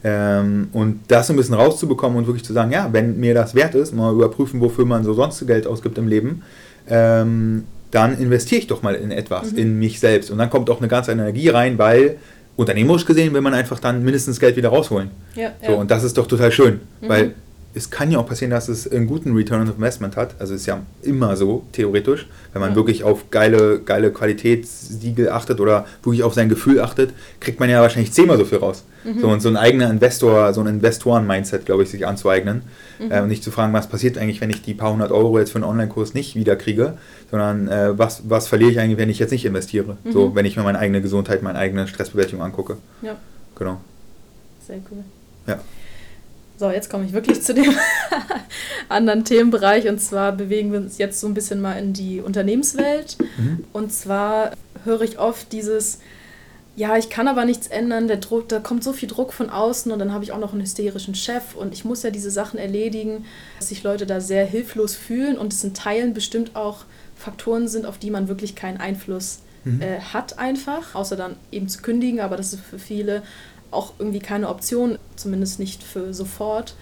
Ähm, 0.07 0.69
und 0.73 1.01
das 1.09 1.29
so 1.29 1.33
ein 1.33 1.37
bisschen 1.37 1.55
rauszubekommen 1.55 2.19
und 2.19 2.27
wirklich 2.27 2.45
zu 2.45 2.53
sagen, 2.53 2.71
ja, 2.71 2.91
wenn 2.93 3.19
mir 3.19 3.33
das 3.33 3.55
wert 3.55 3.75
ist, 3.75 3.95
mal 3.95 4.13
überprüfen, 4.13 4.61
wofür 4.61 4.85
man 4.85 5.03
so 5.03 5.15
sonst 5.15 5.45
Geld 5.47 5.67
ausgibt 5.67 5.97
im 5.97 6.09
Leben, 6.09 6.43
ähm, 6.89 7.65
dann 7.95 8.19
investiere 8.19 8.61
ich 8.61 8.67
doch 8.67 8.83
mal 8.83 8.95
in 8.95 9.11
etwas, 9.11 9.53
mhm. 9.53 9.59
in 9.59 9.79
mich 9.79 10.01
selbst. 10.01 10.31
Und 10.31 10.39
dann 10.39 10.51
kommt 10.51 10.69
auch 10.71 10.79
eine 10.79 10.89
ganze 10.89 11.13
Energie 11.13 11.49
rein, 11.49 11.79
weil 11.79 12.17
unternehmerisch 12.57 13.05
gesehen 13.05 13.33
will 13.35 13.41
man 13.41 13.55
einfach 13.55 13.79
dann 13.79 14.03
mindestens 14.03 14.41
Geld 14.41 14.57
wieder 14.57 14.69
rausholen. 14.69 15.11
Ja, 15.35 15.53
so, 15.65 15.73
ja. 15.73 15.79
Und 15.79 15.91
das 15.91 16.05
ist 16.05 16.19
doch 16.19 16.27
total 16.27 16.53
schön, 16.53 16.81
mhm. 17.01 17.09
weil 17.09 17.35
es 17.75 17.91
kann 17.91 18.11
ja 18.11 18.19
auch 18.19 18.27
passieren, 18.27 18.53
dass 18.53 18.69
es 18.69 18.91
einen 18.91 19.07
guten 19.07 19.35
Return 19.35 19.63
on 19.63 19.75
Investment 19.75 20.17
hat. 20.17 20.37
Also 20.39 20.55
ist 20.55 20.67
ja 20.67 20.81
immer 21.03 21.37
so, 21.37 21.65
theoretisch, 21.73 22.29
wenn 22.53 22.61
man 22.61 22.71
ja. 22.71 22.77
wirklich 22.77 23.03
auf 23.03 23.31
geile, 23.31 23.81
geile 23.81 24.13
Qualitätssiegel 24.13 25.29
achtet 25.29 25.61
oder 25.61 25.85
wirklich 26.03 26.23
auf 26.23 26.35
sein 26.35 26.49
Gefühl 26.49 26.81
achtet, 26.81 27.11
kriegt 27.41 27.59
man 27.59 27.69
ja 27.69 27.83
wahrscheinlich 27.83 28.13
zehnmal 28.13 28.39
so 28.39 28.45
viel 28.45 28.59
raus. 28.59 28.85
Mhm. 29.03 29.21
So, 29.21 29.29
und 29.29 29.41
so 29.41 29.49
ein 29.49 29.57
eigener 29.57 29.91
Investor, 29.91 30.55
so 30.55 30.61
ein 30.61 30.69
Investoren-Mindset, 30.69 31.67
glaube 31.67 31.83
ich, 31.83 31.91
sich 31.91 32.07
anzueignen. 32.07 32.63
Mhm. 33.01 33.11
Äh, 33.11 33.21
und 33.23 33.29
nicht 33.29 33.43
zu 33.43 33.51
fragen, 33.51 33.73
was 33.73 33.89
passiert 33.89 34.19
eigentlich, 34.19 34.41
wenn 34.41 34.51
ich 34.51 34.63
die 34.63 34.75
paar 34.75 34.93
hundert 34.93 35.11
Euro 35.11 35.39
jetzt 35.41 35.51
für 35.51 35.57
einen 35.57 35.65
Online-Kurs 35.65 36.15
nicht 36.15 36.37
wiederkriege, 36.37 36.95
sondern 37.31 37.67
äh, 37.67 37.99
was, 37.99 38.23
was 38.29 38.47
verliere 38.47 38.71
ich 38.71 38.79
eigentlich, 38.79 38.99
wenn 38.99 39.11
ich 39.11 39.19
jetzt 39.19 39.33
nicht 39.33 39.45
investiere. 39.45 39.97
Mhm. 40.05 40.13
So, 40.13 40.35
wenn 40.37 40.47
ich 40.47 40.57
mir 40.57 40.63
meine 40.63 40.79
eigene 40.79 41.03
Gesundheit, 41.03 41.43
meine 41.43 41.59
eigene 41.59 41.89
Stressbewältigung 41.89 42.45
angucke. 42.45 42.77
Ja. 43.03 43.17
Genau. 43.57 43.81
Sehr 44.65 44.79
cool. 44.91 45.05
Ja. 45.47 45.59
So, 46.57 46.71
jetzt 46.71 46.89
komme 46.89 47.05
ich 47.05 47.13
wirklich 47.13 47.43
zu 47.43 47.53
dem 47.53 47.75
anderen 48.89 49.25
Themenbereich 49.25 49.89
und 49.89 50.01
zwar 50.01 50.33
bewegen 50.33 50.73
wir 50.73 50.79
uns 50.79 50.99
jetzt 50.99 51.21
so 51.21 51.27
ein 51.27 51.35
bisschen 51.35 51.61
mal 51.61 51.79
in 51.79 51.93
die 51.93 52.21
Unternehmenswelt. 52.21 53.17
Mhm. 53.37 53.65
Und 53.73 53.93
zwar 53.93 54.53
höre 54.85 55.03
ich 55.03 55.19
oft 55.19 55.51
dieses, 55.53 55.99
ja, 56.77 56.97
ich 56.97 57.11
kann 57.11 57.27
aber 57.27 57.45
nichts 57.45 57.67
ändern, 57.67 58.07
der 58.07 58.19
Druck, 58.19 58.49
da 58.49 58.61
kommt 58.61 58.85
so 58.85 58.93
viel 58.93 59.09
Druck 59.09 59.33
von 59.33 59.51
außen 59.51 59.91
und 59.91 59.99
dann 59.99 60.13
habe 60.13 60.23
ich 60.23 60.31
auch 60.31 60.39
noch 60.39 60.53
einen 60.53 60.63
hysterischen 60.63 61.15
Chef 61.15 61.55
und 61.57 61.73
ich 61.73 61.85
muss 61.85 62.03
ja 62.03 62.11
diese 62.11 62.31
Sachen 62.31 62.59
erledigen, 62.59 63.25
dass 63.59 63.71
sich 63.71 63.83
Leute 63.83 64.07
da 64.07 64.21
sehr 64.21 64.47
hilflos 64.47 64.95
fühlen 64.95 65.37
und 65.37 65.53
es 65.53 65.65
in 65.65 65.75
Teilen 65.75 66.15
bestimmt 66.15 66.55
auch 66.55 66.85
Faktoren 67.17 67.67
sind, 67.67 67.87
auf 67.87 67.99
die 67.99 68.11
man 68.11 68.29
wirklich 68.29 68.55
keinen 68.55 68.79
Einfluss 68.79 69.41
mhm. 69.65 69.81
äh, 69.81 70.01
hat 70.01 70.39
einfach, 70.39 70.95
außer 70.95 71.17
dann 71.17 71.37
eben 71.53 71.69
zu 71.69 71.83
kündigen, 71.83 72.21
aber 72.21 72.37
das 72.37 72.53
ist 72.53 72.63
für 72.63 72.79
viele 72.79 73.23
auch 73.75 73.95
irgendwie 73.99 74.21
keine 74.21 74.49
Option, 74.49 74.99
zumindest 75.17 75.59
nicht 75.59 75.83
für 75.83 76.15
sofort. 76.15 76.75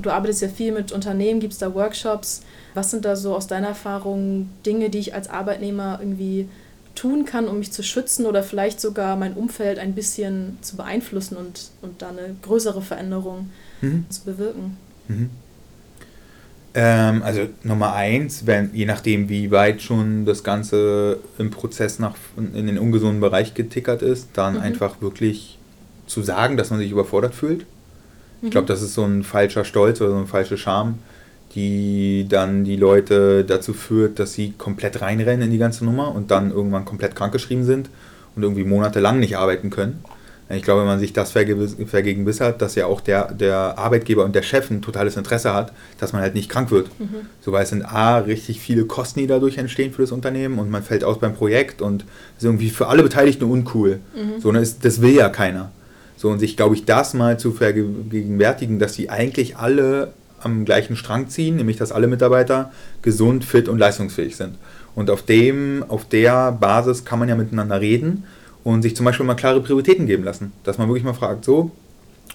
Du 0.00 0.10
arbeitest 0.10 0.42
ja 0.42 0.48
viel 0.48 0.72
mit 0.72 0.92
Unternehmen, 0.92 1.40
gibt 1.40 1.52
es 1.52 1.58
da 1.58 1.74
Workshops. 1.74 2.42
Was 2.74 2.90
sind 2.90 3.04
da 3.04 3.16
so 3.16 3.34
aus 3.36 3.46
deiner 3.46 3.68
Erfahrung 3.68 4.48
Dinge, 4.64 4.88
die 4.88 4.98
ich 4.98 5.14
als 5.14 5.28
Arbeitnehmer 5.28 5.98
irgendwie 6.00 6.48
tun 6.94 7.24
kann, 7.24 7.48
um 7.48 7.58
mich 7.58 7.72
zu 7.72 7.82
schützen 7.82 8.26
oder 8.26 8.42
vielleicht 8.42 8.80
sogar 8.80 9.16
mein 9.16 9.34
Umfeld 9.34 9.78
ein 9.78 9.94
bisschen 9.94 10.58
zu 10.60 10.76
beeinflussen 10.76 11.36
und, 11.36 11.70
und 11.82 12.02
da 12.02 12.08
eine 12.08 12.36
größere 12.42 12.82
Veränderung 12.82 13.50
mhm. 13.80 14.06
zu 14.08 14.24
bewirken? 14.24 14.76
Mhm. 15.08 15.30
Ähm, 16.74 17.22
also 17.22 17.48
Nummer 17.62 17.94
eins, 17.94 18.46
wenn, 18.46 18.70
je 18.74 18.86
nachdem, 18.86 19.28
wie 19.28 19.50
weit 19.50 19.82
schon 19.82 20.24
das 20.24 20.42
Ganze 20.42 21.18
im 21.38 21.50
Prozess 21.50 21.98
nach, 21.98 22.14
in 22.36 22.66
den 22.66 22.78
ungesunden 22.78 23.20
Bereich 23.20 23.54
getickert 23.54 24.02
ist, 24.02 24.30
dann 24.34 24.54
mhm. 24.54 24.60
einfach 24.60 25.00
wirklich 25.00 25.58
zu 26.12 26.22
sagen, 26.22 26.56
dass 26.56 26.70
man 26.70 26.78
sich 26.78 26.90
überfordert 26.90 27.34
fühlt. 27.34 27.60
Mhm. 27.60 28.46
Ich 28.46 28.50
glaube, 28.50 28.66
das 28.66 28.82
ist 28.82 28.94
so 28.94 29.04
ein 29.04 29.22
falscher 29.22 29.64
Stolz 29.64 30.00
oder 30.00 30.10
so 30.10 30.18
ein 30.18 30.26
falscher 30.26 30.56
Charme, 30.56 30.98
die 31.54 32.26
dann 32.28 32.64
die 32.64 32.76
Leute 32.76 33.44
dazu 33.44 33.72
führt, 33.72 34.18
dass 34.18 34.32
sie 34.32 34.54
komplett 34.56 35.00
reinrennen 35.00 35.46
in 35.46 35.50
die 35.50 35.58
ganze 35.58 35.84
Nummer 35.84 36.14
und 36.14 36.30
dann 36.30 36.50
irgendwann 36.50 36.84
komplett 36.84 37.16
krankgeschrieben 37.16 37.64
sind 37.64 37.90
und 38.36 38.42
irgendwie 38.42 38.64
monatelang 38.64 39.20
nicht 39.20 39.36
arbeiten 39.36 39.70
können. 39.70 40.04
Ich 40.54 40.62
glaube, 40.62 40.80
wenn 40.80 40.88
man 40.88 40.98
sich 40.98 41.14
das 41.14 41.30
vergegenwissert, 41.30 42.60
dass 42.60 42.74
ja 42.74 42.86
auch 42.86 43.00
der, 43.00 43.32
der 43.32 43.78
Arbeitgeber 43.78 44.24
und 44.24 44.34
der 44.34 44.42
Chef 44.42 44.70
ein 44.70 44.82
totales 44.82 45.16
Interesse 45.16 45.54
hat, 45.54 45.72
dass 45.98 46.12
man 46.12 46.20
halt 46.20 46.34
nicht 46.34 46.50
krank 46.50 46.70
wird. 46.70 46.88
Mhm. 46.98 47.26
So, 47.40 47.52
weil 47.52 47.62
es 47.62 47.70
sind 47.70 47.84
A, 47.84 48.18
richtig 48.18 48.60
viele 48.60 48.84
Kosten, 48.84 49.20
die 49.20 49.26
dadurch 49.26 49.56
entstehen 49.56 49.92
für 49.92 50.02
das 50.02 50.12
Unternehmen 50.12 50.58
und 50.58 50.70
man 50.70 50.82
fällt 50.82 51.04
aus 51.04 51.18
beim 51.18 51.34
Projekt 51.34 51.80
und 51.80 52.04
ist 52.36 52.44
irgendwie 52.44 52.68
für 52.68 52.88
alle 52.88 53.02
Beteiligten 53.02 53.44
uncool. 53.44 54.00
Mhm. 54.14 54.40
So, 54.42 54.52
das, 54.52 54.78
das 54.78 55.00
will 55.00 55.14
ja 55.14 55.30
keiner. 55.30 55.70
So, 56.22 56.28
und 56.28 56.38
sich, 56.38 56.56
glaube 56.56 56.76
ich, 56.76 56.84
das 56.84 57.14
mal 57.14 57.36
zu 57.36 57.50
vergegenwärtigen, 57.50 58.78
dass 58.78 58.94
sie 58.94 59.10
eigentlich 59.10 59.56
alle 59.56 60.12
am 60.40 60.64
gleichen 60.64 60.94
Strang 60.94 61.28
ziehen, 61.28 61.56
nämlich 61.56 61.78
dass 61.78 61.90
alle 61.90 62.06
Mitarbeiter 62.06 62.70
gesund, 63.02 63.44
fit 63.44 63.68
und 63.68 63.76
leistungsfähig 63.76 64.36
sind. 64.36 64.54
Und 64.94 65.10
auf 65.10 65.22
dem, 65.22 65.84
auf 65.88 66.04
der 66.04 66.52
Basis 66.52 67.04
kann 67.04 67.18
man 67.18 67.28
ja 67.28 67.34
miteinander 67.34 67.80
reden 67.80 68.22
und 68.62 68.82
sich 68.82 68.94
zum 68.94 69.04
Beispiel 69.04 69.26
mal 69.26 69.34
klare 69.34 69.60
Prioritäten 69.60 70.06
geben 70.06 70.22
lassen. 70.22 70.52
Dass 70.62 70.78
man 70.78 70.86
wirklich 70.86 71.02
mal 71.02 71.12
fragt, 71.12 71.44
so, 71.44 71.72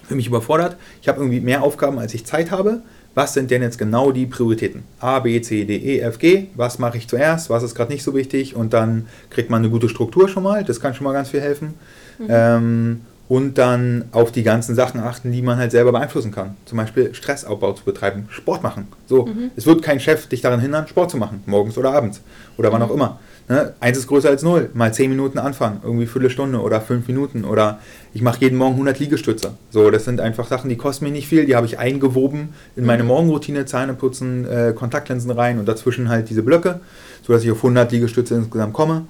für 0.06 0.16
mich 0.16 0.26
überfordert, 0.26 0.76
ich 1.00 1.08
habe 1.08 1.20
irgendwie 1.20 1.40
mehr 1.40 1.62
Aufgaben, 1.62 1.98
als 1.98 2.12
ich 2.12 2.26
Zeit 2.26 2.50
habe. 2.50 2.82
Was 3.14 3.32
sind 3.32 3.50
denn 3.50 3.62
jetzt 3.62 3.78
genau 3.78 4.12
die 4.12 4.26
Prioritäten? 4.26 4.82
A, 5.00 5.20
B, 5.20 5.40
C, 5.40 5.64
D, 5.64 5.76
E, 5.76 6.00
F, 6.00 6.18
G. 6.18 6.48
Was 6.56 6.78
mache 6.78 6.98
ich 6.98 7.08
zuerst? 7.08 7.48
Was 7.48 7.62
ist 7.62 7.74
gerade 7.74 7.90
nicht 7.90 8.02
so 8.02 8.14
wichtig? 8.14 8.54
Und 8.54 8.74
dann 8.74 9.06
kriegt 9.30 9.48
man 9.48 9.62
eine 9.62 9.70
gute 9.70 9.88
Struktur 9.88 10.28
schon 10.28 10.42
mal. 10.42 10.62
Das 10.62 10.78
kann 10.78 10.94
schon 10.94 11.04
mal 11.04 11.14
ganz 11.14 11.30
viel 11.30 11.40
helfen. 11.40 11.72
Mhm. 12.18 12.26
Ähm, 12.28 13.00
und 13.28 13.58
dann 13.58 14.04
auf 14.12 14.32
die 14.32 14.42
ganzen 14.42 14.74
Sachen 14.74 15.00
achten, 15.00 15.30
die 15.32 15.42
man 15.42 15.58
halt 15.58 15.70
selber 15.70 15.92
beeinflussen 15.92 16.32
kann. 16.32 16.56
Zum 16.64 16.78
Beispiel 16.78 17.14
Stressabbau 17.14 17.72
zu 17.74 17.84
betreiben, 17.84 18.26
Sport 18.30 18.62
machen. 18.62 18.88
So, 19.06 19.26
mhm. 19.26 19.50
es 19.54 19.66
wird 19.66 19.82
kein 19.82 20.00
Chef 20.00 20.26
dich 20.28 20.40
daran 20.40 20.60
hindern, 20.60 20.88
Sport 20.88 21.10
zu 21.10 21.18
machen, 21.18 21.42
morgens 21.44 21.76
oder 21.76 21.92
abends 21.92 22.22
oder 22.56 22.72
wann 22.72 22.80
mhm. 22.80 22.88
auch 22.88 22.94
immer. 22.94 23.18
Ne? 23.48 23.74
Eins 23.80 23.98
ist 23.98 24.06
größer 24.06 24.28
als 24.28 24.42
null. 24.42 24.70
Mal 24.74 24.92
zehn 24.92 25.10
Minuten 25.10 25.38
anfangen, 25.38 25.80
irgendwie 25.82 26.06
Viertelstunde 26.06 26.60
oder 26.60 26.80
fünf 26.80 27.06
Minuten 27.08 27.44
oder 27.44 27.80
ich 28.14 28.22
mache 28.22 28.40
jeden 28.40 28.56
Morgen 28.56 28.74
100 28.74 28.98
Liegestütze. 28.98 29.52
So, 29.70 29.90
das 29.90 30.04
sind 30.04 30.20
einfach 30.20 30.46
Sachen, 30.46 30.68
die 30.68 30.76
kosten 30.76 31.04
mir 31.04 31.10
nicht 31.10 31.28
viel. 31.28 31.46
Die 31.46 31.56
habe 31.56 31.66
ich 31.66 31.78
eingewoben 31.78 32.50
in 32.76 32.84
meine 32.84 33.02
mhm. 33.02 33.08
Morgenroutine, 33.08 33.66
Zähne 33.66 33.94
putzen, 33.94 34.46
äh, 34.46 34.72
Kontaktlinsen 34.74 35.30
rein 35.30 35.58
und 35.58 35.66
dazwischen 35.66 36.08
halt 36.08 36.30
diese 36.30 36.42
Blöcke, 36.42 36.80
sodass 37.26 37.44
ich 37.44 37.50
auf 37.50 37.58
100 37.58 37.90
Liegestütze 37.92 38.34
insgesamt 38.34 38.72
komme. 38.72 39.06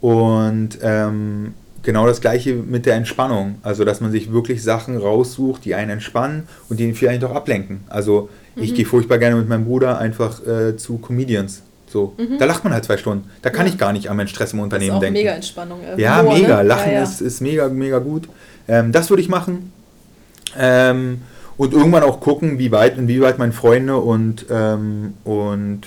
Und 0.00 0.78
ähm, 0.82 1.54
genau 1.82 2.06
das 2.06 2.20
gleiche 2.20 2.54
mit 2.54 2.86
der 2.86 2.94
Entspannung. 2.94 3.56
Also, 3.62 3.84
dass 3.84 4.00
man 4.00 4.12
sich 4.12 4.32
wirklich 4.32 4.62
Sachen 4.62 4.96
raussucht, 4.96 5.64
die 5.64 5.74
einen 5.74 5.90
entspannen 5.90 6.44
und 6.68 6.80
die 6.80 6.92
vielleicht 6.92 7.24
auch 7.24 7.34
ablenken. 7.34 7.80
Also, 7.88 8.28
mhm. 8.54 8.62
ich 8.62 8.74
gehe 8.74 8.86
furchtbar 8.86 9.18
gerne 9.18 9.36
mit 9.36 9.48
meinem 9.48 9.64
Bruder 9.64 9.98
einfach 9.98 10.46
äh, 10.46 10.76
zu 10.76 10.98
Comedians. 10.98 11.62
So, 11.92 12.14
mhm. 12.16 12.38
da 12.38 12.46
lacht 12.46 12.64
man 12.64 12.72
halt 12.72 12.84
zwei 12.84 12.96
Stunden. 12.96 13.28
Da 13.42 13.50
kann 13.50 13.66
ja. 13.66 13.72
ich 13.72 13.78
gar 13.78 13.92
nicht 13.92 14.08
an 14.08 14.16
meinen 14.16 14.28
Stress 14.28 14.54
im 14.54 14.60
Unternehmen 14.60 14.98
denken. 14.98 15.26
Das 15.26 15.44
ist 15.44 15.58
auch 15.58 15.64
denken. 15.66 15.78
mega 15.78 15.82
Entspannung. 15.82 15.98
Äh, 15.98 16.00
ja, 16.00 16.22
mega. 16.22 16.62
Ne? 16.62 16.68
Lachen 16.68 16.90
ja, 16.90 16.98
ja. 16.98 17.02
Ist, 17.02 17.20
ist 17.20 17.40
mega, 17.42 17.68
mega 17.68 17.98
gut. 17.98 18.28
Ähm, 18.66 18.92
das 18.92 19.10
würde 19.10 19.22
ich 19.22 19.28
machen. 19.28 19.72
Ähm, 20.58 21.20
und 21.58 21.74
irgendwann 21.74 22.02
auch 22.02 22.20
gucken, 22.20 22.58
wie 22.58 22.72
weit, 22.72 22.96
inwieweit 22.96 23.38
meine 23.38 23.52
Freunde 23.52 23.96
und, 23.96 24.46
ähm, 24.50 25.14
und 25.24 25.82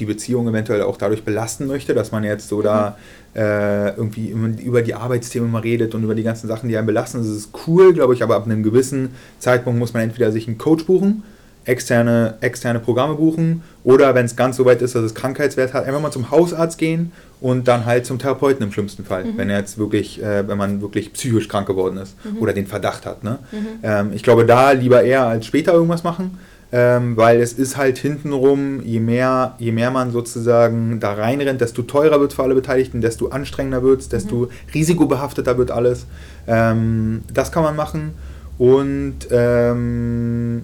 die 0.00 0.06
Beziehung 0.06 0.48
eventuell 0.48 0.82
auch 0.82 0.96
dadurch 0.96 1.22
belasten 1.24 1.66
möchte, 1.66 1.94
dass 1.94 2.10
man 2.10 2.24
jetzt 2.24 2.48
so 2.48 2.58
mhm. 2.58 2.62
da 2.62 2.96
äh, 3.34 3.90
irgendwie 3.90 4.30
über 4.30 4.82
die 4.82 4.94
Arbeitsthemen 4.94 5.50
mal 5.50 5.60
redet 5.60 5.94
und 5.94 6.02
über 6.02 6.14
die 6.14 6.22
ganzen 6.22 6.48
Sachen, 6.48 6.68
die 6.68 6.76
einen 6.76 6.86
belasten. 6.86 7.18
Das 7.18 7.28
ist 7.28 7.50
cool, 7.66 7.92
glaube 7.92 8.14
ich, 8.14 8.22
aber 8.22 8.36
ab 8.36 8.46
einem 8.46 8.62
gewissen 8.62 9.10
Zeitpunkt 9.38 9.78
muss 9.78 9.92
man 9.92 10.02
entweder 10.02 10.32
sich 10.32 10.48
einen 10.48 10.58
Coach 10.58 10.86
buchen, 10.86 11.22
externe, 11.64 12.34
externe 12.40 12.80
Programme 12.80 13.14
buchen 13.14 13.62
oder 13.84 14.14
wenn 14.14 14.24
es 14.24 14.34
ganz 14.34 14.56
so 14.56 14.64
weit 14.64 14.82
ist, 14.82 14.94
dass 14.94 15.04
es 15.04 15.14
Krankheitswert 15.14 15.74
hat, 15.74 15.84
einfach 15.84 16.00
mal 16.00 16.10
zum 16.10 16.30
Hausarzt 16.30 16.78
gehen 16.78 17.12
und 17.40 17.68
dann 17.68 17.84
halt 17.84 18.06
zum 18.06 18.18
Therapeuten 18.18 18.64
im 18.64 18.72
schlimmsten 18.72 19.04
Fall, 19.04 19.24
mhm. 19.24 19.36
wenn 19.36 19.50
er 19.50 19.58
jetzt 19.58 19.78
wirklich, 19.78 20.22
äh, 20.22 20.48
wenn 20.48 20.58
man 20.58 20.80
wirklich 20.80 21.12
psychisch 21.12 21.48
krank 21.48 21.66
geworden 21.66 21.98
ist 21.98 22.16
mhm. 22.24 22.38
oder 22.38 22.52
den 22.52 22.66
Verdacht 22.66 23.06
hat. 23.06 23.22
Ne? 23.22 23.38
Mhm. 23.52 23.66
Ähm, 23.82 24.10
ich 24.14 24.22
glaube, 24.22 24.46
da 24.46 24.72
lieber 24.72 25.02
eher 25.02 25.26
als 25.26 25.46
später 25.46 25.72
irgendwas 25.72 26.02
machen 26.02 26.38
ähm, 26.72 27.16
weil 27.16 27.40
es 27.40 27.52
ist 27.52 27.76
halt 27.76 27.98
hintenrum, 27.98 28.80
je 28.82 29.00
mehr, 29.00 29.54
je 29.58 29.72
mehr 29.72 29.90
man 29.90 30.12
sozusagen 30.12 31.00
da 31.00 31.14
reinrennt, 31.14 31.60
desto 31.60 31.82
teurer 31.82 32.20
wird 32.20 32.32
für 32.32 32.44
alle 32.44 32.54
Beteiligten, 32.54 33.00
desto 33.00 33.28
anstrengender 33.28 33.82
wird 33.82 34.02
es, 34.02 34.08
desto 34.08 34.36
mhm. 34.36 34.48
risikobehafteter 34.74 35.58
wird 35.58 35.70
alles. 35.70 36.06
Ähm, 36.46 37.22
das 37.32 37.50
kann 37.50 37.64
man 37.64 37.74
machen 37.74 38.14
und 38.58 39.16
ähm, 39.30 40.62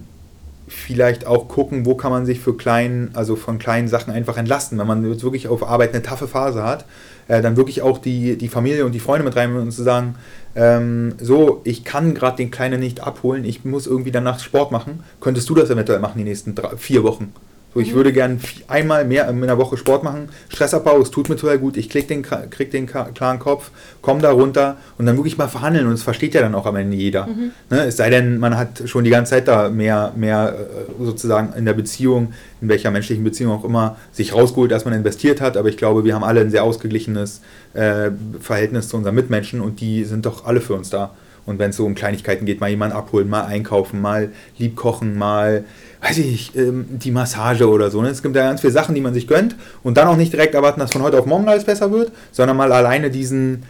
vielleicht 0.67 1.25
auch 1.25 1.47
gucken, 1.47 1.85
wo 1.85 1.95
kann 1.95 2.11
man 2.11 2.25
sich 2.25 2.39
für 2.39 2.55
kleinen, 2.55 3.11
also 3.13 3.35
von 3.35 3.57
kleinen 3.57 3.87
Sachen 3.87 4.13
einfach 4.13 4.37
entlasten. 4.37 4.77
Wenn 4.77 4.87
man 4.87 5.09
jetzt 5.09 5.23
wirklich 5.23 5.47
auf 5.47 5.67
Arbeit 5.67 5.93
eine 5.93 6.03
taffe 6.03 6.27
Phase 6.27 6.63
hat, 6.63 6.85
äh, 7.27 7.41
dann 7.41 7.57
wirklich 7.57 7.81
auch 7.81 7.97
die, 7.97 8.37
die 8.37 8.49
Familie 8.49 8.85
und 8.85 8.93
die 8.93 8.99
Freunde 8.99 9.25
mit 9.25 9.35
rein 9.35 9.55
und 9.55 9.71
zu 9.71 9.83
sagen, 9.83 10.15
ähm, 10.55 11.13
so, 11.19 11.61
ich 11.63 11.83
kann 11.83 12.13
gerade 12.13 12.37
den 12.37 12.51
Kleinen 12.51 12.79
nicht 12.79 13.01
abholen, 13.01 13.45
ich 13.45 13.63
muss 13.65 13.87
irgendwie 13.87 14.11
danach 14.11 14.39
Sport 14.39 14.71
machen. 14.71 15.03
Könntest 15.19 15.49
du 15.49 15.55
das 15.55 15.69
eventuell 15.69 15.99
machen 15.99 16.17
die 16.17 16.23
nächsten 16.23 16.55
drei, 16.55 16.75
vier 16.77 17.03
Wochen? 17.03 17.33
So, 17.77 17.81
ich 17.81 17.91
mhm. 17.91 17.97
würde 17.97 18.11
gern 18.11 18.39
einmal 18.67 19.05
mehr 19.05 19.29
in 19.29 19.39
der 19.39 19.59
Woche 19.59 19.77
Sport 19.77 20.03
machen, 20.03 20.29
Stressabbau, 20.49 20.99
es 20.99 21.11
tut 21.11 21.29
mir 21.29 21.35
total 21.35 21.59
gut, 21.59 21.77
ich 21.77 21.91
krieg 21.91 22.07
den, 22.07 22.23
krieg 22.23 22.71
den 22.71 22.87
klaren 22.87 23.37
Kopf, 23.37 23.69
komme 24.01 24.19
da 24.19 24.31
runter 24.31 24.77
und 24.97 25.05
dann 25.05 25.15
wirklich 25.15 25.37
mal 25.37 25.47
verhandeln 25.47 25.85
und 25.85 25.93
es 25.93 26.01
versteht 26.01 26.33
ja 26.33 26.41
dann 26.41 26.55
auch 26.55 26.65
am 26.65 26.75
Ende 26.75 26.97
jeder. 26.97 27.27
Mhm. 27.27 27.51
Ne? 27.69 27.83
Es 27.83 27.97
sei 27.97 28.09
denn, 28.09 28.39
man 28.39 28.57
hat 28.57 28.81
schon 28.85 29.03
die 29.03 29.11
ganze 29.11 29.29
Zeit 29.29 29.47
da 29.47 29.69
mehr, 29.69 30.11
mehr 30.15 30.55
äh, 30.57 31.05
sozusagen 31.05 31.53
in 31.55 31.65
der 31.65 31.73
Beziehung, 31.73 32.33
in 32.61 32.67
welcher 32.69 32.89
menschlichen 32.89 33.23
Beziehung 33.23 33.51
auch 33.51 33.63
immer, 33.63 33.97
sich 34.11 34.33
rausgeholt, 34.33 34.71
dass 34.71 34.85
man 34.85 34.95
investiert 34.95 35.39
hat, 35.39 35.55
aber 35.55 35.69
ich 35.69 35.77
glaube, 35.77 36.03
wir 36.03 36.15
haben 36.15 36.23
alle 36.23 36.41
ein 36.41 36.49
sehr 36.49 36.63
ausgeglichenes 36.63 37.41
äh, 37.75 38.09
Verhältnis 38.39 38.89
zu 38.89 38.97
unseren 38.97 39.13
Mitmenschen 39.13 39.61
und 39.61 39.81
die 39.81 40.03
sind 40.03 40.25
doch 40.25 40.45
alle 40.45 40.61
für 40.61 40.73
uns 40.73 40.89
da. 40.89 41.11
Und 41.47 41.59
wenn 41.59 41.69
es 41.69 41.77
so 41.77 41.85
um 41.85 41.95
Kleinigkeiten 41.95 42.45
geht, 42.45 42.59
mal 42.59 42.69
jemanden 42.69 42.95
abholen, 42.95 43.29
mal 43.29 43.45
einkaufen, 43.45 44.01
mal 44.01 44.31
lieb 44.57 44.75
kochen, 44.75 45.17
mal, 45.17 45.63
weiß 46.01 46.17
ich, 46.19 46.55
ähm, 46.55 46.85
die 46.89 47.11
Massage 47.11 47.67
oder 47.67 47.89
so. 47.89 48.01
Ne? 48.01 48.09
Es 48.09 48.21
gibt 48.21 48.35
ja 48.35 48.43
ganz 48.43 48.61
viele 48.61 48.73
Sachen, 48.73 48.95
die 48.95 49.01
man 49.01 49.13
sich 49.13 49.27
gönnt 49.27 49.55
und 49.83 49.97
dann 49.97 50.07
auch 50.07 50.17
nicht 50.17 50.33
direkt 50.33 50.53
erwarten, 50.53 50.79
dass 50.79 50.91
von 50.91 51.01
heute 51.01 51.19
auf 51.19 51.25
morgen 51.25 51.47
alles 51.47 51.65
besser 51.65 51.91
wird, 51.91 52.11
sondern 52.31 52.57
mal 52.57 52.71
alleine 52.71 53.09
diesen, 53.09 53.63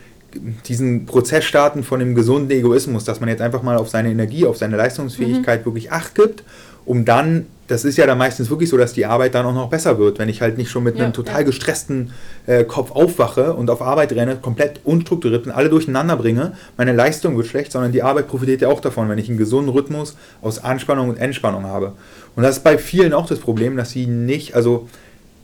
diesen 0.68 1.06
Prozess 1.06 1.46
starten 1.46 1.84
von 1.84 2.00
dem 2.00 2.16
gesunden 2.16 2.52
Egoismus, 2.52 3.06
dass 3.06 3.20
man 3.20 3.30
jetzt 3.30 3.42
einfach 3.42 3.64
mal 3.64 3.78
auf 3.78 3.90
seine 3.90 4.12
Energie, 4.12 4.46
auf 4.46 4.58
seine 4.58 4.76
Leistungsfähigkeit 4.76 5.62
mhm. 5.62 5.66
wirklich 5.66 5.92
Acht 5.92 6.16
gibt, 6.16 6.44
um 6.86 7.06
dann 7.06 7.46
das 7.68 7.84
ist 7.84 7.98
ja 7.98 8.06
dann 8.06 8.18
meistens 8.18 8.50
wirklich 8.50 8.70
so, 8.70 8.78
dass 8.78 8.94
die 8.94 9.06
Arbeit 9.06 9.36
dann 9.36 9.46
auch 9.46 9.54
noch 9.54 9.70
besser 9.70 10.00
wird, 10.00 10.20
wenn 10.20 10.30
ich 10.30 10.42
halt 10.42 10.58
nicht 10.58 10.70
schon 10.70 10.84
mit 10.84 10.98
ja, 10.98 11.04
einem 11.04 11.14
total 11.14 11.42
ja. 11.42 11.44
gestressten 11.44 12.12
äh, 12.46 12.64
Kopf 12.64 12.92
aufwache 12.92 13.54
und 13.54 13.70
auf 13.70 13.82
Arbeit 13.82 14.14
renne, 14.14 14.38
komplett 14.38 14.80
unstrukturiert 14.86 15.46
und 15.46 15.52
alle 15.52 15.70
durcheinander 15.70 16.16
bringe. 16.16 16.54
Meine 16.78 16.94
Leistung 16.94 17.36
wird 17.36 17.48
schlecht, 17.48 17.74
sondern 17.74 17.92
die 17.92 18.04
Arbeit 18.04 18.28
profitiert 18.28 18.62
ja 18.62 18.70
auch 18.70 18.80
davon, 18.80 19.10
wenn 19.10 19.18
ich 19.18 19.28
einen 19.28 19.38
gesunden 19.38 19.70
Rhythmus 19.70 20.16
aus 20.42 20.64
Anspannung 20.64 21.10
und 21.10 21.18
Entspannung 21.18 21.66
habe. 21.66 21.92
Und 22.36 22.44
das 22.44 22.58
ist 22.58 22.64
bei 22.64 22.78
vielen 22.78 23.14
auch 23.14 23.28
das 23.28 23.40
Problem, 23.40 23.76
dass 23.76 23.92
sie 23.92 24.08
nicht, 24.08 24.56
also 24.56 24.88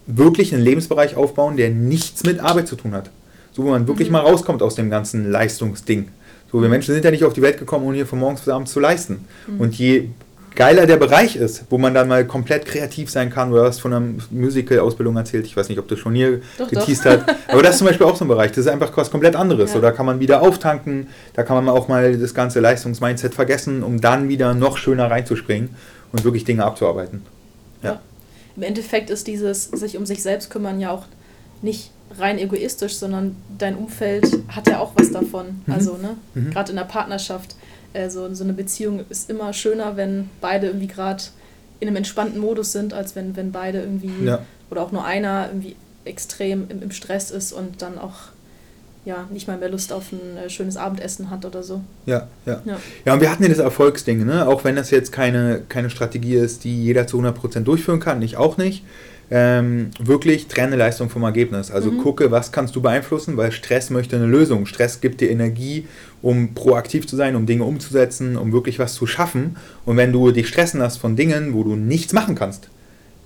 wirklich 0.07 0.53
einen 0.53 0.63
Lebensbereich 0.63 1.17
aufbauen, 1.17 1.57
der 1.57 1.69
nichts 1.69 2.23
mit 2.23 2.39
Arbeit 2.39 2.67
zu 2.67 2.75
tun 2.75 2.93
hat. 2.93 3.09
So, 3.51 3.63
wo 3.63 3.69
man 3.69 3.88
wirklich 3.88 4.07
mhm. 4.07 4.13
mal 4.13 4.21
rauskommt 4.21 4.62
aus 4.62 4.75
dem 4.75 4.89
ganzen 4.89 5.29
Leistungsding. 5.29 6.07
So, 6.51 6.62
wir 6.62 6.69
Menschen 6.69 6.93
sind 6.93 7.03
ja 7.03 7.12
nicht 7.12 7.23
auf 7.23 7.33
die 7.33 7.41
Welt 7.41 7.57
gekommen, 7.57 7.86
um 7.86 7.93
hier 7.93 8.05
von 8.05 8.19
morgens 8.19 8.41
bis 8.41 8.49
abends 8.49 8.71
zu 8.71 8.79
leisten. 8.79 9.25
Mhm. 9.47 9.59
Und 9.59 9.75
je 9.75 10.09
geiler 10.56 10.86
der 10.86 10.98
Bereich 10.98 11.36
ist, 11.36 11.66
wo 11.70 11.78
man 11.78 11.94
dann 11.94 12.08
mal 12.08 12.26
komplett 12.26 12.66
kreativ 12.66 13.10
sein 13.10 13.30
kann. 13.30 13.52
Du 13.52 13.62
hast 13.62 13.80
von 13.80 13.94
einer 13.94 14.06
Musical-Ausbildung 14.32 15.18
erzählt. 15.18 15.46
Ich 15.46 15.58
weiß 15.58 15.70
nicht, 15.70 15.80
ob 15.80 15.88
das 15.88 16.00
schon 16.00 16.16
hier 16.16 16.42
doch, 16.58 16.70
geteased 16.70 17.06
doch. 17.06 17.12
hat. 17.12 17.36
Aber 17.48 17.63
das 17.63 17.72
ist 17.72 17.78
zum 17.80 17.88
Beispiel 17.88 18.06
auch 18.06 18.16
so 18.16 18.26
ein 18.26 18.28
Bereich. 18.28 18.52
Das 18.52 18.60
ist 18.60 18.68
einfach 18.68 18.96
was 18.96 19.12
komplett 19.12 19.36
anderes. 19.36 19.72
Ja. 19.72 19.76
So, 19.76 19.82
da 19.82 19.92
kann 19.92 20.06
man 20.06 20.20
wieder 20.20 20.42
auftanken. 20.42 21.08
Da 21.34 21.44
kann 21.44 21.63
man 21.63 21.74
auch 21.74 21.88
mal 21.88 22.18
das 22.18 22.34
ganze 22.34 22.60
Leistungsmindset 22.60 23.34
vergessen, 23.34 23.84
um 23.84 24.02
dann 24.02 24.30
wieder 24.30 24.54
noch 24.54 24.78
schöner 24.78 25.10
reinzuspringen 25.10 25.70
und 26.12 26.24
wirklich 26.24 26.46
Dinge 26.46 26.63
abzuarbeiten. 26.63 27.24
Ja. 27.82 27.89
ja. 27.89 28.02
Im 28.56 28.63
Endeffekt 28.63 29.10
ist 29.10 29.28
dieses 29.28 29.66
sich 29.66 29.98
um 29.98 30.06
sich 30.06 30.22
selbst 30.22 30.50
kümmern 30.50 30.80
ja 30.80 30.92
auch 30.92 31.06
nicht 31.62 31.92
rein 32.20 32.38
egoistisch, 32.38 32.96
sondern 32.96 33.36
dein 33.58 33.76
Umfeld 33.76 34.28
hat 34.50 34.68
ja 34.68 34.80
auch 34.80 34.92
was 34.96 35.12
davon. 35.12 35.62
Mhm. 35.66 35.74
Also, 35.74 35.98
ne? 35.98 36.16
Mhm. 36.36 36.52
Gerade 36.52 36.72
in 36.72 36.78
der 36.78 36.84
Partnerschaft 36.84 37.56
also 37.93 38.34
so 38.34 38.43
eine 38.43 38.53
Beziehung 38.53 39.03
ist 39.10 39.29
immer 39.29 39.53
schöner, 39.53 39.97
wenn 39.97 40.29
beide 40.41 40.67
irgendwie 40.67 40.88
gerade 40.88 41.23
in 41.79 41.88
einem 41.88 41.97
entspannten 41.97 42.39
Modus 42.39 42.71
sind, 42.71 42.93
als 42.93 43.15
wenn, 43.15 43.36
wenn 43.36 43.51
beide 43.51 43.79
irgendwie 43.79 44.25
ja. 44.25 44.39
oder 44.69 44.82
auch 44.82 44.91
nur 44.91 45.06
einer 45.06 45.49
irgendwie 45.49 45.75
extrem 46.06 46.65
im, 46.69 46.82
im 46.82 46.91
Stress 46.91 47.32
ist 47.32 47.53
und 47.53 47.82
dann 47.82 47.97
auch 47.97 48.15
ja, 49.06 49.27
nicht 49.32 49.49
mal 49.49 49.58
mehr 49.58 49.69
Lust 49.69 49.91
auf 49.91 50.13
ein 50.13 50.38
äh, 50.38 50.49
schönes 50.49 50.77
Abendessen 50.77 51.29
hat 51.29 51.43
oder 51.43 51.62
so. 51.62 51.82
Ja, 52.06 52.27
ja. 52.45 52.62
Ja, 52.63 52.79
ja 53.03 53.13
und 53.13 53.21
wir 53.21 53.29
hatten 53.29 53.43
ja 53.43 53.49
das 53.49 53.60
Erfolgsding, 53.60 54.25
ne? 54.25 54.47
auch 54.47 54.63
wenn 54.63 54.77
das 54.77 54.91
jetzt 54.91 55.12
keine, 55.12 55.62
keine 55.67 55.89
Strategie 55.89 56.36
ist, 56.36 56.63
die 56.63 56.84
jeder 56.84 57.06
zu 57.06 57.19
100% 57.19 57.62
durchführen 57.62 57.99
kann, 57.99 58.21
ich 58.21 58.38
auch 58.38 58.58
nicht 58.58 58.84
ähm, 59.36 59.89
wirklich 60.00 60.46
trenne 60.46 60.76
Leistung 60.76 61.10
vom 61.10 61.24
Ergebnis. 61.24 61.72
Also 61.72 61.89
mhm. 61.89 61.98
gucke, 61.98 62.30
was 62.30 62.52
kannst 62.52 62.76
du 62.76 62.82
beeinflussen, 62.82 63.36
weil 63.36 63.52
Stress 63.52 63.89
möchte 63.89 64.15
eine 64.15 64.28
Lösung. 64.28 64.67
Stress 64.67 65.02
gibt 65.02 65.22
dir 65.22 65.32
Energie, 65.32 65.88
um 66.22 66.54
proaktiv 66.54 67.08
zu 67.08 67.15
sein, 67.15 67.36
um 67.36 67.48
Dinge 67.48 67.63
umzusetzen, 67.63 68.38
um 68.38 68.54
wirklich 68.54 68.78
was 68.78 68.93
zu 68.93 69.08
schaffen. 69.08 69.58
Und 69.86 69.98
wenn 69.98 70.12
du 70.12 70.30
dich 70.30 70.48
stressen 70.48 70.82
lässt 70.82 71.00
von 71.00 71.15
Dingen, 71.15 71.56
wo 71.56 71.63
du 71.63 71.76
nichts 71.76 72.13
machen 72.13 72.36
kannst, 72.36 72.69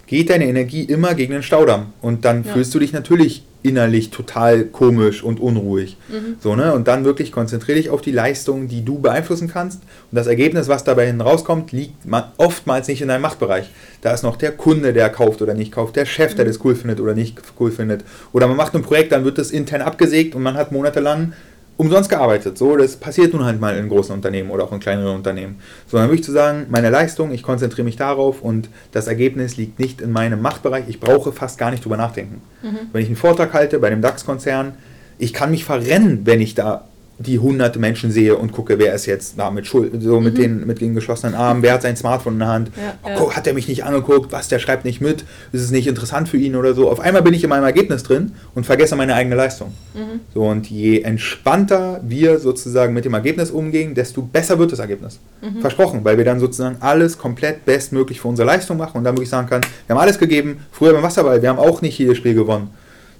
geht 0.07 0.29
deine 0.29 0.47
Energie 0.47 0.83
immer 0.83 1.13
gegen 1.13 1.33
den 1.33 1.43
Staudamm. 1.43 1.93
Und 2.01 2.25
dann 2.25 2.43
ja. 2.43 2.53
fühlst 2.53 2.73
du 2.73 2.79
dich 2.79 2.93
natürlich 2.93 3.43
innerlich 3.63 4.11
total 4.11 4.63
komisch 4.63 5.23
und 5.23 5.39
unruhig. 5.39 5.97
Mhm. 6.07 6.37
So, 6.39 6.55
ne? 6.55 6.73
Und 6.73 6.87
dann 6.87 7.03
wirklich 7.03 7.31
konzentriere 7.31 7.77
dich 7.77 7.89
auf 7.89 8.01
die 8.01 8.11
Leistung, 8.11 8.67
die 8.67 8.85
du 8.85 8.99
beeinflussen 8.99 9.49
kannst. 9.49 9.81
Und 10.11 10.15
das 10.15 10.27
Ergebnis, 10.27 10.69
was 10.69 10.83
dabei 10.83 11.07
hin 11.07 11.19
rauskommt, 11.19 11.71
liegt 11.71 11.95
oftmals 12.37 12.87
nicht 12.87 13.01
in 13.01 13.09
deinem 13.09 13.21
Machtbereich. 13.21 13.69
Da 14.01 14.13
ist 14.13 14.23
noch 14.23 14.37
der 14.37 14.51
Kunde, 14.51 14.93
der 14.93 15.09
kauft 15.09 15.41
oder 15.41 15.53
nicht 15.53 15.71
kauft, 15.71 15.95
der 15.95 16.05
Chef, 16.05 16.35
der 16.35 16.45
mhm. 16.45 16.49
das 16.49 16.63
cool 16.63 16.75
findet 16.75 17.01
oder 17.01 17.13
nicht 17.13 17.41
cool 17.59 17.71
findet. 17.71 18.03
Oder 18.31 18.47
man 18.47 18.57
macht 18.57 18.73
ein 18.73 18.83
Projekt, 18.83 19.11
dann 19.11 19.25
wird 19.25 19.37
das 19.37 19.51
intern 19.51 19.81
abgesägt 19.81 20.35
und 20.35 20.43
man 20.43 20.55
hat 20.55 20.71
monatelang 20.71 21.33
umsonst 21.77 22.09
gearbeitet. 22.09 22.57
So, 22.57 22.75
das 22.75 22.97
passiert 22.97 23.33
nun 23.33 23.45
halt 23.45 23.61
mal 23.61 23.77
in 23.77 23.87
großen 23.87 24.13
Unternehmen 24.13 24.49
oder 24.49 24.63
auch 24.65 24.71
in 24.71 24.79
kleineren 24.79 25.15
Unternehmen. 25.15 25.59
Sondern 25.87 26.09
wirklich 26.09 26.25
zu 26.25 26.31
sagen, 26.31 26.65
meine 26.69 26.89
Leistung, 26.89 27.31
ich 27.31 27.43
konzentriere 27.43 27.85
mich 27.85 27.95
darauf 27.95 28.41
und 28.41 28.69
das 28.91 29.07
Ergebnis 29.07 29.57
liegt 29.57 29.79
nicht 29.79 30.01
in 30.01 30.11
meinem 30.11 30.41
Machtbereich. 30.41 30.85
Ich 30.87 30.99
brauche 30.99 31.31
fast 31.31 31.57
gar 31.57 31.71
nicht 31.71 31.85
drüber 31.85 31.97
nachdenken. 31.97 32.41
Mhm. 32.63 32.89
Wenn 32.91 33.01
ich 33.01 33.07
einen 33.07 33.15
Vortrag 33.15 33.53
halte 33.53 33.79
bei 33.79 33.89
dem 33.89 34.01
DAX-Konzern, 34.01 34.73
ich 35.19 35.33
kann 35.33 35.51
mich 35.51 35.63
verrennen, 35.63 36.21
wenn 36.25 36.41
ich 36.41 36.55
da 36.55 36.87
die 37.19 37.39
hunderte 37.39 37.79
Menschen 37.79 38.11
sehe 38.11 38.35
und 38.35 38.51
gucke, 38.51 38.77
wer 38.77 38.93
ist 38.93 39.07
jetzt 39.07 39.39
da 39.39 39.49
mit 39.49 39.65
Schuld, 39.65 40.01
so 40.01 40.19
mit, 40.19 40.35
mhm. 40.35 40.39
den, 40.39 40.67
mit 40.67 40.81
den 40.81 40.93
geschlossenen 40.93 41.33
Armen, 41.33 41.63
wer 41.63 41.73
hat 41.73 41.81
sein 41.81 41.95
Smartphone 41.95 42.33
in 42.33 42.39
der 42.39 42.47
Hand, 42.47 42.71
ja, 42.75 43.15
ja. 43.15 43.35
hat 43.35 43.47
er 43.47 43.53
mich 43.53 43.67
nicht 43.67 43.83
angeguckt, 43.83 44.31
was, 44.31 44.47
der 44.47 44.59
schreibt 44.59 44.85
nicht 44.85 45.01
mit, 45.01 45.25
ist 45.51 45.63
es 45.63 45.71
nicht 45.71 45.87
interessant 45.87 46.29
für 46.29 46.37
ihn 46.37 46.55
oder 46.55 46.73
so. 46.73 46.89
Auf 46.89 46.99
einmal 46.99 47.23
bin 47.23 47.33
ich 47.33 47.43
in 47.43 47.49
meinem 47.49 47.63
Ergebnis 47.63 48.03
drin 48.03 48.33
und 48.53 48.65
vergesse 48.65 48.95
meine 48.95 49.15
eigene 49.15 49.35
Leistung. 49.35 49.73
Mhm. 49.95 50.19
So, 50.33 50.43
und 50.43 50.69
je 50.69 51.01
entspannter 51.01 52.01
wir 52.03 52.37
sozusagen 52.37 52.93
mit 52.93 53.05
dem 53.05 53.15
Ergebnis 53.15 53.49
umgehen, 53.49 53.95
desto 53.95 54.21
besser 54.21 54.59
wird 54.59 54.71
das 54.71 54.79
Ergebnis. 54.79 55.19
Mhm. 55.41 55.61
Versprochen, 55.61 56.03
weil 56.03 56.17
wir 56.17 56.25
dann 56.25 56.39
sozusagen 56.39 56.77
alles 56.81 57.17
komplett 57.17 57.65
bestmöglich 57.65 58.21
für 58.21 58.27
unsere 58.27 58.45
Leistung 58.45 58.77
machen 58.77 58.97
und 58.97 59.03
dann 59.03 59.15
wirklich 59.15 59.29
sagen 59.29 59.47
kann, 59.47 59.61
wir 59.61 59.95
haben 59.95 60.01
alles 60.01 60.19
gegeben, 60.19 60.59
früher 60.71 60.93
beim 60.93 61.03
Wasserball, 61.03 61.41
wir 61.41 61.49
haben 61.49 61.59
auch 61.59 61.81
nicht 61.81 61.97
jedes 61.97 62.17
Spiel 62.17 62.35
gewonnen. 62.35 62.69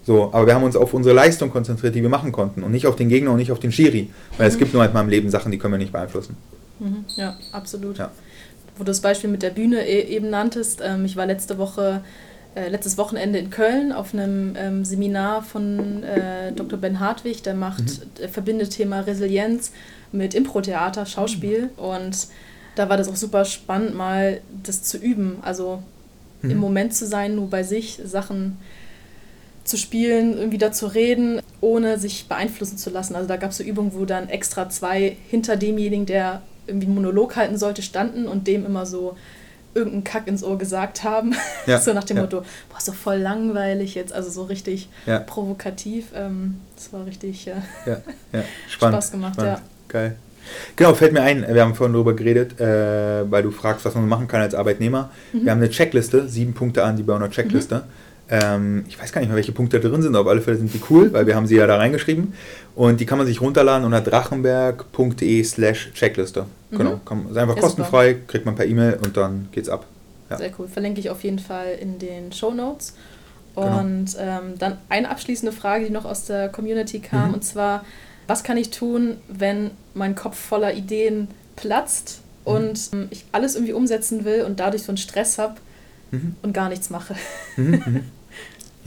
So, 0.07 0.29
aber 0.31 0.47
wir 0.47 0.55
haben 0.55 0.63
uns 0.63 0.77
auf 0.77 0.93
unsere 0.93 1.13
Leistung 1.13 1.49
konzentriert, 1.49 1.93
die 1.93 2.01
wir 2.01 2.07
machen 2.07 2.31
konnten 2.31 2.63
und 2.63 2.71
nicht 2.71 2.87
auf 2.87 2.95
den 2.95 3.09
Gegner 3.09 3.31
und 3.31 3.39
nicht 3.39 3.51
auf 3.51 3.59
den 3.59 3.73
Schiri. 3.73 4.09
Weil 4.37 4.47
mhm. 4.47 4.53
es 4.53 4.57
gibt 4.57 4.71
nur 4.71 4.81
halt 4.81 4.93
mal 4.93 5.01
im 5.01 5.09
Leben 5.09 5.29
Sachen, 5.29 5.51
die 5.51 5.57
können 5.57 5.73
wir 5.73 5.79
nicht 5.79 5.91
beeinflussen. 5.91 6.37
Mhm. 6.79 7.03
Ja, 7.17 7.35
absolut. 7.51 7.97
Ja. 7.97 8.09
Wo 8.77 8.85
du 8.85 8.85
das 8.85 9.01
Beispiel 9.01 9.29
mit 9.29 9.43
der 9.43 9.49
Bühne 9.49 9.85
e 9.85 10.03
eben 10.03 10.29
nanntest, 10.29 10.79
ähm, 10.81 11.03
ich 11.03 11.17
war 11.17 11.25
letzte 11.25 11.57
Woche, 11.57 11.99
äh, 12.55 12.69
letztes 12.69 12.97
Wochenende 12.97 13.37
in 13.37 13.49
Köln 13.49 13.91
auf 13.91 14.13
einem 14.13 14.53
ähm, 14.55 14.85
Seminar 14.85 15.43
von 15.43 16.03
äh, 16.03 16.53
Dr. 16.53 16.79
Ben 16.79 17.01
Hartwig, 17.01 17.43
der 17.43 17.55
macht, 17.55 17.83
mhm. 17.83 18.01
der 18.17 18.29
verbindet 18.29 18.69
Thema 18.69 19.01
Resilienz 19.01 19.73
mit 20.13 20.33
Impro-Theater, 20.33 21.05
Schauspiel 21.05 21.63
mhm. 21.63 21.83
und 21.83 22.27
da 22.75 22.87
war 22.87 22.95
das 22.95 23.09
auch 23.09 23.17
super 23.17 23.43
spannend, 23.43 23.93
mal 23.93 24.39
das 24.63 24.83
zu 24.83 24.97
üben, 24.97 25.39
also 25.41 25.83
im 26.43 26.51
mhm. 26.51 26.57
Moment 26.59 26.93
zu 26.93 27.05
sein, 27.05 27.35
nur 27.35 27.49
bei 27.49 27.63
sich, 27.63 27.99
Sachen 28.05 28.57
zu 29.67 29.77
spielen, 29.77 30.37
irgendwie 30.37 30.57
dazu 30.57 30.87
reden, 30.87 31.41
ohne 31.61 31.99
sich 31.99 32.27
beeinflussen 32.27 32.77
zu 32.77 32.89
lassen. 32.89 33.15
Also 33.15 33.27
da 33.27 33.37
gab 33.37 33.51
es 33.51 33.57
so 33.57 33.63
Übungen, 33.63 33.93
wo 33.93 34.05
dann 34.05 34.29
extra 34.29 34.69
zwei 34.69 35.17
hinter 35.29 35.57
demjenigen, 35.57 36.05
der 36.05 36.41
irgendwie 36.67 36.87
einen 36.87 36.95
Monolog 36.95 37.35
halten 37.35 37.57
sollte, 37.57 37.81
standen 37.81 38.27
und 38.27 38.47
dem 38.47 38.65
immer 38.65 38.85
so 38.85 39.15
irgendeinen 39.73 40.03
Kack 40.03 40.27
ins 40.27 40.43
Ohr 40.43 40.57
gesagt 40.57 41.03
haben. 41.03 41.35
Ja, 41.65 41.79
so 41.81 41.93
nach 41.93 42.05
dem 42.05 42.17
ja. 42.17 42.23
Motto, 42.23 42.39
boah, 42.69 42.79
so 42.79 42.91
voll 42.93 43.17
langweilig 43.17 43.95
jetzt, 43.95 44.13
also 44.13 44.29
so 44.29 44.43
richtig 44.43 44.89
ja. 45.05 45.19
provokativ. 45.19 46.07
Ähm, 46.15 46.61
das 46.75 46.91
war 46.93 47.05
richtig 47.05 47.47
äh, 47.47 47.53
Spaß 48.69 49.11
gemacht, 49.11 49.35
spannend. 49.35 49.59
ja. 49.59 49.61
Geil. 49.87 50.15
Genau, 50.77 50.93
fällt 50.93 51.11
mir 51.11 51.21
ein, 51.21 51.45
wir 51.45 51.61
haben 51.61 51.75
vorhin 51.75 51.93
darüber 51.93 52.15
geredet, 52.15 52.59
äh, 52.59 53.29
weil 53.29 53.43
du 53.43 53.51
fragst, 53.51 53.83
was 53.83 53.95
man 53.95 54.07
machen 54.07 54.29
kann 54.29 54.41
als 54.41 54.55
Arbeitnehmer. 54.55 55.11
Mhm. 55.33 55.43
Wir 55.43 55.51
haben 55.51 55.59
eine 55.59 55.69
Checkliste, 55.69 56.27
sieben 56.29 56.53
Punkte 56.53 56.85
an 56.85 56.95
die 56.95 57.03
bei 57.03 57.15
einer 57.15 57.29
Checkliste. 57.29 57.79
Mhm. 57.79 58.06
Ähm, 58.29 58.83
ich 58.87 58.99
weiß 58.99 59.13
gar 59.13 59.21
nicht 59.21 59.29
mehr, 59.29 59.37
welche 59.37 59.53
Punkte 59.53 59.79
da 59.79 59.87
drin 59.87 60.01
sind, 60.01 60.15
auf 60.15 60.27
alle 60.27 60.41
Fälle 60.41 60.57
sind 60.57 60.73
die 60.73 60.81
cool, 60.89 61.13
weil 61.13 61.27
wir 61.27 61.35
haben 61.35 61.47
sie 61.47 61.55
ja 61.55 61.65
da 61.65 61.77
reingeschrieben. 61.77 62.33
Und 62.75 62.99
die 62.99 63.05
kann 63.05 63.17
man 63.17 63.25
sich 63.25 63.41
runterladen 63.41 63.85
unter 63.85 64.01
drachenberg.de 64.01 65.43
slash 65.43 65.91
Checkliste. 65.93 66.45
Mhm. 66.71 66.77
Genau, 66.77 67.01
kann, 67.05 67.29
ist 67.29 67.37
einfach 67.37 67.55
ja, 67.55 67.61
kostenfrei, 67.61 68.13
super. 68.13 68.25
kriegt 68.27 68.45
man 68.45 68.55
per 68.55 68.65
E-Mail 68.65 68.99
und 69.01 69.15
dann 69.15 69.47
geht's 69.51 69.69
ab. 69.69 69.85
Ja. 70.29 70.37
Sehr 70.37 70.51
cool, 70.59 70.67
verlinke 70.67 70.99
ich 70.99 71.09
auf 71.09 71.23
jeden 71.23 71.39
Fall 71.39 71.77
in 71.79 71.99
den 71.99 72.33
Show 72.33 72.53
Notes. 72.53 72.93
Genau. 73.55 73.79
Und 73.79 74.13
genau. 74.13 74.19
ähm, 74.19 74.59
dann 74.59 74.77
eine 74.89 75.09
abschließende 75.09 75.53
Frage, 75.53 75.85
die 75.85 75.91
noch 75.91 76.05
aus 76.05 76.25
der 76.25 76.49
Community 76.49 76.99
kam, 76.99 77.29
mhm. 77.29 77.33
und 77.35 77.45
zwar, 77.45 77.85
was 78.27 78.43
kann 78.43 78.57
ich 78.57 78.71
tun, 78.71 79.17
wenn 79.29 79.71
mein 79.93 80.15
Kopf 80.15 80.37
voller 80.37 80.73
Ideen 80.73 81.29
platzt 81.55 82.21
mhm. 82.45 82.51
und 82.51 82.89
ähm, 82.91 83.07
ich 83.09 83.25
alles 83.31 83.55
irgendwie 83.55 83.73
umsetzen 83.73 84.25
will 84.25 84.43
und 84.43 84.59
dadurch 84.59 84.83
so 84.83 84.89
einen 84.89 84.97
Stress 84.97 85.37
habe 85.37 85.55
mhm. 86.11 86.35
und 86.41 86.53
gar 86.53 86.67
nichts 86.67 86.89
mache? 86.89 87.15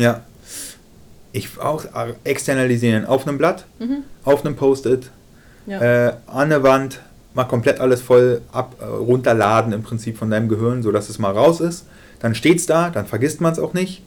Ja. 0.00 0.22
Ich 1.32 1.60
auch 1.60 1.84
externalisieren 2.24 3.04
auf 3.04 3.28
einem 3.28 3.38
Blatt, 3.38 3.66
mhm. 3.78 4.02
auf 4.24 4.44
einem 4.44 4.56
Post-it, 4.56 5.10
ja. 5.66 6.08
äh, 6.08 6.12
an 6.26 6.48
der 6.48 6.62
Wand, 6.64 7.00
mal 7.34 7.44
komplett 7.44 7.78
alles 7.78 8.00
voll 8.00 8.40
ab, 8.50 8.74
äh, 8.80 8.84
runterladen 8.84 9.72
im 9.72 9.82
Prinzip 9.82 10.16
von 10.16 10.30
deinem 10.30 10.48
Gehirn, 10.48 10.82
sodass 10.82 11.08
es 11.08 11.18
mal 11.18 11.30
raus 11.30 11.60
ist. 11.60 11.84
Dann 12.18 12.34
steht 12.34 12.58
es 12.58 12.66
da, 12.66 12.90
dann 12.90 13.06
vergisst 13.06 13.40
man 13.40 13.52
es 13.52 13.58
auch 13.58 13.74
nicht. 13.74 14.02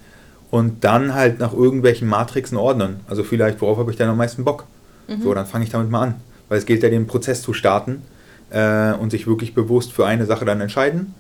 Und 0.52 0.84
dann 0.84 1.14
halt 1.14 1.40
nach 1.40 1.54
irgendwelchen 1.54 2.08
Matrixen 2.08 2.58
ordnen. 2.58 3.00
Also 3.08 3.24
vielleicht, 3.24 3.62
worauf 3.62 3.78
habe 3.78 3.90
ich 3.92 3.98
denn 3.98 4.10
am 4.10 4.18
meisten 4.18 4.44
Bock? 4.44 4.66
Mhm. 5.08 5.22
So, 5.22 5.34
dann 5.34 5.46
fange 5.46 5.64
ich 5.64 5.72
damit 5.72 5.90
mal 5.90 6.02
an. 6.02 6.16
Weil 6.50 6.60
es 6.60 6.66
gilt 6.66 6.84
ja, 6.84 6.90
den 6.90 7.08
Prozess 7.08 7.42
zu 7.42 7.54
starten 7.54 8.04
äh, 8.52 8.94
und 8.94 9.10
sich 9.12 9.26
wirklich 9.26 9.56
bewusst 9.56 9.94
für 9.94 10.06
eine 10.06 10.26
Sache 10.26 10.46
dann 10.46 10.62
entscheiden. 10.62 11.16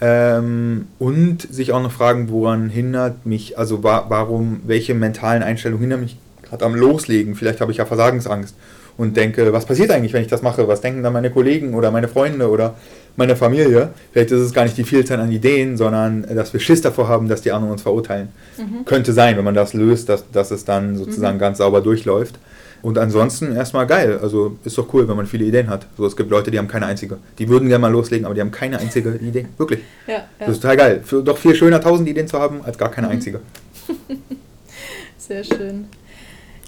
Ähm, 0.00 0.86
und 0.98 1.42
sich 1.42 1.72
auch 1.72 1.82
noch 1.82 1.90
fragen, 1.90 2.30
woran 2.30 2.68
hindert 2.68 3.26
mich, 3.26 3.58
also 3.58 3.82
wa 3.82 4.06
warum, 4.08 4.60
welche 4.64 4.94
mentalen 4.94 5.42
Einstellungen 5.42 5.80
hindern 5.80 6.00
mich 6.00 6.16
gerade 6.42 6.64
am 6.64 6.74
Loslegen? 6.74 7.34
Vielleicht 7.34 7.60
habe 7.60 7.72
ich 7.72 7.78
ja 7.78 7.86
Versagensangst 7.86 8.54
und 8.96 9.16
denke, 9.16 9.52
was 9.52 9.64
passiert 9.64 9.90
eigentlich, 9.90 10.12
wenn 10.12 10.22
ich 10.22 10.28
das 10.28 10.42
mache? 10.42 10.68
Was 10.68 10.80
denken 10.80 11.02
dann 11.02 11.12
meine 11.12 11.30
Kollegen 11.30 11.74
oder 11.74 11.90
meine 11.90 12.08
Freunde 12.08 12.50
oder 12.50 12.74
meine 13.16 13.36
Familie? 13.36 13.90
Vielleicht 14.12 14.32
ist 14.32 14.40
es 14.40 14.52
gar 14.52 14.64
nicht 14.64 14.76
die 14.76 14.84
Vielzahl 14.84 15.20
an 15.20 15.32
Ideen, 15.32 15.76
sondern 15.76 16.22
dass 16.34 16.52
wir 16.52 16.60
Schiss 16.60 16.82
davor 16.82 17.08
haben, 17.08 17.28
dass 17.28 17.42
die 17.42 17.52
anderen 17.52 17.72
uns 17.72 17.82
verurteilen. 17.82 18.28
Mhm. 18.56 18.84
Könnte 18.84 19.12
sein, 19.12 19.36
wenn 19.36 19.44
man 19.44 19.54
das 19.54 19.72
löst, 19.72 20.08
dass, 20.08 20.30
dass 20.30 20.50
es 20.50 20.64
dann 20.64 20.96
sozusagen 20.96 21.36
mhm. 21.36 21.40
ganz 21.40 21.58
sauber 21.58 21.80
durchläuft. 21.80 22.38
Und 22.82 22.98
ansonsten 22.98 23.54
erstmal 23.54 23.86
geil. 23.86 24.18
Also 24.22 24.56
ist 24.64 24.78
doch 24.78 24.92
cool, 24.94 25.08
wenn 25.08 25.16
man 25.16 25.26
viele 25.26 25.44
Ideen 25.44 25.68
hat. 25.68 25.86
So, 25.96 26.06
es 26.06 26.16
gibt 26.16 26.30
Leute, 26.30 26.50
die 26.50 26.58
haben 26.58 26.68
keine 26.68 26.86
einzige. 26.86 27.18
Die 27.38 27.48
würden 27.48 27.68
gerne 27.68 27.82
mal 27.82 27.92
loslegen, 27.92 28.24
aber 28.24 28.34
die 28.34 28.40
haben 28.40 28.50
keine 28.50 28.78
einzige 28.78 29.14
Idee. 29.16 29.46
Wirklich. 29.56 29.80
Ja, 30.06 30.14
ja. 30.14 30.24
Das 30.38 30.50
ist 30.50 30.60
total 30.62 30.76
geil. 30.76 31.00
Für, 31.04 31.22
doch 31.22 31.38
viel 31.38 31.54
schöner, 31.54 31.80
tausend 31.80 32.08
Ideen 32.08 32.28
zu 32.28 32.38
haben, 32.38 32.62
als 32.64 32.78
gar 32.78 32.90
keine 32.90 33.08
mhm. 33.08 33.14
einzige. 33.14 33.40
Sehr 35.18 35.44
schön. 35.44 35.86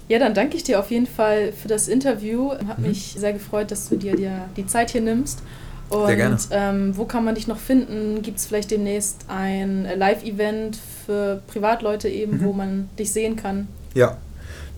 Ja, 0.07 0.19
dann 0.19 0.33
danke 0.33 0.57
ich 0.57 0.63
dir 0.63 0.79
auf 0.79 0.91
jeden 0.91 1.07
Fall 1.07 1.53
für 1.53 1.69
das 1.69 1.87
Interview. 1.87 2.51
Hat 2.67 2.79
mhm. 2.79 2.87
mich 2.87 3.15
sehr 3.17 3.31
gefreut, 3.31 3.71
dass 3.71 3.87
du 3.87 3.95
dir 3.95 4.15
die 4.57 4.67
Zeit 4.67 4.91
hier 4.91 4.99
nimmst. 4.99 5.41
Und 5.89 6.07
sehr 6.07 6.15
gerne. 6.17 6.37
Ähm, 6.51 6.97
wo 6.97 7.05
kann 7.05 7.23
man 7.23 7.35
dich 7.35 7.47
noch 7.47 7.57
finden? 7.57 8.21
Gibt 8.21 8.37
es 8.37 8.45
vielleicht 8.45 8.71
demnächst 8.71 9.25
ein 9.29 9.87
Live-Event 9.97 10.77
für 11.05 11.41
Privatleute 11.47 12.09
eben, 12.09 12.37
mhm. 12.37 12.43
wo 12.43 12.53
man 12.53 12.89
dich 12.99 13.13
sehen 13.13 13.37
kann? 13.37 13.67
Ja, 13.93 14.17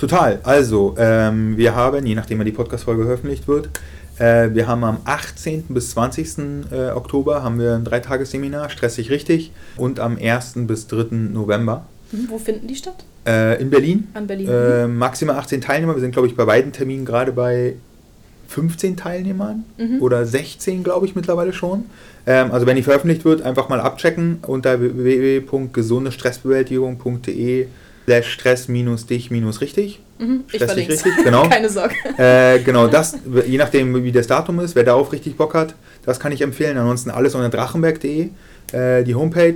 total. 0.03 0.41
Also, 0.43 0.95
ähm, 0.97 1.55
wir 1.55 1.75
haben, 1.75 2.05
je 2.05 2.13
nachdem 2.13 2.39
wann 2.39 2.45
die 2.45 2.51
Podcast-Folge 2.51 3.03
veröffentlicht 3.03 3.47
wird, 3.47 3.69
äh, 4.19 4.49
wir 4.53 4.67
haben 4.67 4.83
am 4.83 4.97
18. 5.05 5.63
bis 5.69 5.91
20. 5.91 6.65
Äh, 6.71 6.89
Oktober 6.91 7.41
haben 7.41 7.57
wir 7.57 7.75
ein 7.75 7.85
Dreitagesseminar, 7.85 8.69
Stressig 8.69 9.09
richtig, 9.09 9.53
und 9.77 10.01
am 10.01 10.17
1. 10.21 10.67
bis 10.67 10.87
3. 10.87 11.05
November. 11.31 11.85
Mhm. 12.11 12.25
Wo 12.27 12.37
finden 12.37 12.67
die 12.67 12.75
statt? 12.75 13.05
Äh, 13.25 13.61
in 13.61 13.69
Berlin. 13.69 14.09
An 14.13 14.27
Berlin. 14.27 14.49
Äh, 14.49 14.87
mhm. 14.87 14.97
maximal 14.97 15.37
18 15.37 15.61
Teilnehmer. 15.61 15.95
Wir 15.95 16.01
sind, 16.01 16.11
glaube 16.11 16.27
ich, 16.27 16.35
bei 16.35 16.43
beiden 16.43 16.73
Terminen 16.73 17.05
gerade 17.05 17.31
bei 17.31 17.75
15 18.49 18.97
Teilnehmern 18.97 19.63
mhm. 19.77 20.01
oder 20.01 20.25
16, 20.25 20.83
glaube 20.83 21.05
ich, 21.05 21.15
mittlerweile 21.15 21.53
schon. 21.53 21.85
Ähm, 22.27 22.51
also 22.51 22.65
wenn 22.65 22.75
die 22.75 22.83
veröffentlicht 22.83 23.23
wird, 23.23 23.41
einfach 23.41 23.69
mal 23.69 23.79
abchecken 23.79 24.39
unter 24.45 24.81
www.gesundestressbewältigung.de 24.81 27.67
slash 28.05 28.33
stress-dich-richtig. 28.33 29.99
Mhm, 30.19 30.43
ich 30.51 30.55
Stress 30.55 30.75
richtig, 30.75 31.01
genau. 31.23 31.43
Keine 31.49 31.69
Sorge. 31.69 31.95
Äh, 32.17 32.59
genau, 32.59 32.87
das, 32.87 33.17
je 33.47 33.57
nachdem 33.57 34.03
wie 34.03 34.11
das 34.11 34.27
Datum 34.27 34.59
ist, 34.59 34.75
wer 34.75 34.83
darauf 34.83 35.11
richtig 35.11 35.37
Bock 35.37 35.53
hat, 35.53 35.75
das 36.05 36.19
kann 36.19 36.31
ich 36.31 36.41
empfehlen. 36.41 36.77
Ansonsten 36.77 37.09
alles 37.09 37.35
unter 37.35 37.49
drachenberg.de, 37.49 38.29
äh, 38.71 39.03
die 39.03 39.15
Homepage. 39.15 39.55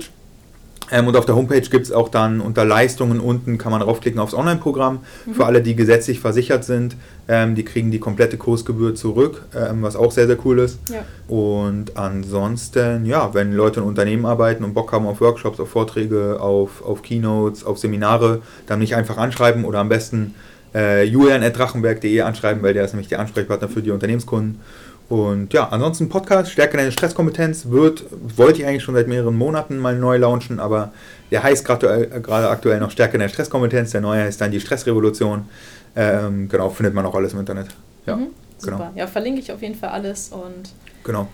Ähm, 0.90 1.06
und 1.06 1.16
auf 1.16 1.26
der 1.26 1.36
Homepage 1.36 1.60
gibt 1.60 1.86
es 1.86 1.92
auch 1.92 2.08
dann 2.08 2.40
unter 2.40 2.64
Leistungen 2.64 3.20
unten, 3.20 3.58
kann 3.58 3.72
man 3.72 3.80
draufklicken 3.80 4.20
aufs 4.20 4.34
Online-Programm. 4.34 5.00
Mhm. 5.26 5.34
Für 5.34 5.46
alle, 5.46 5.62
die 5.62 5.76
gesetzlich 5.76 6.20
versichert 6.20 6.64
sind, 6.64 6.96
ähm, 7.28 7.54
die 7.54 7.64
kriegen 7.64 7.90
die 7.90 7.98
komplette 7.98 8.36
Kursgebühr 8.36 8.94
zurück, 8.94 9.46
ähm, 9.54 9.82
was 9.82 9.96
auch 9.96 10.12
sehr, 10.12 10.26
sehr 10.26 10.38
cool 10.44 10.58
ist. 10.60 10.78
Ja. 10.90 11.04
Und 11.34 11.96
ansonsten, 11.96 13.04
ja, 13.04 13.34
wenn 13.34 13.52
Leute 13.52 13.80
in 13.80 13.86
Unternehmen 13.86 14.24
arbeiten 14.24 14.64
und 14.64 14.74
Bock 14.74 14.92
haben 14.92 15.06
auf 15.06 15.20
Workshops, 15.20 15.60
auf 15.60 15.68
Vorträge, 15.68 16.40
auf, 16.40 16.82
auf 16.84 17.02
Keynotes, 17.02 17.64
auf 17.64 17.78
Seminare, 17.78 18.40
dann 18.66 18.78
nicht 18.78 18.94
einfach 18.94 19.18
anschreiben 19.18 19.64
oder 19.64 19.80
am 19.80 19.88
besten 19.88 20.34
äh, 20.74 21.04
julian.drachenberg.de 21.04 22.20
anschreiben, 22.20 22.62
weil 22.62 22.74
der 22.74 22.84
ist 22.84 22.92
nämlich 22.92 23.08
der 23.08 23.20
Ansprechpartner 23.20 23.68
für 23.68 23.82
die 23.82 23.90
Unternehmenskunden. 23.90 24.60
Und 25.08 25.54
ja, 25.54 25.68
ansonsten 25.68 26.10
Podcast, 26.10 26.50
Stärke 26.50 26.76
deine 26.76 26.92
Stresskompetenz, 26.92 27.66
wird, 27.66 28.04
wollte 28.36 28.60
ich 28.60 28.66
eigentlich 28.66 28.82
schon 28.82 28.94
seit 28.94 29.08
mehreren 29.08 29.36
Monaten 29.36 29.78
mal 29.78 29.96
neu 29.96 30.18
launchen, 30.18 30.60
aber 30.60 30.92
der 31.30 31.42
heißt 31.42 31.64
gerade 31.64 32.50
aktuell 32.50 32.78
noch 32.78 32.90
Stärke 32.90 33.16
deine 33.16 33.30
Stresskompetenz, 33.30 33.92
der 33.92 34.02
neue 34.02 34.24
heißt 34.24 34.40
dann 34.40 34.50
die 34.50 34.60
Stressrevolution. 34.60 35.48
Ähm, 35.96 36.48
genau, 36.48 36.68
findet 36.68 36.94
man 36.94 37.06
auch 37.06 37.14
alles 37.14 37.32
im 37.32 37.40
Internet. 37.40 37.68
Ja, 38.04 38.16
mhm, 38.16 38.28
super. 38.58 38.76
Genau. 38.76 38.90
Ja, 38.94 39.06
verlinke 39.06 39.40
ich 39.40 39.50
auf 39.50 39.62
jeden 39.62 39.74
Fall 39.74 39.90
alles 39.90 40.28
und 40.28 40.70
genau. 41.04 41.28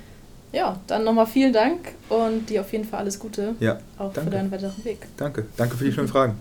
Ja, 0.52 0.78
dann 0.86 1.02
nochmal 1.02 1.26
vielen 1.26 1.52
Dank 1.52 1.80
und 2.08 2.48
dir 2.48 2.60
auf 2.60 2.72
jeden 2.72 2.84
Fall 2.84 3.00
alles 3.00 3.18
Gute. 3.18 3.56
Ja, 3.58 3.80
auch 3.98 4.12
danke. 4.12 4.30
für 4.30 4.36
deinen 4.36 4.52
weiteren 4.52 4.84
Weg. 4.84 4.98
Danke, 5.16 5.46
danke 5.56 5.76
für 5.76 5.84
die 5.84 5.92
schönen 5.92 6.08
Fragen. 6.08 6.36